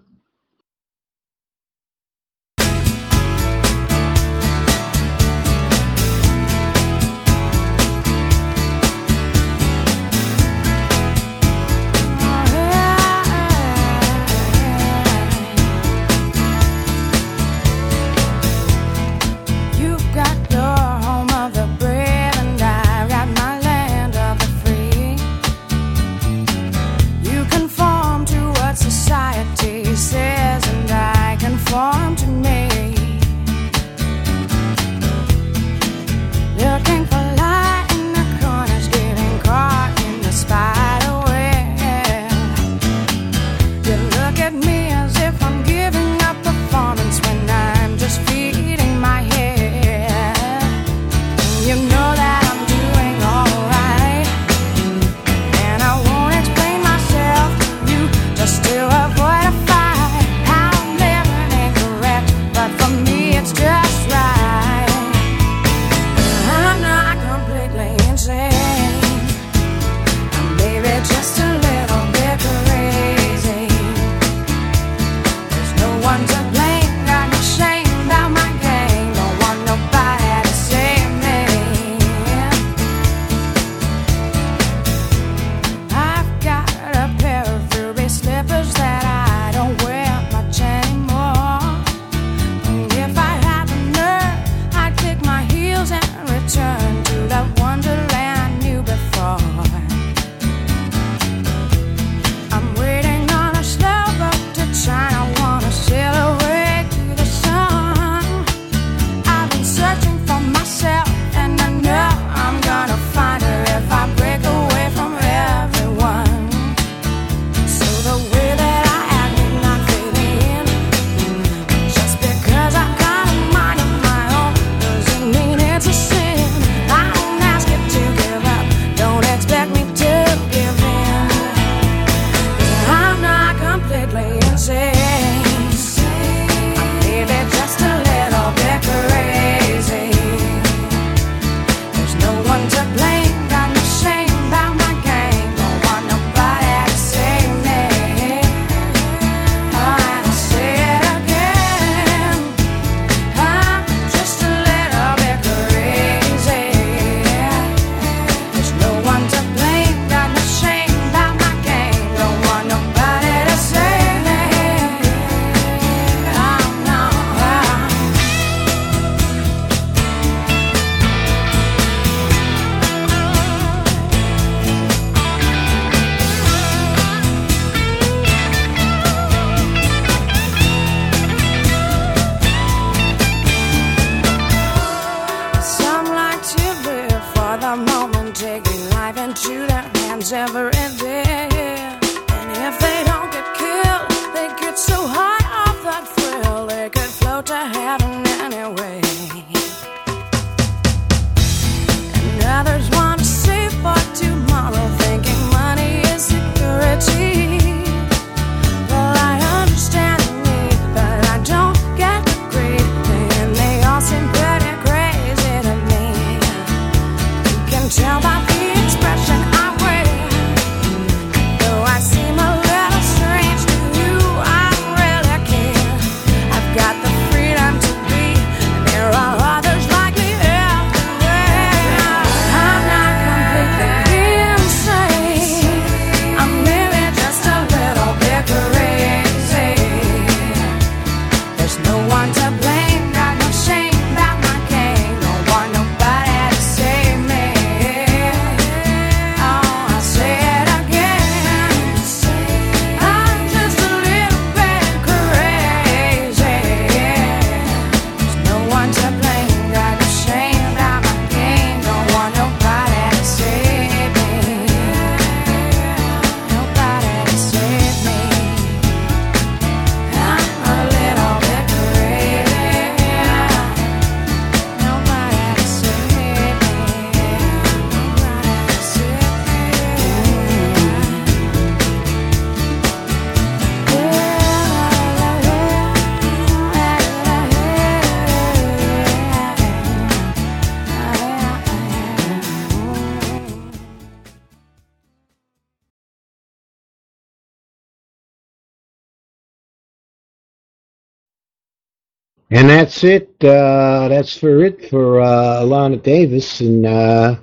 And 302.55 302.69
that's 302.69 303.03
it. 303.03 303.31
Uh, 303.43 304.09
that's 304.09 304.37
for 304.37 304.63
it 304.63 304.91
for 304.91 305.23
uh, 305.23 305.63
Alana 305.63 306.03
Davis, 306.03 306.61
and 306.61 306.85
uh, 306.85 307.37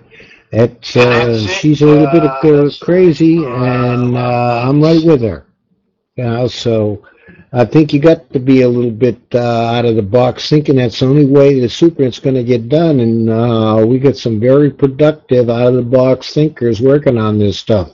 uh, 0.54 1.48
she's 1.48 1.82
a 1.82 1.86
little 1.86 2.12
bit 2.12 2.24
uh, 2.24 2.70
crazy, 2.80 3.44
and 3.44 4.16
uh, 4.16 4.62
I'm 4.68 4.82
right 4.82 5.04
with 5.04 5.22
her. 5.22 5.48
You 6.16 6.26
know, 6.26 6.48
so 6.48 7.08
I 7.52 7.66
think 7.66 7.92
you 7.92 8.00
got 8.00 8.32
to 8.34 8.40
be 8.40 8.62
a 8.62 8.70
little 8.70 8.92
bit 8.92 9.20
uh, 9.34 9.40
out 9.74 9.86
of 9.86 9.96
the 9.96 10.04
box, 10.04 10.48
thinking 10.48 10.76
that's 10.76 11.00
the 11.00 11.08
only 11.08 11.26
way 11.26 11.60
the 11.60 11.66
SuperNet's 11.66 12.20
going 12.20 12.36
to 12.36 12.44
get 12.44 12.70
done. 12.70 13.00
And 13.00 13.30
uh, 13.32 13.84
we 13.88 13.98
got 13.98 14.16
some 14.16 14.40
very 14.40 14.70
productive, 14.70 15.50
out 15.50 15.70
of 15.70 15.74
the 15.74 15.82
box 15.82 16.36
thinkers 16.36 16.82
working 16.82 17.18
on 17.18 17.40
this 17.40 17.58
stuff. 17.58 17.94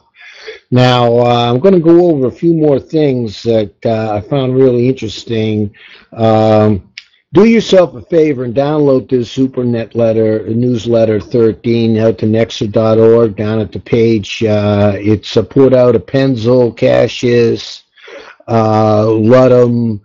Now, 0.69 1.19
uh, 1.19 1.49
I'm 1.49 1.59
going 1.59 1.75
to 1.75 1.79
go 1.79 2.11
over 2.11 2.27
a 2.27 2.31
few 2.31 2.53
more 2.53 2.79
things 2.79 3.41
that 3.43 3.73
uh, 3.85 4.15
I 4.15 4.27
found 4.27 4.55
really 4.55 4.89
interesting. 4.89 5.73
Um, 6.11 6.91
do 7.35 7.43
yourself 7.43 7.93
a 7.95 8.01
favor 8.03 8.45
and 8.45 8.55
download 8.55 9.09
this 9.09 9.35
SuperNet 9.35 9.93
letter, 9.93 10.47
newsletter 10.47 11.19
13, 11.19 11.97
out 11.97 12.17
to 12.19 12.25
Nxter.org, 12.25 13.35
down 13.35 13.59
at 13.59 13.73
the 13.73 13.79
page. 13.79 14.41
Uh, 14.41 14.93
it's 14.95 15.35
uh, 15.35 15.43
put 15.43 15.73
out 15.73 15.95
of 15.95 16.05
Penzel, 16.05 16.75
caches, 16.75 17.83
uh, 18.47 19.03
Ludham, 19.03 19.99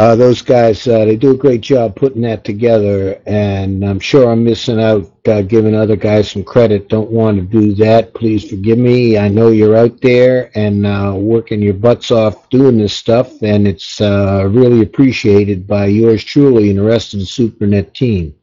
uh, 0.00 0.16
those 0.16 0.40
guys, 0.40 0.88
uh, 0.88 1.04
they 1.04 1.14
do 1.14 1.32
a 1.32 1.36
great 1.36 1.60
job 1.60 1.94
putting 1.94 2.22
that 2.22 2.42
together, 2.42 3.20
and 3.26 3.84
I'm 3.84 4.00
sure 4.00 4.30
I'm 4.32 4.42
missing 4.42 4.80
out 4.80 5.12
uh, 5.28 5.42
giving 5.42 5.74
other 5.74 5.94
guys 5.94 6.30
some 6.30 6.42
credit. 6.42 6.88
Don't 6.88 7.10
want 7.10 7.36
to 7.36 7.42
do 7.42 7.74
that. 7.74 8.14
Please 8.14 8.48
forgive 8.48 8.78
me. 8.78 9.18
I 9.18 9.28
know 9.28 9.48
you're 9.48 9.76
out 9.76 10.00
there 10.00 10.50
and 10.54 10.86
uh, 10.86 11.12
working 11.14 11.60
your 11.60 11.74
butts 11.74 12.10
off 12.10 12.48
doing 12.48 12.78
this 12.78 12.94
stuff, 12.94 13.42
and 13.42 13.68
it's 13.68 14.00
uh, 14.00 14.48
really 14.50 14.80
appreciated 14.80 15.66
by 15.66 15.84
yours 15.88 16.24
truly 16.24 16.70
and 16.70 16.78
the 16.78 16.82
rest 16.82 17.12
of 17.12 17.20
the 17.20 17.26
SuperNet 17.26 17.92
team. 17.92 18.34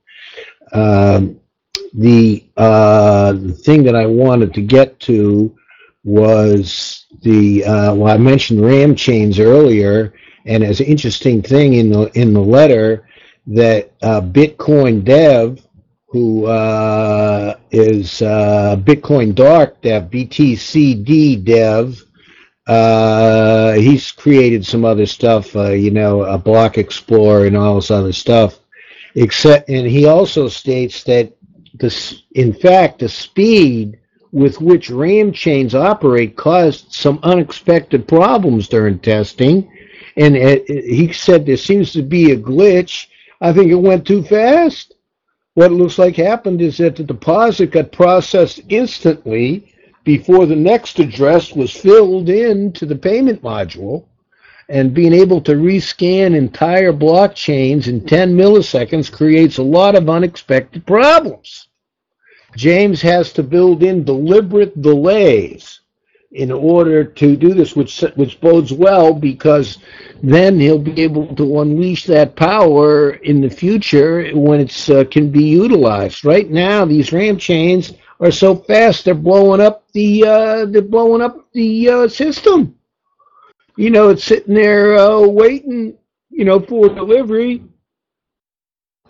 Um, 0.73 1.39
the, 1.95 2.45
uh, 2.55 3.31
the 3.31 3.53
thing 3.53 3.81
that 3.85 3.95
I 3.95 4.05
wanted 4.05 4.53
to 4.53 4.61
get 4.61 4.99
to 4.99 5.57
was 6.07 7.05
the 7.21 7.65
uh, 7.65 7.93
well, 7.93 8.13
I 8.13 8.17
mentioned 8.17 8.65
RAM 8.65 8.95
chains 8.95 9.41
earlier, 9.41 10.13
and 10.45 10.63
as 10.63 10.79
an 10.79 10.85
interesting 10.85 11.41
thing 11.41 11.73
in 11.73 11.89
the 11.89 12.09
in 12.17 12.33
the 12.33 12.39
letter 12.39 13.09
that 13.47 13.91
uh, 14.01 14.21
Bitcoin 14.21 15.03
Dev, 15.03 15.61
who 16.05 16.45
uh, 16.45 17.57
is 17.71 18.21
uh, 18.21 18.77
Bitcoin 18.79 19.35
Dark 19.35 19.81
Dev, 19.81 20.03
BTCD 20.03 21.43
Dev, 21.43 22.01
uh, 22.67 23.73
he's 23.73 24.09
created 24.13 24.65
some 24.65 24.85
other 24.85 25.05
stuff, 25.05 25.53
uh, 25.57 25.71
you 25.71 25.91
know, 25.91 26.23
a 26.23 26.37
Block 26.37 26.77
Explorer 26.77 27.47
and 27.47 27.57
all 27.57 27.75
this 27.75 27.91
other 27.91 28.13
stuff. 28.13 28.59
Except, 29.15 29.67
and 29.69 29.85
he 29.85 30.05
also 30.05 30.47
states 30.47 31.03
that 31.03 31.33
this, 31.73 32.23
in 32.31 32.53
fact, 32.53 32.99
the 32.99 33.09
speed 33.09 33.99
with 34.37 34.61
which 34.61 34.91
RAM 34.91 35.31
chains 35.31 35.73
operate 35.73 36.35
caused 36.35 36.93
some 36.93 37.19
unexpected 37.23 38.07
problems 38.07 38.67
during 38.67 38.99
testing. 38.99 39.67
And 40.15 40.35
it, 40.37 40.63
it- 40.69 40.85
he 40.85 41.11
said 41.11 41.45
there 41.45 41.57
seems 41.57 41.91
to 41.93 42.03
be 42.03 42.31
a 42.31 42.37
glitch. 42.37 43.07
I 43.41 43.51
think 43.51 43.71
it 43.71 43.75
went 43.89 44.05
too 44.05 44.23
fast. 44.23 44.93
What 45.55 45.71
looks 45.71 45.97
like 45.97 46.15
happened 46.15 46.61
is 46.61 46.77
that 46.77 46.95
the 46.95 47.03
deposit 47.03 47.71
got 47.71 47.91
processed 47.91 48.61
instantly 48.69 49.73
before 50.03 50.45
the 50.45 50.55
next 50.55 50.99
address 50.99 51.53
was 51.53 51.71
filled 51.71 52.29
in 52.29 52.71
to 52.73 52.85
the 52.85 52.95
payment 52.95 53.41
module. 53.41 54.05
And 54.69 54.93
being 54.93 55.13
able 55.13 55.41
to 55.41 55.53
rescan 55.53 56.35
entire 56.35 56.93
blockchains 56.93 57.87
in 57.87 58.05
10 58.05 58.35
milliseconds 58.37 59.11
creates 59.11 59.57
a 59.57 59.63
lot 59.63 59.95
of 59.95 60.09
unexpected 60.09 60.85
problems. 60.85 61.66
James 62.55 63.01
has 63.01 63.33
to 63.33 63.43
build 63.43 63.83
in 63.83 64.03
deliberate 64.03 64.81
delays 64.81 65.81
in 66.31 66.51
order 66.51 67.03
to 67.03 67.35
do 67.35 67.53
this, 67.53 67.75
which 67.75 68.01
which 68.15 68.39
bodes 68.41 68.73
well 68.73 69.13
because 69.13 69.77
then 70.21 70.59
he'll 70.59 70.79
be 70.79 71.01
able 71.01 71.33
to 71.35 71.61
unleash 71.61 72.05
that 72.05 72.35
power 72.35 73.11
in 73.11 73.41
the 73.41 73.49
future 73.49 74.29
when 74.33 74.59
it 74.59 74.89
uh, 74.89 75.03
can 75.05 75.29
be 75.29 75.43
utilized. 75.43 76.25
Right 76.25 76.49
now, 76.49 76.85
these 76.85 77.13
RAM 77.13 77.37
chains 77.37 77.93
are 78.19 78.31
so 78.31 78.55
fast 78.55 79.05
they're 79.05 79.13
blowing 79.13 79.61
up 79.61 79.83
the 79.93 80.25
uh, 80.25 80.65
they're 80.65 80.81
blowing 80.81 81.21
up 81.21 81.51
the 81.53 81.89
uh, 81.89 82.07
system. 82.07 82.75
You 83.75 83.91
know, 83.91 84.09
it's 84.09 84.23
sitting 84.23 84.55
there 84.55 84.97
uh, 84.97 85.19
waiting, 85.19 85.97
you 86.29 86.45
know, 86.45 86.59
for 86.59 86.89
delivery, 86.89 87.63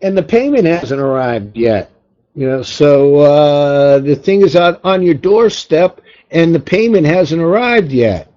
and 0.01 0.17
the 0.17 0.23
payment 0.23 0.65
hasn't 0.65 0.99
arrived 0.99 1.55
yet. 1.55 1.91
You 2.37 2.47
know, 2.47 2.61
so 2.61 3.15
uh, 3.15 3.97
the 3.97 4.15
thing 4.15 4.41
is 4.41 4.55
on, 4.55 4.77
on 4.83 5.01
your 5.01 5.15
doorstep, 5.15 6.01
and 6.29 6.53
the 6.53 6.59
payment 6.59 7.07
hasn't 7.07 7.41
arrived 7.41 7.91
yet. 7.91 8.31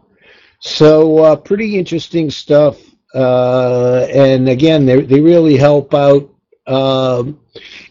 So 0.61 1.19
uh, 1.19 1.37
pretty 1.37 1.77
interesting 1.77 2.31
stuff. 2.31 2.79
Uh, 3.15 4.07
and 4.11 4.49
again, 4.49 4.87
they 4.87 5.03
they 5.03 5.21
really 5.21 5.59
help 5.59 5.93
out. 5.93 6.31
Um, 6.67 7.41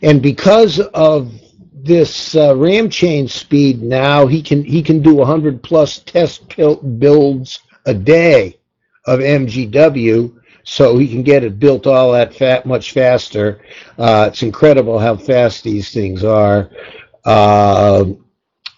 and 0.02 0.20
because 0.20 0.80
of 0.80 1.32
this 1.74 2.36
uh, 2.36 2.56
RAM 2.56 2.90
chain 2.90 3.28
speed 3.28 3.84
now, 3.84 4.26
he 4.26 4.42
can 4.42 4.64
he 4.64 4.82
can 4.82 5.04
do 5.04 5.14
100 5.14 5.62
plus 5.62 6.00
test 6.00 6.56
builds 6.98 7.60
a 7.86 7.94
day 7.94 8.58
of 9.06 9.20
MGW, 9.20 10.39
so 10.76 10.84
he 11.02 11.08
can 11.14 11.24
get 11.24 11.44
it 11.44 11.60
built 11.66 11.84
all 11.88 12.12
that 12.12 12.34
fat 12.34 12.66
much 12.66 12.88
faster. 13.00 13.48
Uh, 13.98 14.24
it's 14.30 14.44
incredible 14.50 14.98
how 15.00 15.16
fast 15.16 15.64
these 15.64 15.88
things 15.98 16.24
are. 16.24 16.60
Um 17.26 18.06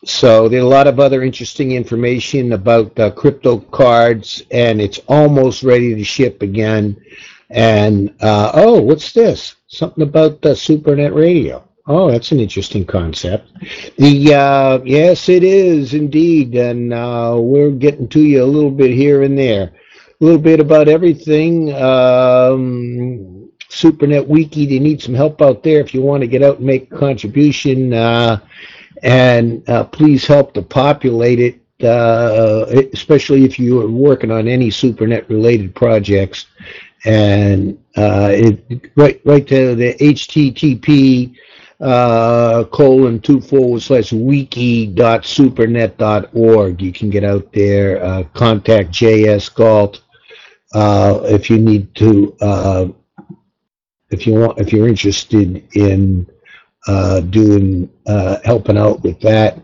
So 0.04 0.50
there's 0.50 0.70
a 0.72 0.78
lot 0.80 0.88
of 0.88 1.00
other 1.00 1.22
interesting 1.22 1.70
information 1.82 2.54
about 2.54 2.90
uh, 3.00 3.12
crypto 3.22 3.60
cards, 3.70 4.28
and 4.50 4.82
it's 4.82 5.00
almost 5.08 5.62
ready 5.62 5.94
to 5.94 6.04
ship 6.04 6.42
again. 6.42 6.86
And 7.52 8.10
uh, 8.20 8.50
oh, 8.66 8.82
what's 8.88 9.12
this? 9.14 9.40
Something 9.68 10.04
about 10.10 10.42
the 10.42 10.54
SuperNet 10.56 11.14
radio. 11.14 11.56
Oh, 11.86 12.10
that's 12.12 12.32
an 12.32 12.40
interesting 12.40 12.86
concept. 12.86 13.46
The 13.98 14.14
uh, 14.34 14.80
yes, 14.86 15.30
it 15.30 15.44
is 15.44 15.94
indeed, 15.94 16.56
and 16.56 16.94
uh, 16.94 17.36
we're 17.38 17.76
getting 17.86 18.08
to 18.10 18.22
you 18.22 18.44
a 18.44 18.54
little 18.56 18.76
bit 18.82 18.92
here 19.04 19.22
and 19.22 19.38
there, 19.38 19.66
a 20.22 20.24
little 20.24 20.40
bit 20.40 20.60
about 20.60 20.88
everything. 20.88 21.74
Um, 21.74 23.50
SuperNet 23.70 24.28
Wiki, 24.28 24.68
they 24.68 24.78
need 24.78 25.02
some 25.02 25.16
help 25.16 25.42
out 25.42 25.64
there 25.64 25.80
if 25.80 25.94
you 25.94 26.02
want 26.02 26.22
to 26.22 26.28
get 26.28 26.44
out 26.44 26.58
and 26.58 26.66
make 26.66 26.92
a 26.92 26.98
contribution, 26.98 27.94
uh, 27.94 28.40
and 29.02 29.68
uh, 29.68 29.86
please 29.86 30.28
help 30.28 30.54
to 30.54 30.62
populate 30.62 31.40
it, 31.40 31.60
uh, 31.84 32.66
especially 32.94 33.46
if 33.46 33.58
you 33.58 33.82
are 33.82 33.90
working 33.90 34.30
on 34.30 34.48
any 34.48 34.70
SuperNet 34.70 35.28
related 35.28 35.74
projects. 35.74 36.46
And 37.04 37.80
uh, 37.98 38.30
it, 38.32 38.92
right, 38.96 39.20
right 39.26 39.48
to 39.48 39.74
the 39.74 39.96
HTTP 39.96 41.36
uh, 41.80 42.66
colon 42.66 43.20
two 43.20 43.42
forward 43.42 43.82
slash 43.82 44.14
wiki 44.14 44.86
dot 44.86 45.24
supernet 45.24 45.98
dot 45.98 46.30
org. 46.34 46.80
You 46.80 46.94
can 46.94 47.10
get 47.10 47.24
out 47.24 47.52
there, 47.54 48.04
uh, 48.04 48.24
contact 48.36 48.92
JS 48.92 49.52
Galt 49.56 50.02
uh, 50.74 51.22
if 51.26 51.50
you 51.50 51.58
need 51.58 51.94
to, 51.96 52.36
uh, 52.42 52.88
if 54.10 54.26
you 54.26 54.34
want, 54.34 54.60
if 54.60 54.72
you're 54.72 54.88
interested 54.88 55.64
in 55.76 56.28
uh, 56.88 57.20
doing, 57.22 57.90
uh, 58.08 58.38
helping 58.44 58.78
out 58.78 59.02
with 59.04 59.20
that. 59.22 59.60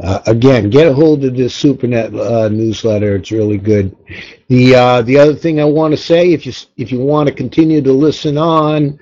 Uh, 0.00 0.20
again, 0.26 0.68
get 0.68 0.88
a 0.88 0.92
hold 0.92 1.24
of 1.24 1.36
this 1.36 1.60
SuperNet 1.62 2.50
newsletter. 2.50 3.16
It's 3.16 3.30
really 3.30 3.58
good. 3.58 3.96
The 4.48 5.02
the 5.06 5.16
other 5.16 5.34
thing 5.34 5.60
I 5.60 5.64
want 5.64 5.92
to 5.92 5.96
say, 5.96 6.32
if 6.32 6.44
you 6.44 6.52
if 6.76 6.90
you 6.90 7.00
want 7.00 7.28
to 7.28 7.34
continue 7.34 7.80
to 7.82 7.92
listen 7.92 8.36
on 8.36 8.98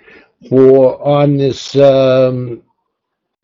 for 0.49 1.03
on 1.03 1.39
this 1.39 1.75
um, 1.77 2.63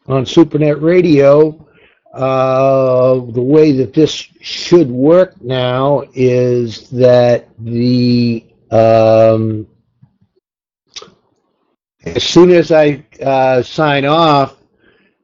on 0.06 0.24
SuperNet 0.24 0.82
Radio, 0.82 1.66
uh, 2.14 3.14
the 3.32 3.42
way 3.42 3.72
that 3.72 3.92
this 3.92 4.12
should 4.12 4.90
work 4.90 5.40
now 5.42 6.04
is 6.14 6.88
that 6.90 7.48
the 7.58 8.44
um, 8.70 9.66
as 12.04 12.22
soon 12.22 12.50
as 12.50 12.70
I 12.70 13.04
uh, 13.22 13.62
sign 13.62 14.04
off, 14.04 14.56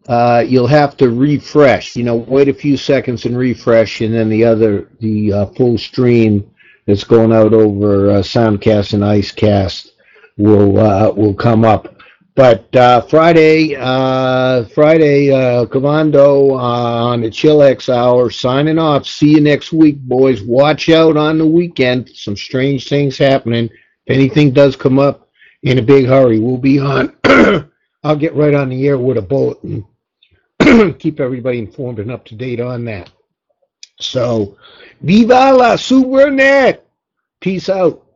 uh, 0.08 0.44
you'll 0.46 0.66
have 0.66 0.96
to 0.96 1.10
refresh. 1.10 1.94
You 1.94 2.04
know, 2.04 2.16
wait 2.16 2.48
a 2.48 2.54
few 2.54 2.76
seconds 2.76 3.26
and 3.26 3.36
refresh, 3.36 4.00
and 4.00 4.14
then 4.14 4.28
the 4.28 4.44
other, 4.44 4.88
the 4.98 5.32
uh, 5.32 5.46
full 5.46 5.78
stream 5.78 6.50
that's 6.86 7.04
going 7.04 7.32
out 7.32 7.52
over 7.52 8.10
uh, 8.10 8.14
Shoutcast 8.14 8.94
and 8.94 9.02
Icecast 9.02 9.90
will 10.36 10.78
uh, 10.78 11.10
will 11.10 11.34
come 11.34 11.64
up. 11.64 11.89
But 12.36 12.74
uh, 12.76 13.02
Friday, 13.02 13.76
uh, 13.76 14.64
Friday, 14.66 15.32
uh, 15.32 15.66
Cavando 15.66 16.52
uh, 16.52 17.04
on 17.10 17.22
the 17.22 17.28
Chillax 17.28 17.88
Hour, 17.88 18.30
signing 18.30 18.78
off. 18.78 19.06
See 19.06 19.32
you 19.32 19.40
next 19.40 19.72
week, 19.72 19.98
boys. 19.98 20.42
Watch 20.42 20.88
out 20.88 21.16
on 21.16 21.38
the 21.38 21.46
weekend. 21.46 22.08
Some 22.10 22.36
strange 22.36 22.88
things 22.88 23.18
happening. 23.18 23.64
If 24.06 24.14
anything 24.14 24.52
does 24.52 24.76
come 24.76 24.98
up 24.98 25.28
in 25.62 25.78
a 25.78 25.82
big 25.82 26.06
hurry, 26.06 26.38
we'll 26.38 26.56
be 26.56 26.78
on. 26.78 27.16
I'll 28.04 28.16
get 28.16 28.34
right 28.34 28.54
on 28.54 28.68
the 28.68 28.86
air 28.86 28.96
with 28.96 29.18
a 29.18 29.22
bulletin. 29.22 29.84
Keep 30.98 31.20
everybody 31.20 31.58
informed 31.58 31.98
and 31.98 32.10
up 32.10 32.24
to 32.26 32.34
date 32.36 32.60
on 32.60 32.84
that. 32.84 33.10
So, 34.00 34.56
viva 35.00 35.52
la 35.52 35.76
Supernet! 35.76 36.80
Peace 37.40 37.68
out. 37.68 38.06